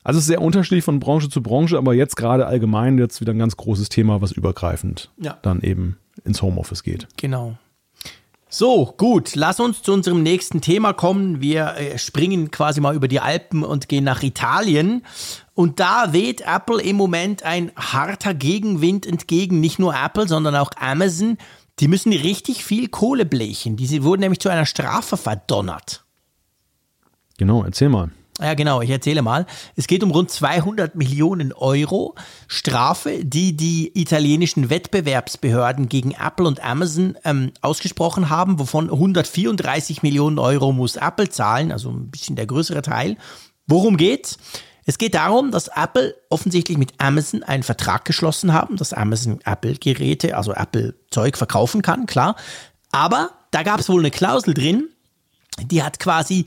[0.04, 3.32] Also es ist sehr unterschiedlich von Branche zu Branche, aber jetzt gerade allgemein jetzt wieder
[3.32, 5.38] ein ganz großes Thema, was übergreifend Ja.
[5.42, 7.08] dann eben ins Homeoffice geht.
[7.16, 7.56] Genau.
[8.48, 11.40] So, gut, lass uns zu unserem nächsten Thema kommen.
[11.40, 15.02] Wir äh, springen quasi mal über die Alpen und gehen nach Italien.
[15.54, 19.60] Und da weht Apple im Moment ein harter Gegenwind entgegen.
[19.60, 21.38] Nicht nur Apple, sondern auch Amazon.
[21.80, 23.76] Die müssen richtig viel Kohle blechen.
[23.76, 26.04] Die wurden nämlich zu einer Strafe verdonnert.
[27.38, 28.10] Genau, erzähl mal.
[28.40, 29.46] Ja, genau, ich erzähle mal.
[29.76, 32.16] Es geht um rund 200 Millionen Euro
[32.48, 40.40] Strafe, die die italienischen Wettbewerbsbehörden gegen Apple und Amazon ähm, ausgesprochen haben, wovon 134 Millionen
[40.40, 43.16] Euro muss Apple zahlen, also ein bisschen der größere Teil.
[43.68, 44.38] Worum geht's?
[44.86, 50.36] Es geht darum, dass Apple offensichtlich mit Amazon einen Vertrag geschlossen haben, dass Amazon Apple-Geräte,
[50.36, 52.36] also Apple-Zeug verkaufen kann, klar.
[52.92, 54.88] Aber da gab es wohl eine Klausel drin,
[55.60, 56.44] die hat quasi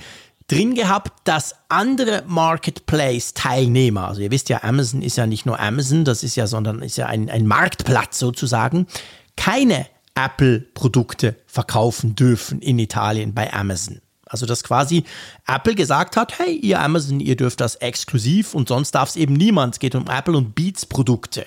[0.47, 6.05] drin gehabt, dass andere Marketplace-Teilnehmer, also ihr wisst ja, Amazon ist ja nicht nur Amazon,
[6.05, 8.87] das ist ja, sondern ist ja ein, ein Marktplatz sozusagen,
[9.35, 13.99] keine Apple-Produkte verkaufen dürfen in Italien bei Amazon.
[14.29, 15.03] Also dass quasi
[15.47, 19.33] Apple gesagt hat, hey, ihr Amazon, ihr dürft das exklusiv und sonst darf es eben
[19.33, 19.75] niemand.
[19.75, 21.45] Es geht um Apple und Beats Produkte.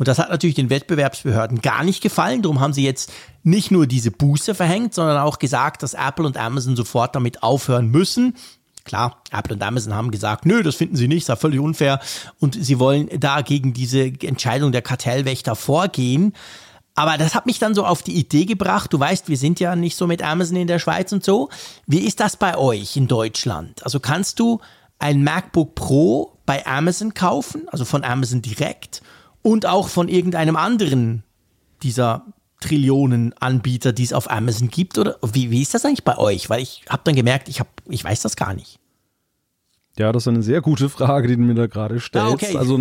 [0.00, 2.40] Und das hat natürlich den Wettbewerbsbehörden gar nicht gefallen.
[2.40, 6.38] Darum haben sie jetzt nicht nur diese Buße verhängt, sondern auch gesagt, dass Apple und
[6.38, 8.34] Amazon sofort damit aufhören müssen.
[8.84, 12.00] Klar, Apple und Amazon haben gesagt, nö, das finden sie nicht, das ist völlig unfair.
[12.38, 16.32] Und sie wollen da gegen diese Entscheidung der Kartellwächter vorgehen.
[17.00, 18.92] Aber das hat mich dann so auf die Idee gebracht.
[18.92, 21.48] Du weißt, wir sind ja nicht so mit Amazon in der Schweiz und so.
[21.86, 23.82] Wie ist das bei euch in Deutschland?
[23.84, 24.60] Also kannst du
[24.98, 29.00] ein MacBook Pro bei Amazon kaufen, also von Amazon direkt
[29.40, 31.22] und auch von irgendeinem anderen
[31.82, 32.26] dieser
[32.60, 34.98] Trillionen Anbieter, die es auf Amazon gibt?
[34.98, 36.50] Oder wie, wie ist das eigentlich bei euch?
[36.50, 38.78] Weil ich habe dann gemerkt, ich, hab, ich weiß das gar nicht.
[39.98, 42.28] Ja, das ist eine sehr gute Frage, die du mir da gerade stellst.
[42.28, 42.58] Ah, okay.
[42.58, 42.76] Also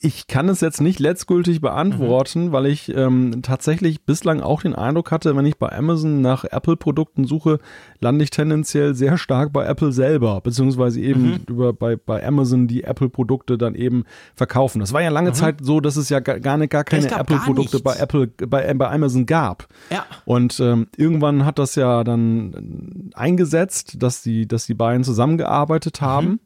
[0.00, 2.52] ich kann es jetzt nicht letztgültig beantworten, mhm.
[2.52, 7.24] weil ich ähm, tatsächlich bislang auch den Eindruck hatte, wenn ich bei Amazon nach Apple-Produkten
[7.24, 7.58] suche,
[7.98, 11.40] lande ich tendenziell sehr stark bei Apple selber, beziehungsweise eben mhm.
[11.48, 14.04] über bei, bei Amazon die Apple-Produkte dann eben
[14.36, 14.78] verkaufen.
[14.78, 15.34] Das war ja lange mhm.
[15.34, 19.26] Zeit so, dass es ja gar, gar, gar keine Apple-Produkte bei Apple, bei, bei Amazon
[19.26, 19.66] gab.
[19.90, 20.06] Ja.
[20.24, 26.28] Und ähm, irgendwann hat das ja dann eingesetzt, dass die, dass die beiden zusammengearbeitet haben.
[26.28, 26.40] Mhm.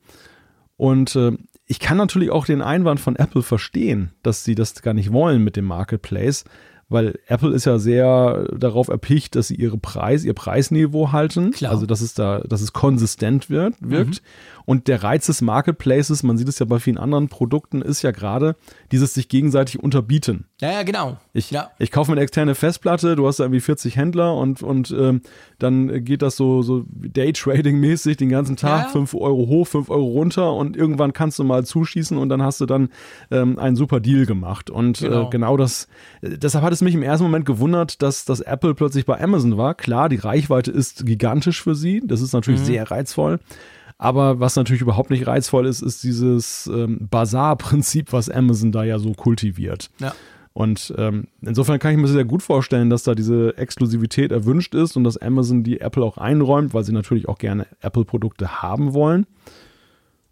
[0.79, 1.33] Und äh,
[1.67, 5.43] ich kann natürlich auch den Einwand von Apple verstehen, dass sie das gar nicht wollen
[5.43, 6.45] mit dem Marketplace,
[6.89, 11.73] weil Apple ist ja sehr darauf erpicht, dass sie ihre Preis, ihr Preisniveau halten, Klar.
[11.73, 14.23] also dass es da, dass es konsistent wird, wirkt.
[14.23, 14.27] Mhm.
[14.65, 18.11] Und der Reiz des Marketplaces, man sieht es ja bei vielen anderen Produkten, ist ja
[18.11, 18.57] gerade
[18.91, 20.47] dieses sich gegenseitig unterbieten.
[20.61, 21.17] Ja, ja, genau.
[21.33, 21.71] Ich, ja.
[21.79, 25.23] ich kaufe mir eine externe Festplatte, du hast da irgendwie 40 Händler und, und ähm,
[25.59, 28.89] dann geht das so, so Daytrading-mäßig den ganzen Tag, ja.
[28.91, 32.61] 5 Euro hoch, 5 Euro runter und irgendwann kannst du mal zuschießen und dann hast
[32.61, 32.91] du dann
[33.31, 34.71] ähm, einen super Deal gemacht.
[34.71, 35.89] Und äh, genau, äh, genau das,
[36.23, 39.75] deshalb hat es mich im ersten Moment gewundert, dass, dass Apple plötzlich bei Amazon war.
[39.75, 42.67] Klar, die Reichweite ist gigantisch für sie, das ist natürlich mhm.
[42.67, 43.41] sehr reizvoll.
[43.99, 48.99] Aber was natürlich überhaupt nicht reizvoll ist, ist dieses ähm, Bazar-Prinzip, was Amazon da ja
[48.99, 49.91] so kultiviert.
[49.99, 50.15] Ja.
[50.55, 54.97] Und ähm, insofern kann ich mir sehr gut vorstellen, dass da diese Exklusivität erwünscht ist
[54.97, 59.27] und dass Amazon die Apple auch einräumt, weil sie natürlich auch gerne Apple-Produkte haben wollen.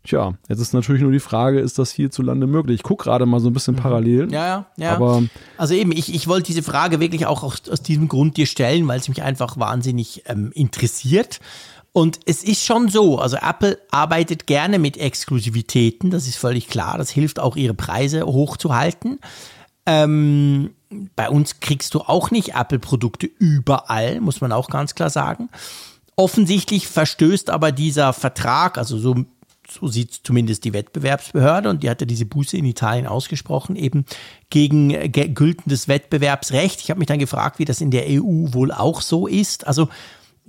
[0.03, 2.77] Tja, jetzt ist natürlich nur die Frage, ist das hierzulande möglich?
[2.77, 3.81] Ich gucke gerade mal so ein bisschen mhm.
[3.81, 4.33] parallel.
[4.33, 4.95] Ja, ja, ja.
[4.95, 5.23] Aber
[5.59, 8.89] also eben, ich, ich wollte diese Frage wirklich auch aus, aus diesem Grund dir stellen,
[8.89, 11.41] weil es mich einfach wahnsinnig ähm, interessiert.
[11.93, 16.99] Und es ist schon so, also Apple arbeitet gerne mit Exklusivitäten, das ist völlig klar.
[16.99, 19.19] Das hilft auch, ihre Preise hochzuhalten.
[19.87, 20.71] Ähm,
[21.17, 25.49] bei uns kriegst du auch nicht Apple-Produkte überall, muss man auch ganz klar sagen.
[26.15, 29.25] Offensichtlich verstößt aber dieser Vertrag, also so,
[29.69, 34.05] so sieht zumindest die Wettbewerbsbehörde und die hat ja diese Buße in Italien ausgesprochen, eben
[34.51, 34.91] gegen
[35.35, 36.81] gültendes Wettbewerbsrecht.
[36.81, 39.67] Ich habe mich dann gefragt, wie das in der EU wohl auch so ist.
[39.67, 39.89] Also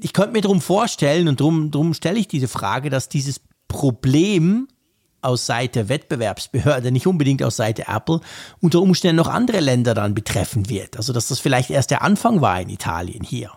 [0.02, 4.68] ich könnte mir darum vorstellen, und darum drum stelle ich diese Frage, dass dieses Problem
[5.22, 8.22] aus Seite Wettbewerbsbehörde, nicht unbedingt aus Seite Apple,
[8.60, 10.98] unter Umständen noch andere Länder dann betreffen wird.
[10.98, 13.52] Also dass das vielleicht erst der Anfang war in Italien hier.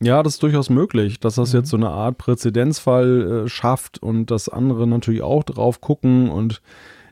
[0.00, 1.60] Ja, das ist durchaus möglich, dass das mhm.
[1.60, 6.60] jetzt so eine Art Präzedenzfall äh, schafft und dass andere natürlich auch drauf gucken und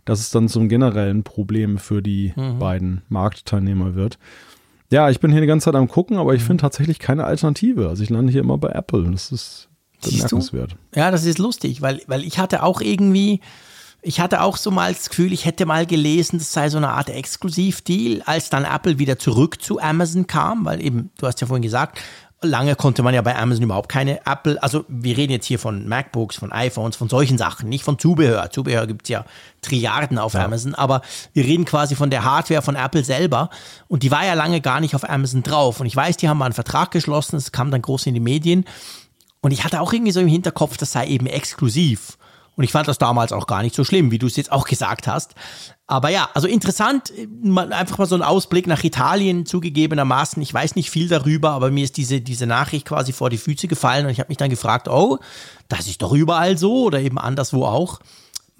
[0.05, 2.59] dass es dann zum generellen Problem für die mhm.
[2.59, 4.19] beiden Marktteilnehmer wird.
[4.91, 6.47] Ja, ich bin hier die ganze Zeit am gucken, aber ich mhm.
[6.47, 7.89] finde tatsächlich keine Alternative.
[7.89, 9.11] Also ich lande hier immer bei Apple.
[9.11, 9.69] Das ist
[10.03, 10.77] bemerkenswert.
[10.95, 13.41] Ja, das ist lustig, weil, weil ich hatte auch irgendwie,
[14.03, 16.91] ich hatte auch so mal das Gefühl, ich hätte mal gelesen, das sei so eine
[16.91, 21.47] Art Exklusivdeal, als dann Apple wieder zurück zu Amazon kam, weil eben, du hast ja
[21.47, 22.01] vorhin gesagt,
[22.43, 25.87] Lange konnte man ja bei Amazon überhaupt keine Apple, also wir reden jetzt hier von
[25.87, 28.51] MacBooks, von iPhones, von solchen Sachen, nicht von Zubehör.
[28.51, 29.27] Zubehör gibt's ja
[29.61, 30.47] Trilliarden auf ja.
[30.47, 31.03] Amazon, aber
[31.35, 33.51] wir reden quasi von der Hardware von Apple selber
[33.89, 35.81] und die war ja lange gar nicht auf Amazon drauf.
[35.81, 38.21] Und ich weiß, die haben mal einen Vertrag geschlossen, es kam dann groß in die
[38.21, 38.65] Medien
[39.43, 42.17] und ich hatte auch irgendwie so im Hinterkopf, das sei eben exklusiv.
[42.57, 44.67] Und ich fand das damals auch gar nicht so schlimm, wie du es jetzt auch
[44.67, 45.35] gesagt hast.
[45.91, 47.13] Aber ja, also interessant,
[47.71, 50.41] einfach mal so ein Ausblick nach Italien zugegebenermaßen.
[50.41, 53.67] Ich weiß nicht viel darüber, aber mir ist diese, diese Nachricht quasi vor die Füße
[53.67, 55.19] gefallen und ich habe mich dann gefragt, oh,
[55.69, 57.99] das ist doch überall so oder eben anderswo auch.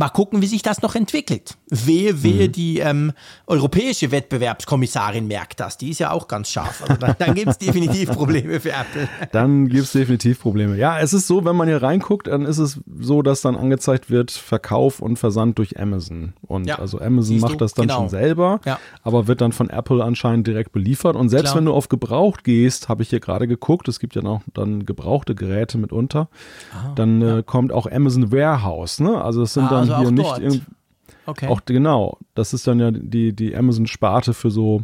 [0.01, 1.59] Mal gucken, wie sich das noch entwickelt.
[1.69, 2.53] Wehe, wehe, mhm.
[2.53, 3.13] die ähm,
[3.47, 5.77] europäische Wettbewerbskommissarin merkt das.
[5.77, 6.81] Die ist ja auch ganz scharf.
[6.81, 9.11] Also dann, dann gibt es definitiv Probleme für Apple.
[9.31, 10.79] Dann gibt es definitiv Probleme.
[10.79, 14.09] Ja, es ist so, wenn man hier reinguckt, dann ist es so, dass dann angezeigt
[14.09, 16.33] wird Verkauf und Versand durch Amazon.
[16.47, 17.99] Und ja, also Amazon macht das dann genau.
[17.99, 18.79] schon selber, ja.
[19.03, 21.15] aber wird dann von Apple anscheinend direkt beliefert.
[21.15, 21.57] Und selbst Klar.
[21.57, 24.87] wenn du auf Gebraucht gehst, habe ich hier gerade geguckt, es gibt ja noch dann
[24.87, 26.31] gebrauchte Geräte mitunter,
[26.73, 27.39] ah, dann ja.
[27.41, 29.01] äh, kommt auch Amazon Warehouse.
[29.01, 29.23] Ne?
[29.23, 30.63] Also es sind ah, dann also hier nicht irgendwie.
[31.27, 31.49] Okay.
[31.49, 34.83] Auch genau, das ist dann ja die, die Amazon-Sparte für so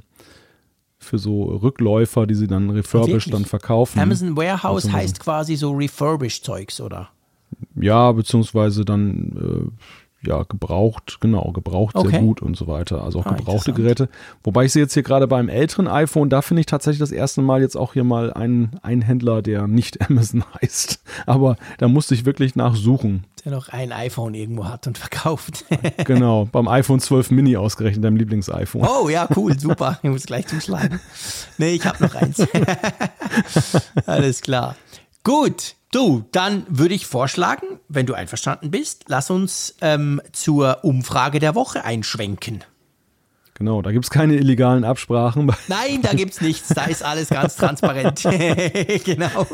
[0.99, 4.01] für so Rückläufer, die sie dann refurbished dann verkaufen.
[4.01, 7.11] Amazon Warehouse also, heißt quasi so refurbished Zeugs, oder?
[7.75, 9.85] Ja, beziehungsweise dann äh,
[10.27, 12.11] ja, gebraucht, genau, gebraucht okay.
[12.11, 13.03] sehr gut und so weiter.
[13.03, 14.09] Also auch ah, gebrauchte Geräte.
[14.43, 17.43] Wobei ich sehe jetzt hier gerade beim älteren iPhone, da finde ich tatsächlich das erste
[17.43, 21.03] Mal jetzt auch hier mal einen, einen Händler, der nicht Amazon heißt.
[21.27, 23.25] Aber da musste ich wirklich nachsuchen.
[23.45, 25.65] Der noch ein iPhone irgendwo hat und verkauft.
[26.05, 28.87] genau, beim iPhone 12 Mini ausgerechnet, deinem Lieblings-iPhone.
[28.87, 29.99] Oh ja, cool, super.
[30.03, 31.01] Ich muss gleich zuschlagen.
[31.59, 32.47] Nee, ich habe noch eins.
[34.07, 34.77] Alles klar.
[35.27, 41.41] Gut, Du, dann würde ich vorschlagen, wenn du einverstanden bist, lass uns ähm, zur Umfrage
[41.41, 42.63] der Woche einschwenken.
[43.55, 45.53] Genau, da gibt es keine illegalen Absprachen.
[45.67, 46.69] Nein, da gibt es nichts.
[46.69, 48.23] Da ist alles ganz transparent.
[49.05, 49.47] genau.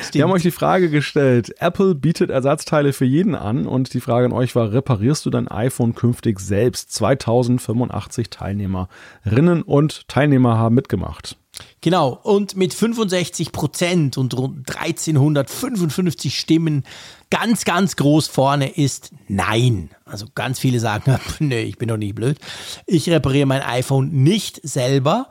[0.00, 0.14] Stimmt.
[0.14, 4.26] Wir haben euch die Frage gestellt, Apple bietet Ersatzteile für jeden an und die Frage
[4.26, 6.92] an euch war, reparierst du dein iPhone künftig selbst?
[6.92, 11.36] 2085 Teilnehmerinnen und Teilnehmer haben mitgemacht.
[11.80, 16.84] Genau, und mit 65 Prozent und rund 1355 Stimmen
[17.30, 19.90] ganz, ganz groß vorne ist Nein.
[20.04, 22.38] Also ganz viele sagen, nee, ich bin doch nicht blöd.
[22.86, 25.28] Ich repariere mein iPhone nicht selber.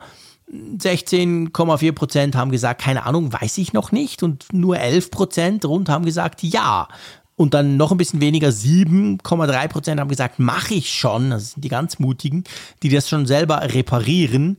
[0.52, 4.22] 16,4 Prozent haben gesagt, keine Ahnung, weiß ich noch nicht.
[4.22, 6.88] Und nur 11 Prozent rund haben gesagt, ja.
[7.36, 11.30] Und dann noch ein bisschen weniger, 7,3 Prozent haben gesagt, mache ich schon.
[11.30, 12.44] Das sind die ganz Mutigen,
[12.82, 14.58] die das schon selber reparieren.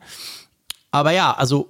[0.90, 1.70] Aber ja, also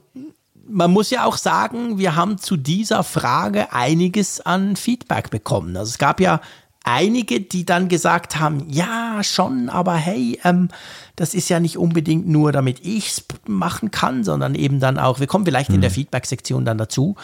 [0.65, 5.75] man muss ja auch sagen, wir haben zu dieser Frage einiges an Feedback bekommen.
[5.75, 6.39] Also es gab ja
[6.83, 10.69] einige, die dann gesagt haben, ja, schon, aber hey, ähm,
[11.15, 15.19] das ist ja nicht unbedingt nur, damit ich es machen kann, sondern eben dann auch,
[15.19, 15.75] wir kommen vielleicht mhm.
[15.75, 15.95] in der mhm.
[15.95, 17.15] Feedback-Sektion dann dazu.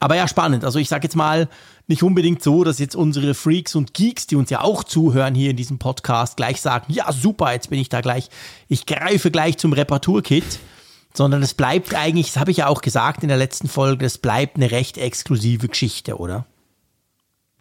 [0.00, 0.64] Aber ja, spannend.
[0.64, 1.48] Also ich sage jetzt mal,
[1.86, 5.50] nicht unbedingt so, dass jetzt unsere Freaks und Geeks, die uns ja auch zuhören hier
[5.50, 8.28] in diesem Podcast, gleich sagen, ja, super, jetzt bin ich da gleich,
[8.68, 10.60] ich greife gleich zum Reparaturkit
[11.16, 14.18] sondern es bleibt eigentlich, das habe ich ja auch gesagt in der letzten Folge, es
[14.18, 16.44] bleibt eine recht exklusive Geschichte, oder?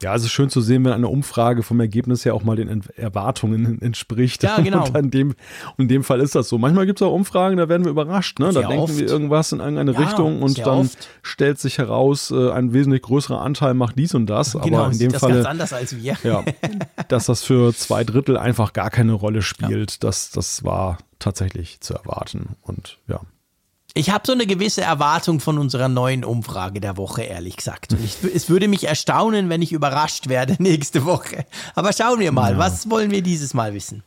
[0.04, 2.84] Ja, es ist schön zu sehen, wenn eine Umfrage vom Ergebnis her auch mal den
[2.98, 4.44] Erwartungen entspricht.
[4.44, 4.86] Ja, genau.
[4.86, 5.36] Und in dem,
[5.78, 6.58] in dem Fall ist das so.
[6.58, 8.40] Manchmal gibt es auch Umfragen, da werden wir überrascht.
[8.40, 8.52] Ne?
[8.52, 8.98] Da denken oft.
[8.98, 11.08] wir irgendwas in irgendeine ja, Richtung und dann oft.
[11.22, 14.58] stellt sich heraus, äh, ein wesentlich größerer Anteil macht dies und das.
[14.62, 15.36] Genau, aber in dem Fall.
[15.36, 16.18] ganz anders als wir.
[16.24, 16.44] Ja,
[17.08, 19.98] dass das für zwei Drittel einfach gar keine Rolle spielt, ja.
[20.02, 22.58] das, das war tatsächlich zu erwarten.
[22.62, 23.22] Und ja.
[23.96, 27.94] Ich habe so eine gewisse Erwartung von unserer neuen Umfrage der Woche, ehrlich gesagt.
[27.94, 31.46] Und ich, es würde mich erstaunen, wenn ich überrascht werde nächste Woche.
[31.76, 32.58] Aber schauen wir mal, ja.
[32.58, 34.02] was wollen wir dieses Mal wissen?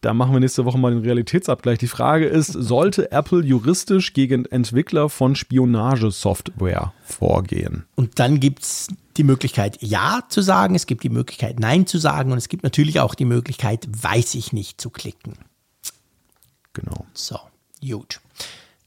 [0.00, 1.78] Da machen wir nächste Woche mal den Realitätsabgleich.
[1.78, 7.84] Die Frage ist, sollte Apple juristisch gegen Entwickler von Spionagesoftware vorgehen?
[7.96, 8.88] Und dann gibt es
[9.18, 12.64] die Möglichkeit Ja zu sagen, es gibt die Möglichkeit Nein zu sagen und es gibt
[12.64, 15.34] natürlich auch die Möglichkeit Weiß ich nicht zu klicken.
[16.72, 17.04] Genau.
[17.12, 17.38] So,
[17.86, 18.20] gut.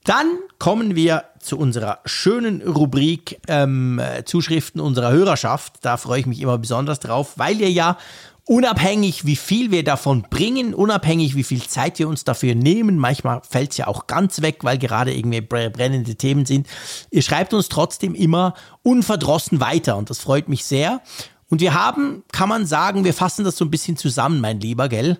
[0.03, 0.27] Dann
[0.59, 5.75] kommen wir zu unserer schönen Rubrik ähm, Zuschriften unserer Hörerschaft.
[5.81, 7.97] Da freue ich mich immer besonders drauf, weil ihr ja
[8.45, 13.41] unabhängig, wie viel wir davon bringen, unabhängig, wie viel Zeit wir uns dafür nehmen, manchmal
[13.49, 16.67] fällt es ja auch ganz weg, weil gerade irgendwie brennende Themen sind.
[17.09, 21.01] Ihr schreibt uns trotzdem immer unverdrossen weiter und das freut mich sehr.
[21.49, 24.89] Und wir haben, kann man sagen, wir fassen das so ein bisschen zusammen, mein Lieber,
[24.89, 25.19] gell?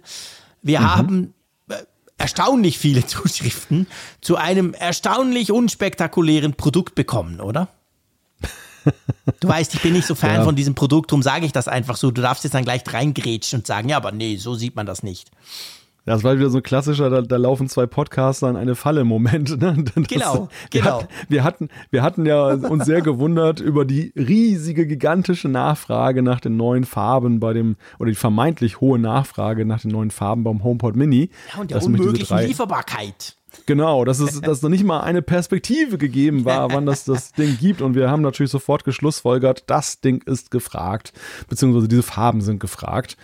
[0.62, 0.96] Wir mhm.
[0.96, 1.34] haben
[2.24, 3.86] erstaunlich viele Zuschriften
[4.22, 7.68] zu einem erstaunlich unspektakulären Produkt bekommen, oder?
[9.40, 10.44] Du weißt, ich bin nicht so Fan ja.
[10.44, 12.12] von diesem Produkt, darum sage ich das einfach so.
[12.12, 15.04] Du darfst jetzt dann gleich reingrätschen und sagen, ja, aber nee, so sieht man das
[15.04, 15.32] nicht.
[16.06, 19.62] Das war wieder so ein klassischer, da, da laufen zwei Podcaster in eine Falle Moment.
[19.62, 19.86] Ne?
[19.96, 21.02] Das, genau, wir genau.
[21.02, 26.42] Hat, wir, hatten, wir hatten ja uns sehr gewundert über die riesige, gigantische Nachfrage nach
[26.42, 30.64] den neuen Farben bei dem, oder die vermeintlich hohe Nachfrage nach den neuen Farben beim
[30.64, 31.30] HomePod Mini.
[31.54, 33.38] Ja, und der unmöglichen drei, Lieferbarkeit.
[33.66, 37.58] Genau, dass es dass noch nicht mal eine Perspektive gegeben war, wann das das Ding
[37.60, 37.82] gibt.
[37.82, 41.14] Und wir haben natürlich sofort geschlussfolgert, das Ding ist gefragt,
[41.48, 43.16] beziehungsweise diese Farben sind gefragt.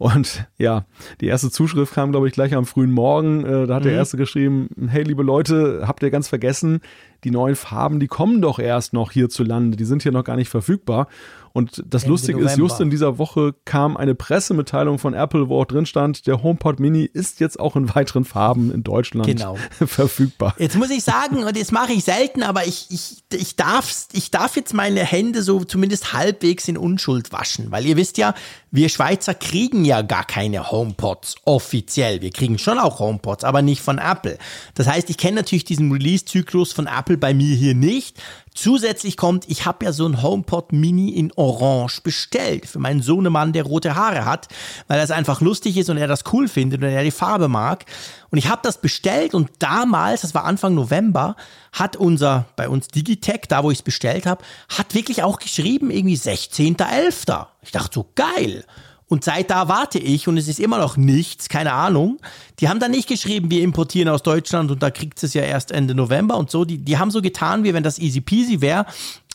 [0.00, 0.86] Und ja,
[1.20, 3.44] die erste Zuschrift kam, glaube ich, gleich am frühen Morgen.
[3.44, 3.88] Äh, da hat mhm.
[3.88, 6.80] der erste geschrieben, hey liebe Leute, habt ihr ganz vergessen,
[7.24, 10.48] die neuen Farben, die kommen doch erst noch hierzulande, die sind hier noch gar nicht
[10.48, 11.08] verfügbar.
[11.52, 12.52] Und das Ende Lustige November.
[12.52, 16.42] ist, just in dieser Woche kam eine Pressemitteilung von Apple, wo auch drin stand, der
[16.42, 19.56] HomePod Mini ist jetzt auch in weiteren Farben in Deutschland genau.
[19.86, 20.54] verfügbar.
[20.58, 24.30] Jetzt muss ich sagen, und das mache ich selten, aber ich, ich, ich, darf, ich
[24.30, 28.34] darf jetzt meine Hände so zumindest halbwegs in Unschuld waschen, weil ihr wisst ja,
[28.70, 32.20] wir Schweizer kriegen ja gar keine HomePods offiziell.
[32.20, 34.38] Wir kriegen schon auch HomePods, aber nicht von Apple.
[34.74, 38.20] Das heißt, ich kenne natürlich diesen Release-Zyklus von Apple bei mir hier nicht.
[38.54, 43.52] Zusätzlich kommt, ich habe ja so ein HomePod Mini in Orange bestellt für meinen Sohnemann,
[43.52, 44.48] der rote Haare hat,
[44.88, 47.86] weil das einfach lustig ist und er das cool findet und er die Farbe mag.
[48.30, 51.36] Und ich habe das bestellt und damals, das war Anfang November,
[51.72, 55.90] hat unser, bei uns Digitech, da wo ich es bestellt habe, hat wirklich auch geschrieben,
[55.90, 57.46] irgendwie 16.11.
[57.62, 58.64] Ich dachte so, geil.
[59.10, 62.20] Und seit da warte ich und es ist immer noch nichts, keine Ahnung.
[62.60, 65.72] Die haben dann nicht geschrieben, wir importieren aus Deutschland und da kriegt es ja erst
[65.72, 66.64] Ende November und so.
[66.64, 68.86] Die, die haben so getan, wie wenn das easy peasy wäre.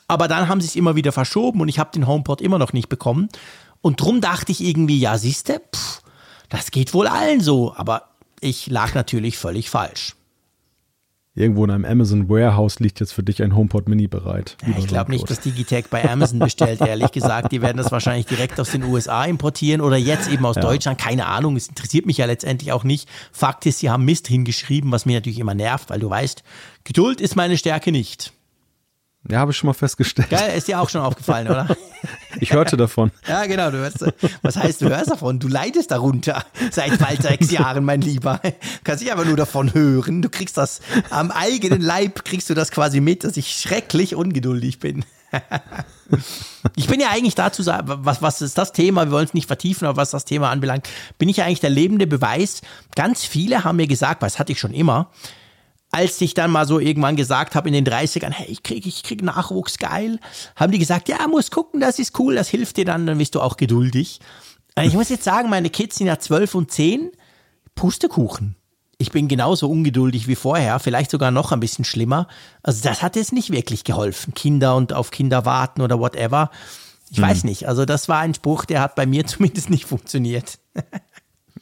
[0.07, 2.72] Aber dann haben sie es immer wieder verschoben und ich habe den HomePod immer noch
[2.72, 3.27] nicht bekommen.
[3.81, 6.02] Und drum dachte ich irgendwie, ja, siehste, pff,
[6.47, 7.76] das geht wohl allen so.
[7.76, 10.15] Aber ich lag natürlich völlig falsch.
[11.38, 14.56] Irgendwo in einem Amazon Warehouse liegt jetzt für dich ein HomePod Mini bereit.
[14.66, 17.52] Ja, ich glaube nicht, dass Digitech bei Amazon bestellt, ehrlich gesagt.
[17.52, 20.62] Die werden das wahrscheinlich direkt aus den USA importieren oder jetzt eben aus ja.
[20.62, 20.98] Deutschland.
[20.98, 23.10] Keine Ahnung, es interessiert mich ja letztendlich auch nicht.
[23.34, 26.44] Fakt ist, sie haben Mist hingeschrieben, was mir natürlich immer nervt, weil du weißt,
[26.86, 28.32] Geduld ist meine Stärke nicht.
[29.30, 30.30] Ja, habe ich schon mal festgestellt.
[30.30, 31.68] Geil, ist dir auch schon aufgefallen, oder?
[32.41, 33.11] Ich hörte davon.
[33.27, 33.72] Ja, genau.
[33.72, 34.03] Du hörst,
[34.41, 35.39] was heißt, du hörst davon?
[35.39, 38.41] Du leidest darunter seit bald sechs Jahren, mein Lieber.
[38.84, 40.22] Kannst dich aber nur davon hören.
[40.22, 44.80] Du kriegst das am eigenen Leib, kriegst du das quasi mit, dass ich schrecklich ungeduldig
[44.80, 45.06] bin.
[46.76, 49.06] Ich bin ja eigentlich dazu, was, was ist das Thema?
[49.06, 50.88] Wir wollen es nicht vertiefen, aber was das Thema anbelangt,
[51.18, 52.61] bin ich ja eigentlich der lebende Beweis.
[52.95, 55.10] Ganz viele haben mir gesagt, was hatte ich schon immer,
[55.96, 59.02] als ich dann mal so irgendwann gesagt habe in den 30ern, hey, ich krieg, ich
[59.02, 60.20] krieg Nachwuchs, geil,
[60.58, 63.34] haben die gesagt, ja, muss gucken, das ist cool, das hilft dir dann, dann bist
[63.34, 64.20] du auch geduldig.
[64.82, 67.12] Ich muss jetzt sagen, meine Kids sind ja 12 und 10,
[67.76, 68.58] Pustekuchen.
[68.98, 72.28] Ich bin genauso ungeduldig wie vorher, vielleicht sogar noch ein bisschen schlimmer.
[72.62, 76.52] Also das hat jetzt nicht wirklich geholfen, Kinder und auf Kinder warten oder whatever.
[77.10, 77.24] Ich hm.
[77.24, 80.60] weiß nicht, also das war ein Spruch, der hat bei mir zumindest nicht funktioniert.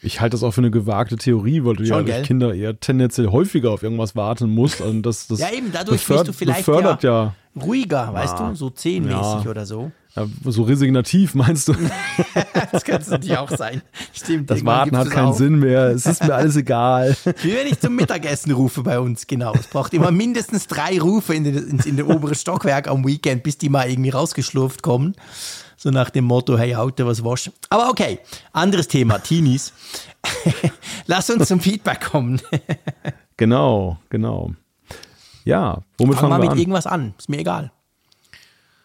[0.03, 2.77] Ich halte das auch für eine gewagte Theorie, weil du Schon, ja durch Kinder eher
[2.79, 4.81] tendenziell häufiger auf irgendwas warten musst.
[4.81, 8.69] Also das, das ja, eben, dadurch bist du vielleicht ja, ja, ruhiger, weißt du, so
[8.69, 9.49] zehnmäßig ja.
[9.49, 9.91] oder so.
[10.15, 11.73] Ja, so resignativ, meinst du?
[12.71, 13.81] das könnte natürlich auch sein.
[14.13, 14.49] Stimmt.
[14.49, 15.37] Das Warten hat keinen auch.
[15.37, 15.87] Sinn mehr.
[15.87, 17.15] Es ist mir alles egal.
[17.41, 19.53] Wie wenn ich zum Mittagessen rufe bei uns, genau.
[19.55, 23.43] Es braucht immer mindestens drei Rufe in den, in, in den oberen Stockwerk am Weekend,
[23.43, 25.15] bis die mal irgendwie rausgeschlurft kommen.
[25.83, 27.51] So nach dem Motto, hey, Auto, was wasch.
[27.69, 28.19] Aber okay,
[28.53, 29.73] anderes Thema, Teenies.
[31.07, 32.39] Lass uns zum Feedback kommen.
[33.35, 34.53] genau, genau.
[35.43, 36.57] Ja, womit fangen, wir mal mit an?
[36.57, 37.73] irgendwas an, ist mir egal.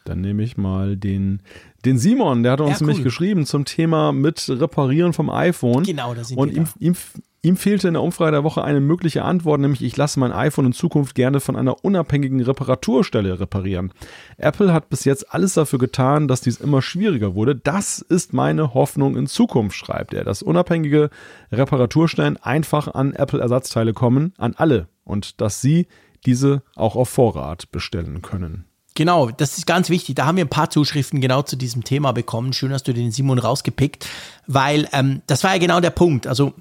[0.07, 1.41] Dann nehme ich mal den,
[1.85, 2.87] den Simon, der hat uns ja, cool.
[2.89, 5.85] nämlich geschrieben zum Thema mit Reparieren vom iPhone.
[5.85, 6.97] Genau, da sind Und wir ihm, ihm,
[7.41, 10.67] Ihm fehlte in der Umfrage der Woche eine mögliche Antwort, nämlich ich lasse mein iPhone
[10.67, 13.93] in Zukunft gerne von einer unabhängigen Reparaturstelle reparieren.
[14.39, 17.55] Apple hat bis jetzt alles dafür getan, dass dies immer schwieriger wurde.
[17.55, 21.11] Das ist meine Hoffnung in Zukunft, schreibt er, dass unabhängige
[21.53, 25.87] Reparaturstellen einfach an Apple-Ersatzteile kommen, an alle, und dass sie
[26.27, 28.65] diese auch auf Vorrat bestellen können.
[28.97, 30.17] Genau, das ist ganz wichtig.
[30.17, 32.53] Da haben wir ein paar Zuschriften genau zu diesem Thema bekommen.
[32.53, 34.09] Schön, dass du den Simon rausgepickt,
[34.49, 36.27] weil ähm, das war ja genau der Punkt.
[36.27, 36.53] Also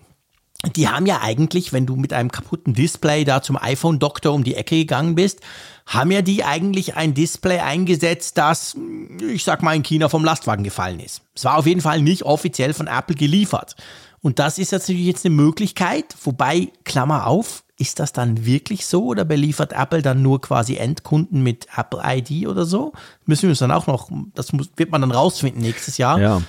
[0.75, 4.55] die haben ja eigentlich, wenn du mit einem kaputten Display da zum iPhone-Doktor um die
[4.55, 5.41] Ecke gegangen bist,
[5.85, 8.75] haben ja die eigentlich ein Display eingesetzt, das,
[9.21, 11.21] ich sag mal, in China vom Lastwagen gefallen ist.
[11.35, 13.75] Es war auf jeden Fall nicht offiziell von Apple geliefert.
[14.21, 19.05] Und das ist natürlich jetzt eine Möglichkeit, wobei, Klammer auf, ist das dann wirklich so
[19.05, 22.93] oder beliefert Apple dann nur quasi Endkunden mit Apple ID oder so?
[23.25, 26.19] Müssen wir uns dann auch noch, das muss, wird man dann rausfinden nächstes Jahr.
[26.19, 26.41] Ja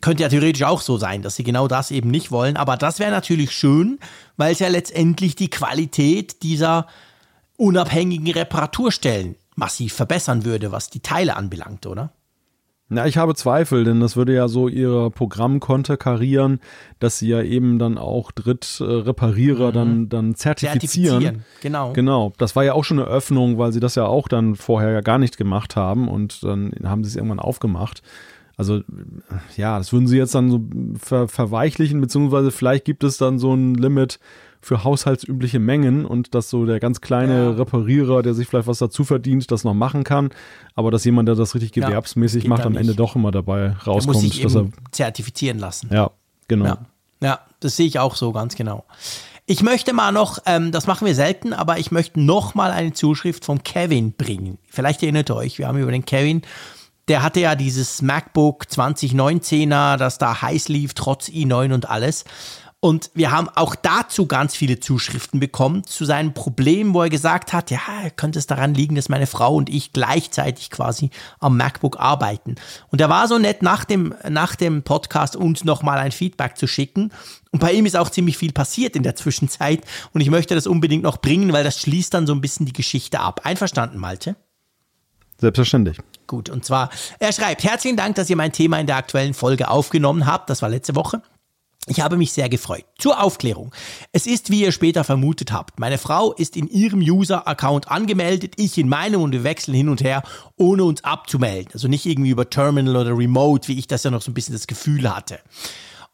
[0.00, 2.56] könnte ja theoretisch auch so sein, dass sie genau das eben nicht wollen.
[2.56, 3.98] Aber das wäre natürlich schön,
[4.36, 6.86] weil es ja letztendlich die Qualität dieser
[7.56, 12.12] unabhängigen Reparaturstellen massiv verbessern würde, was die Teile anbelangt, oder?
[12.88, 16.60] Na, ich habe Zweifel, denn das würde ja so ihr Programm konterkarieren,
[17.00, 19.74] dass sie ja eben dann auch Drittreparierer mhm.
[19.74, 21.20] dann, dann zertifizieren.
[21.20, 21.44] zertifizieren.
[21.62, 21.92] Genau.
[21.94, 22.32] Genau.
[22.38, 25.00] Das war ja auch schon eine Öffnung, weil sie das ja auch dann vorher ja
[25.00, 28.02] gar nicht gemacht haben und dann haben sie es irgendwann aufgemacht.
[28.56, 28.80] Also
[29.56, 30.64] ja, das würden sie jetzt dann so
[30.98, 34.18] ver verweichlichen, beziehungsweise vielleicht gibt es dann so ein Limit
[34.62, 37.50] für haushaltsübliche Mengen und dass so der ganz kleine ja.
[37.50, 40.30] Reparierer, der sich vielleicht was dazu verdient, das noch machen kann,
[40.74, 44.22] aber dass jemand, der das richtig gewerbsmäßig ja, macht, am Ende doch immer dabei rauskommt.
[44.22, 45.90] Muss sich dass er zertifizieren lassen.
[45.92, 46.10] Ja,
[46.48, 46.64] genau.
[46.64, 46.78] Ja.
[47.20, 48.86] ja, das sehe ich auch so ganz genau.
[49.44, 52.92] Ich möchte mal noch, ähm, das machen wir selten, aber ich möchte noch mal eine
[52.92, 54.58] Zuschrift von Kevin bringen.
[54.68, 56.42] Vielleicht erinnert ihr euch, wir haben über den Kevin
[57.08, 62.24] der hatte ja dieses MacBook 2019er, das da heiß lief, trotz i9 und alles.
[62.80, 67.52] Und wir haben auch dazu ganz viele Zuschriften bekommen zu seinem Problem, wo er gesagt
[67.52, 67.80] hat, ja,
[68.16, 71.10] könnte es daran liegen, dass meine Frau und ich gleichzeitig quasi
[71.40, 72.56] am MacBook arbeiten.
[72.90, 76.66] Und er war so nett, nach dem, nach dem Podcast uns nochmal ein Feedback zu
[76.68, 77.10] schicken.
[77.50, 79.80] Und bei ihm ist auch ziemlich viel passiert in der Zwischenzeit.
[80.12, 82.72] Und ich möchte das unbedingt noch bringen, weil das schließt dann so ein bisschen die
[82.72, 83.40] Geschichte ab.
[83.44, 84.36] Einverstanden, Malte?
[85.40, 85.98] Selbstverständlich.
[86.26, 89.68] Gut, und zwar, er schreibt, herzlichen Dank, dass ihr mein Thema in der aktuellen Folge
[89.68, 90.50] aufgenommen habt.
[90.50, 91.22] Das war letzte Woche.
[91.88, 92.84] Ich habe mich sehr gefreut.
[92.98, 93.72] Zur Aufklärung.
[94.10, 95.78] Es ist, wie ihr später vermutet habt.
[95.78, 100.02] Meine Frau ist in ihrem User-Account angemeldet, ich in meinem und wir wechseln hin und
[100.02, 100.24] her,
[100.56, 101.72] ohne uns abzumelden.
[101.74, 104.54] Also nicht irgendwie über Terminal oder Remote, wie ich das ja noch so ein bisschen
[104.54, 105.38] das Gefühl hatte.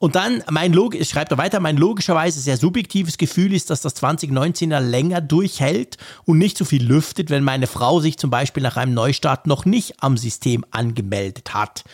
[0.03, 3.95] Und dann mein Log schreibt er weiter, mein logischerweise sehr subjektives Gefühl ist, dass das
[4.03, 8.77] 2019er länger durchhält und nicht so viel lüftet, wenn meine Frau sich zum Beispiel nach
[8.77, 11.85] einem Neustart noch nicht am System angemeldet hat.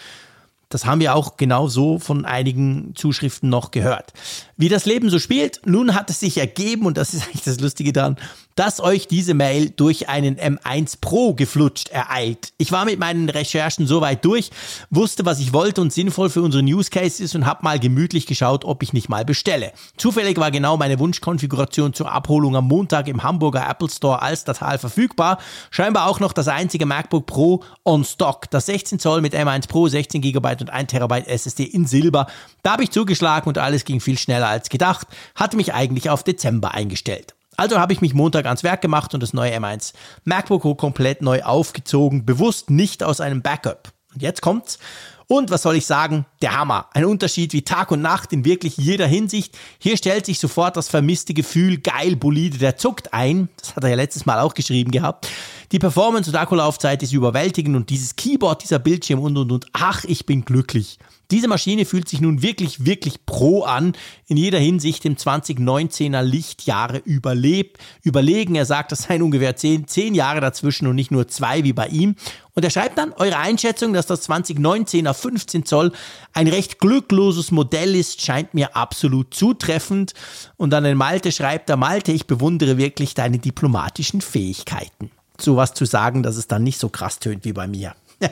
[0.70, 4.14] Das haben wir auch genau so von einigen Zuschriften noch gehört.
[4.60, 7.60] Wie das Leben so spielt, nun hat es sich ergeben, und das ist eigentlich das
[7.60, 8.16] Lustige daran,
[8.56, 12.52] dass euch diese Mail durch einen M1 Pro geflutscht ereilt.
[12.58, 14.50] Ich war mit meinen Recherchen soweit durch,
[14.90, 18.26] wusste, was ich wollte und sinnvoll für unsere Use Case ist und habe mal gemütlich
[18.26, 19.70] geschaut, ob ich nicht mal bestelle.
[19.96, 24.80] Zufällig war genau meine Wunschkonfiguration zur Abholung am Montag im Hamburger Apple Store als Datal
[24.80, 25.38] verfügbar.
[25.70, 28.50] Scheinbar auch noch das einzige MacBook Pro on Stock.
[28.50, 32.26] Das 16 Zoll mit M1 Pro, 16 GB und 1 TB SSD in Silber.
[32.64, 35.06] Da habe ich zugeschlagen und alles ging viel schneller als gedacht.
[35.34, 37.34] Hatte mich eigentlich auf Dezember eingestellt.
[37.56, 39.92] Also habe ich mich Montag ans Werk gemacht und das neue M1
[40.24, 43.92] MacBook komplett neu aufgezogen, bewusst nicht aus einem Backup.
[44.14, 44.78] Und jetzt kommt's.
[45.26, 46.24] Und was soll ich sagen?
[46.40, 46.86] Der Hammer.
[46.94, 49.58] Ein Unterschied wie Tag und Nacht in wirklich jeder Hinsicht.
[49.78, 53.50] Hier stellt sich sofort das vermisste Gefühl, geil, Bolide, der zuckt ein.
[53.60, 55.28] Das hat er ja letztes Mal auch geschrieben gehabt.
[55.70, 59.66] Die Performance und Akkulaufzeit ist überwältigend und dieses Keyboard, dieser Bildschirm und und und.
[59.74, 60.98] Ach, ich bin glücklich.
[61.30, 63.92] Diese Maschine fühlt sich nun wirklich, wirklich pro an,
[64.28, 68.54] in jeder Hinsicht im 2019er Lichtjahre überlebt, überlegen.
[68.54, 71.88] Er sagt, das seien ungefähr zehn, zehn Jahre dazwischen und nicht nur zwei wie bei
[71.88, 72.16] ihm.
[72.54, 75.92] Und er schreibt dann, eure Einschätzung, dass das 2019er 15 Zoll
[76.32, 80.14] ein recht glückloses Modell ist, scheint mir absolut zutreffend.
[80.56, 85.10] Und dann in Malte schreibt er, Malte, ich bewundere wirklich deine diplomatischen Fähigkeiten.
[85.40, 87.94] Sowas zu sagen, dass es dann nicht so krass tönt wie bei mir.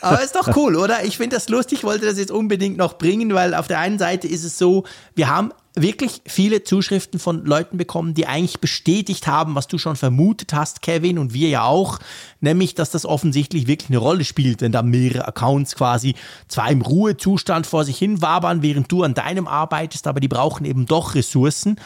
[0.00, 1.04] Aber ist doch cool, oder?
[1.04, 4.28] Ich finde das lustig, wollte das jetzt unbedingt noch bringen, weil auf der einen Seite
[4.28, 9.54] ist es so, wir haben wirklich viele Zuschriften von Leuten bekommen, die eigentlich bestätigt haben,
[9.54, 11.98] was du schon vermutet hast, Kevin, und wir ja auch,
[12.40, 16.14] nämlich, dass das offensichtlich wirklich eine Rolle spielt, wenn da mehrere Accounts quasi
[16.48, 20.64] zwar im Ruhezustand vor sich hin wabern, während du an deinem arbeitest, aber die brauchen
[20.64, 21.76] eben doch Ressourcen.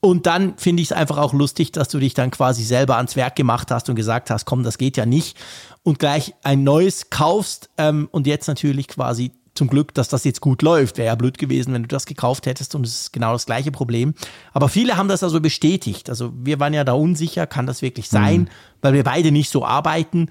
[0.00, 3.16] Und dann finde ich es einfach auch lustig, dass du dich dann quasi selber ans
[3.16, 5.36] Werk gemacht hast und gesagt hast, komm, das geht ja nicht.
[5.82, 10.40] Und gleich ein neues kaufst ähm, und jetzt natürlich quasi zum Glück, dass das jetzt
[10.40, 10.96] gut läuft.
[10.96, 13.70] Wäre ja blöd gewesen, wenn du das gekauft hättest und es ist genau das gleiche
[13.70, 14.14] Problem.
[14.54, 16.08] Aber viele haben das also bestätigt.
[16.08, 18.48] Also wir waren ja da unsicher, kann das wirklich sein, mhm.
[18.80, 20.30] weil wir beide nicht so arbeiten.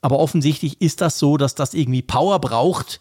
[0.00, 3.00] Aber offensichtlich ist das so, dass das irgendwie Power braucht,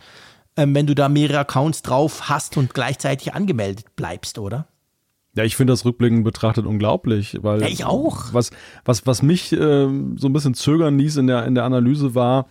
[0.58, 4.68] ähm, wenn du da mehrere Accounts drauf hast und gleichzeitig angemeldet bleibst, oder?
[5.36, 7.62] Ja, ich finde das rückblickend betrachtet unglaublich, weil.
[7.62, 8.34] Ja, ich auch.
[8.34, 8.52] Was,
[8.84, 12.48] was, was mich äh, so ein bisschen zögern ließ in der, in der Analyse war,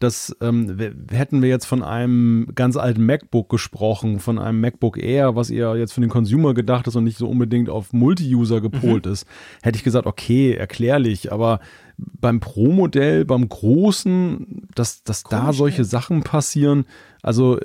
[0.00, 0.78] dass ähm,
[1.10, 5.76] hätten wir jetzt von einem ganz alten MacBook gesprochen, von einem MacBook Air, was eher
[5.76, 9.12] jetzt für den Consumer gedacht ist und nicht so unbedingt auf Multi-User gepolt mhm.
[9.12, 9.26] ist,
[9.62, 11.60] hätte ich gesagt, okay, erklärlich, aber
[11.98, 15.84] beim Pro-Modell, beim großen, dass, dass Komisch, da solche.
[15.84, 16.86] Sachen passieren,
[17.22, 17.58] also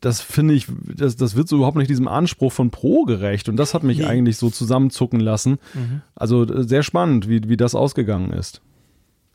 [0.00, 0.66] das finde ich,
[0.96, 3.98] das, das wird so überhaupt nicht diesem Anspruch von Pro gerecht und das hat mich
[3.98, 4.04] nee.
[4.04, 5.58] eigentlich so zusammenzucken lassen.
[5.74, 6.02] Mhm.
[6.14, 8.60] Also sehr spannend, wie, wie das ausgegangen ist.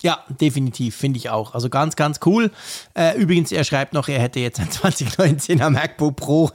[0.01, 1.53] Ja, definitiv, finde ich auch.
[1.53, 2.51] Also ganz, ganz cool.
[2.93, 6.51] Äh, übrigens, er schreibt noch, er hätte jetzt ein 2019er MacBook Pro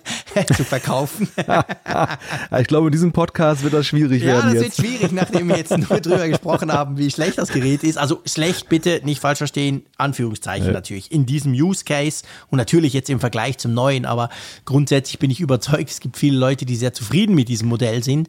[0.54, 1.28] zu verkaufen.
[2.58, 4.48] ich glaube, in diesem Podcast wird das schwierig ja, werden.
[4.48, 4.78] Ja, das jetzt.
[4.82, 7.98] wird schwierig, nachdem wir jetzt nur drüber gesprochen haben, wie schlecht das Gerät ist.
[7.98, 10.72] Also schlecht bitte nicht falsch verstehen, Anführungszeichen ja.
[10.72, 11.12] natürlich.
[11.12, 14.30] In diesem Use Case und natürlich jetzt im Vergleich zum neuen, aber
[14.64, 18.28] grundsätzlich bin ich überzeugt, es gibt viele Leute, die sehr zufrieden mit diesem Modell sind.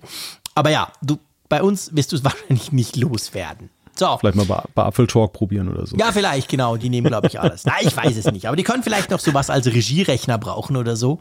[0.56, 3.70] Aber ja, du, bei uns wirst du es wahrscheinlich nicht loswerden.
[3.98, 4.18] So.
[4.20, 5.96] Vielleicht mal bei, bei Apfel Talk probieren oder so.
[5.98, 6.76] Ja, vielleicht, genau.
[6.78, 7.66] Die nehmen, glaube ich, alles.
[7.66, 8.48] Na, ich weiß es nicht.
[8.48, 11.20] Aber die können vielleicht noch sowas als Regierechner brauchen oder so.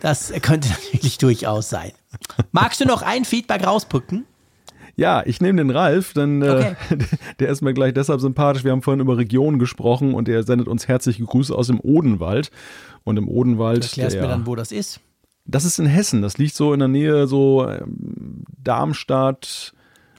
[0.00, 1.92] Das könnte natürlich durchaus sein.
[2.52, 4.24] Magst du noch ein Feedback rauspicken?
[4.96, 6.76] Ja, ich nehme den Ralf, denn äh, okay.
[6.90, 6.96] äh,
[7.38, 8.64] der ist mir gleich deshalb sympathisch.
[8.64, 12.50] Wir haben vorhin über Regionen gesprochen und er sendet uns herzliche Grüße aus dem Odenwald.
[13.04, 13.84] Und im Odenwald.
[13.84, 15.00] Erklärst der, mir dann, wo das ist?
[15.44, 16.20] Das ist in Hessen.
[16.20, 19.72] Das liegt so in der Nähe, so ähm, Darmstadt,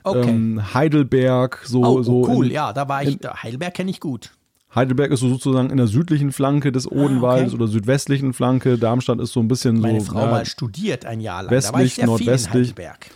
[0.04, 0.30] Okay.
[0.30, 1.84] Ähm, Heidelberg, so.
[1.84, 4.32] Oh, so cool, in, ja, da war ich, in, Heidelberg kenne ich gut.
[4.74, 7.64] Heidelberg ist so sozusagen in der südlichen Flanke des Odenwaldes Ah, okay.
[7.64, 8.78] oder südwestlichen Flanke.
[8.78, 11.50] Darmstadt ist so ein bisschen Meine so Frau ja, mal studiert ein Jahr lang.
[11.50, 12.70] da westlich, in nordwestlich.
[12.70, 13.08] Heidelberg.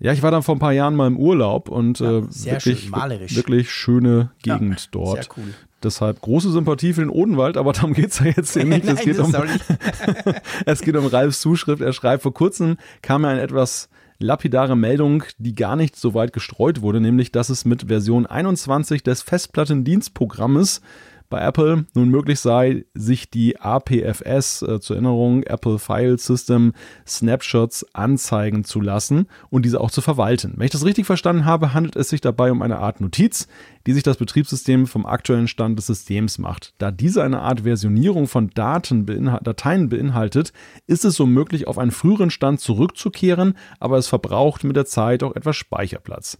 [0.00, 2.80] Ja, ich war dann vor ein paar Jahren mal im Urlaub und Ja, äh, wirklich,
[2.90, 5.22] schön, wirklich schöne Ja, Gegend dort.
[5.22, 5.54] sehr cool.
[5.82, 8.84] Deshalb große Sympathie für den Odenwald, aber darum geht's ja jetzt hier nicht.
[8.84, 9.32] Nein, es, geht um,
[10.66, 11.80] es geht um Ralfs Zuschrift.
[11.82, 13.88] Er schreibt, vor kurzem kam mir eine etwas
[14.18, 19.02] lapidare Meldung, die gar nicht so weit gestreut wurde, nämlich, dass es mit Version 21
[19.02, 20.80] des Festplattendienstprogrammes
[21.28, 26.72] bei Apple nun möglich sei, sich die APFS äh, zur Erinnerung Apple File System
[27.06, 30.54] Snapshots anzeigen zu lassen und diese auch zu verwalten.
[30.56, 33.48] Wenn ich das richtig verstanden habe, handelt es sich dabei um eine Art Notiz,
[33.86, 36.74] die sich das Betriebssystem vom aktuellen Stand des Systems macht.
[36.78, 40.52] Da diese eine Art Versionierung von Daten beinhal Dateien beinhaltet,
[40.86, 45.22] ist es so möglich, auf einen früheren Stand zurückzukehren, aber es verbraucht mit der Zeit
[45.22, 46.38] auch etwas Speicherplatz.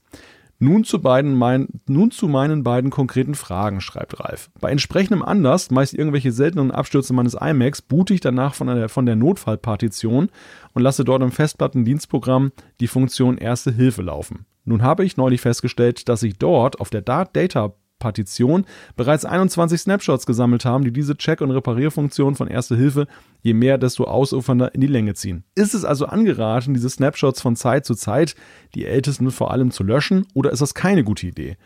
[0.59, 4.51] Nun zu, beiden mein, nun zu meinen beiden konkreten Fragen, schreibt Ralf.
[4.59, 9.05] Bei entsprechendem Anlass, meist irgendwelche seltenen Abstürze meines iMacs, boote ich danach von der, von
[9.05, 10.31] der Notfallpartition
[10.73, 14.47] und lasse dort im Festplattendienstprogramm die Funktion Erste Hilfe laufen.
[14.65, 17.75] Nun habe ich neulich festgestellt, dass ich dort auf der Data
[18.07, 23.09] Partition bereits 21 Snapshots gesammelt haben, die diese Check- und Reparierfunktion von Erste Hilfe
[23.43, 25.43] je mehr, desto ausufernder in die Länge ziehen.
[25.57, 28.37] Ist es also angeraten, diese Snapshots von Zeit zu Zeit,
[28.77, 31.57] die ältesten vor allem zu löschen, oder ist das keine gute Idee?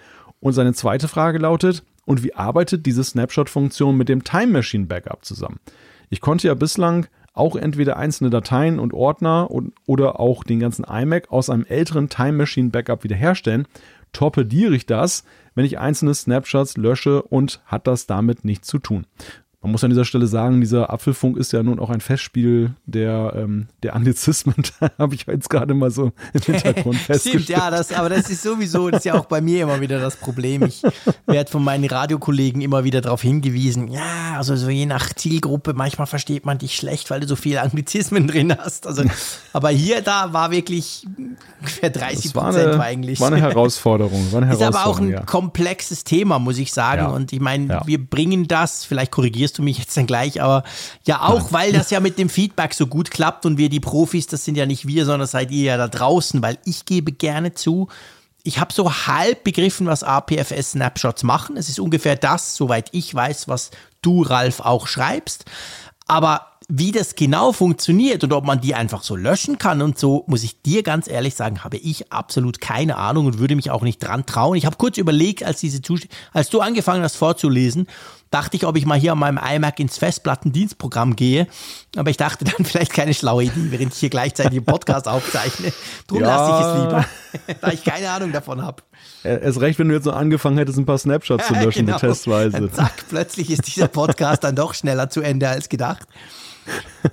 [0.40, 5.26] Und seine zweite Frage lautet, und wie arbeitet diese Snapshot-Funktion mit dem Time Machine Backup
[5.26, 5.60] zusammen?
[6.08, 10.84] Ich konnte ja bislang auch entweder einzelne Dateien und Ordner und, oder auch den ganzen
[10.84, 13.66] iMac aus einem älteren Time Machine Backup wiederherstellen.
[14.12, 15.24] Torpediere ich das,
[15.54, 19.06] wenn ich einzelne Snapshots lösche und hat das damit nichts zu tun.
[19.62, 23.34] Man muss an dieser Stelle sagen, dieser Apfelfunk ist ja nun auch ein Festspiel der,
[23.36, 24.54] ähm, der Anglizismen.
[24.80, 27.42] Da habe ich jetzt gerade mal so im Hintergrund festgestellt.
[27.44, 30.00] Stimmt, ja, das, aber das ist sowieso, das ist ja auch bei mir immer wieder
[30.00, 30.62] das Problem.
[30.62, 30.82] Ich
[31.26, 36.06] werde von meinen Radiokollegen immer wieder darauf hingewiesen, ja, also so je nach Zielgruppe, manchmal
[36.06, 38.86] versteht man dich schlecht, weil du so viele Anglizismen drin hast.
[38.86, 39.04] Also,
[39.52, 41.06] aber hier, da war wirklich
[41.58, 43.20] ungefähr 30 Das war Prozent eine, war eigentlich.
[43.20, 44.32] war eine Herausforderung.
[44.32, 45.22] War eine Ist aber auch Herausforderung, ein ja.
[45.24, 47.02] komplexes Thema, muss ich sagen.
[47.02, 47.08] Ja.
[47.08, 47.82] Und ich meine, Ja.
[47.86, 50.64] wir bringen das, vielleicht korrigierst du mich jetzt dann gleich, aber
[51.06, 54.26] ja auch, weil das ja mit dem Feedback so gut klappt und wir die Profis,
[54.26, 57.54] das sind ja nicht wir, sondern seid ihr ja da draußen, weil ich gebe gerne
[57.54, 57.88] zu,
[58.42, 61.56] ich habe so halb begriffen, was APFS-Snapshots machen.
[61.56, 63.70] Es ist ungefähr das, soweit ich weiß, was
[64.02, 65.44] du, Ralf, auch schreibst.
[66.06, 70.24] Aber wie das genau funktioniert und ob man die einfach so löschen kann und so,
[70.28, 73.82] muss ich dir ganz ehrlich sagen, habe ich absolut keine Ahnung und würde mich auch
[73.82, 74.56] nicht dran trauen.
[74.56, 77.88] Ich habe kurz überlegt, als diese Zust als du angefangen hast vorzulesen,
[78.30, 81.48] dachte ich, ob ich mal hier an meinem iMac ins Festplattendienstprogramm gehe.
[81.96, 85.72] Aber ich dachte dann vielleicht keine schlaue Idee, während ich hier gleichzeitig den Podcast aufzeichne.
[86.06, 86.26] Drum Ja.
[86.36, 87.04] lasse ich es lieber,
[87.60, 88.82] da ich keine Ahnung davon habe.
[89.22, 91.98] Erst recht, wenn du jetzt noch angefangen hättest, ein paar Snapshots zu löschen, Genau.
[91.98, 92.52] testweise.
[92.52, 96.06] Dann zack, plötzlich ist dieser Podcast dann doch schneller zu Ende als gedacht.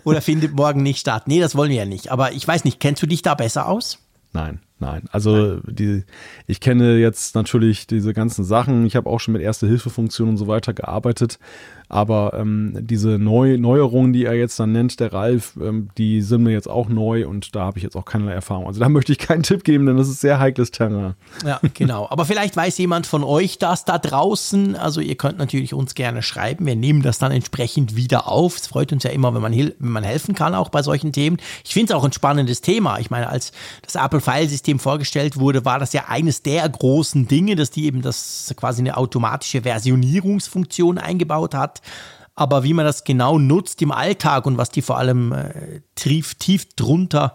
[0.03, 1.23] Oder findet morgen nicht statt.
[1.27, 2.11] Nee, das wollen wir ja nicht.
[2.11, 3.99] Aber ich weiß nicht, kennst du dich da besser aus?
[4.33, 5.03] Nein, nein.
[5.11, 6.03] Also die,
[6.47, 8.85] ich kenne jetzt natürlich diese ganzen Sachen.
[8.85, 11.39] Ich habe auch schon mit Erste-Hilfe-Funktionen und so weiter gearbeitet.
[11.89, 16.43] Aber ähm, diese Neu Neuerungen, die er jetzt dann nennt, der Ralf, ähm, die sind
[16.43, 18.67] mir jetzt auch neu und da habe ich jetzt auch keinerlei Erfahrung.
[18.67, 21.15] Also da möchte ich keinen Tipp geben, denn das ist sehr heikles Terrain.
[21.45, 22.07] Ja, genau.
[22.09, 24.75] Aber vielleicht weiß jemand von euch das da draußen.
[24.75, 26.65] Also ihr könnt natürlich uns gerne schreiben.
[26.65, 28.57] Wir nehmen das dann entsprechend wieder auf.
[28.57, 31.37] Es freut uns ja immer, wenn man, wenn man helfen kann, auch bei solchen Themen.
[31.63, 32.99] Ich finde es auch ein spannendes Thema.
[32.99, 37.71] Ich meine, als das Apple-File-System vorgestellt wurde, war das ja eines der großen Dinge, dass
[37.71, 41.81] die eben das quasi eine automatische Versionierungsfunktion eingebaut hat.
[42.35, 46.35] Aber wie man das genau nutzt im Alltag und was die vor allem äh, tief,
[46.35, 47.33] tief drunter,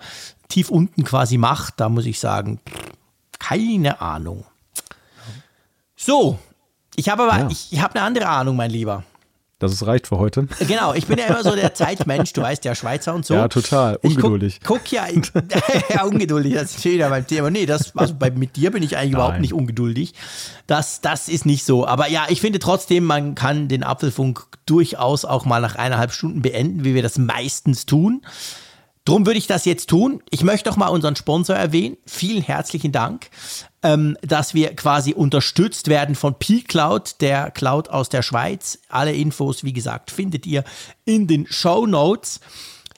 [0.49, 2.61] tief unten quasi macht, da muss ich sagen,
[3.41, 4.45] keine Ahnung.
[5.97, 6.39] So,
[6.95, 7.49] ich habe aber, Ja.
[7.51, 9.03] ich, ich habe eine andere Ahnung, mein Lieber.
[9.63, 10.49] Das ist reicht für heute.
[10.67, 13.35] Genau, ich bin ja immer so der Zeitmensch, du weißt ja, Schweizer und so.
[13.35, 13.99] Ja, total.
[14.03, 14.61] Ich guck- Ungeduldig.
[14.65, 15.31] Guck, ja, ich,
[15.95, 17.51] ja, ungeduldig, das ist wieder beim Thema.
[17.51, 19.43] Nee, das, also bei, mit dir bin ich eigentlich überhaupt Nein.
[19.43, 20.15] nicht ungeduldig.
[20.67, 21.87] Das, das ist nicht so.
[21.87, 26.43] Aber ja, ich finde trotzdem, man kann den Apfelfunk durchaus auch mal nach eineinhalb Stunden
[26.43, 28.23] beenden, wie wir das meistens tun.
[29.05, 30.23] Drum würde ich das jetzt tun.
[30.31, 31.97] Ich möchte auch mal unseren Sponsor erwähnen.
[32.07, 33.31] Vielen herzlichen Dank,
[33.83, 38.79] ähm, dass wir quasi unterstützt werden von P-Cloud, der Cloud aus der Schweiz.
[38.89, 40.63] Alle Infos, wie gesagt, findet ihr
[41.05, 42.39] in den Show Notes.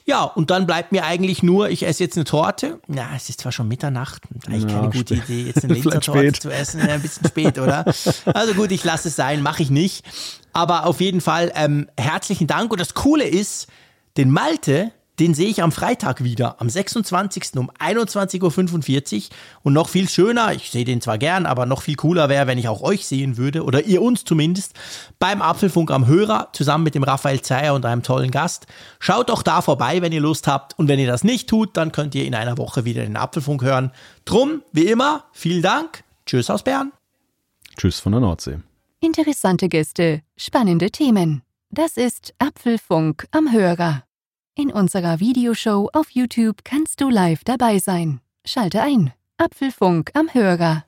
[0.07, 2.79] Ja, und dann bleibt mir eigentlich nur, ich esse jetzt eine Torte.
[2.85, 5.23] Na, es ist zwar schon Mitternacht, eigentlich Ja, keine gute spät.
[5.27, 6.41] Idee, jetzt eine Vielleicht Linzer Torte spät.
[6.43, 6.79] zu essen.
[6.81, 7.83] Ja, Ein bisschen spät, oder?
[8.25, 10.05] Also gut, ich lasse es sein, mache ich nicht.
[10.53, 12.71] Aber auf jeden Fall ähm, herzlichen Dank.
[12.71, 13.65] Und das Coole ist,
[14.17, 17.57] den Malte, den sehe ich am Freitag wieder, am 26.
[17.57, 19.21] um 21.45 Uhr.
[19.63, 22.57] Und noch viel schöner, ich sehe den zwar gern, aber noch viel cooler wäre, wenn
[22.57, 24.73] ich auch euch sehen würde, oder ihr uns zumindest,
[25.19, 28.67] beim Apfelfunk am Hörer, zusammen mit dem Raphael Zeyer und einem tollen Gast.
[28.99, 30.77] Schaut doch da vorbei, wenn ihr Lust habt.
[30.77, 33.63] Und wenn ihr das nicht tut, dann könnt ihr in einer Woche wieder den Apfelfunk
[33.63, 33.91] hören.
[34.25, 36.03] Drum, wie immer, vielen Dank.
[36.25, 36.91] Tschüss aus Bern.
[37.77, 38.59] Tschüss von der Nordsee.
[38.99, 41.43] Interessante Gäste, spannende Themen.
[41.69, 44.03] Das ist Apfelfunk am Hörer.
[44.57, 48.21] In unserer Videoshow auf YouTube kannst du live dabei sein.
[48.45, 49.11] Schalte ein.
[49.37, 50.85] Apfelfunk am Hörer.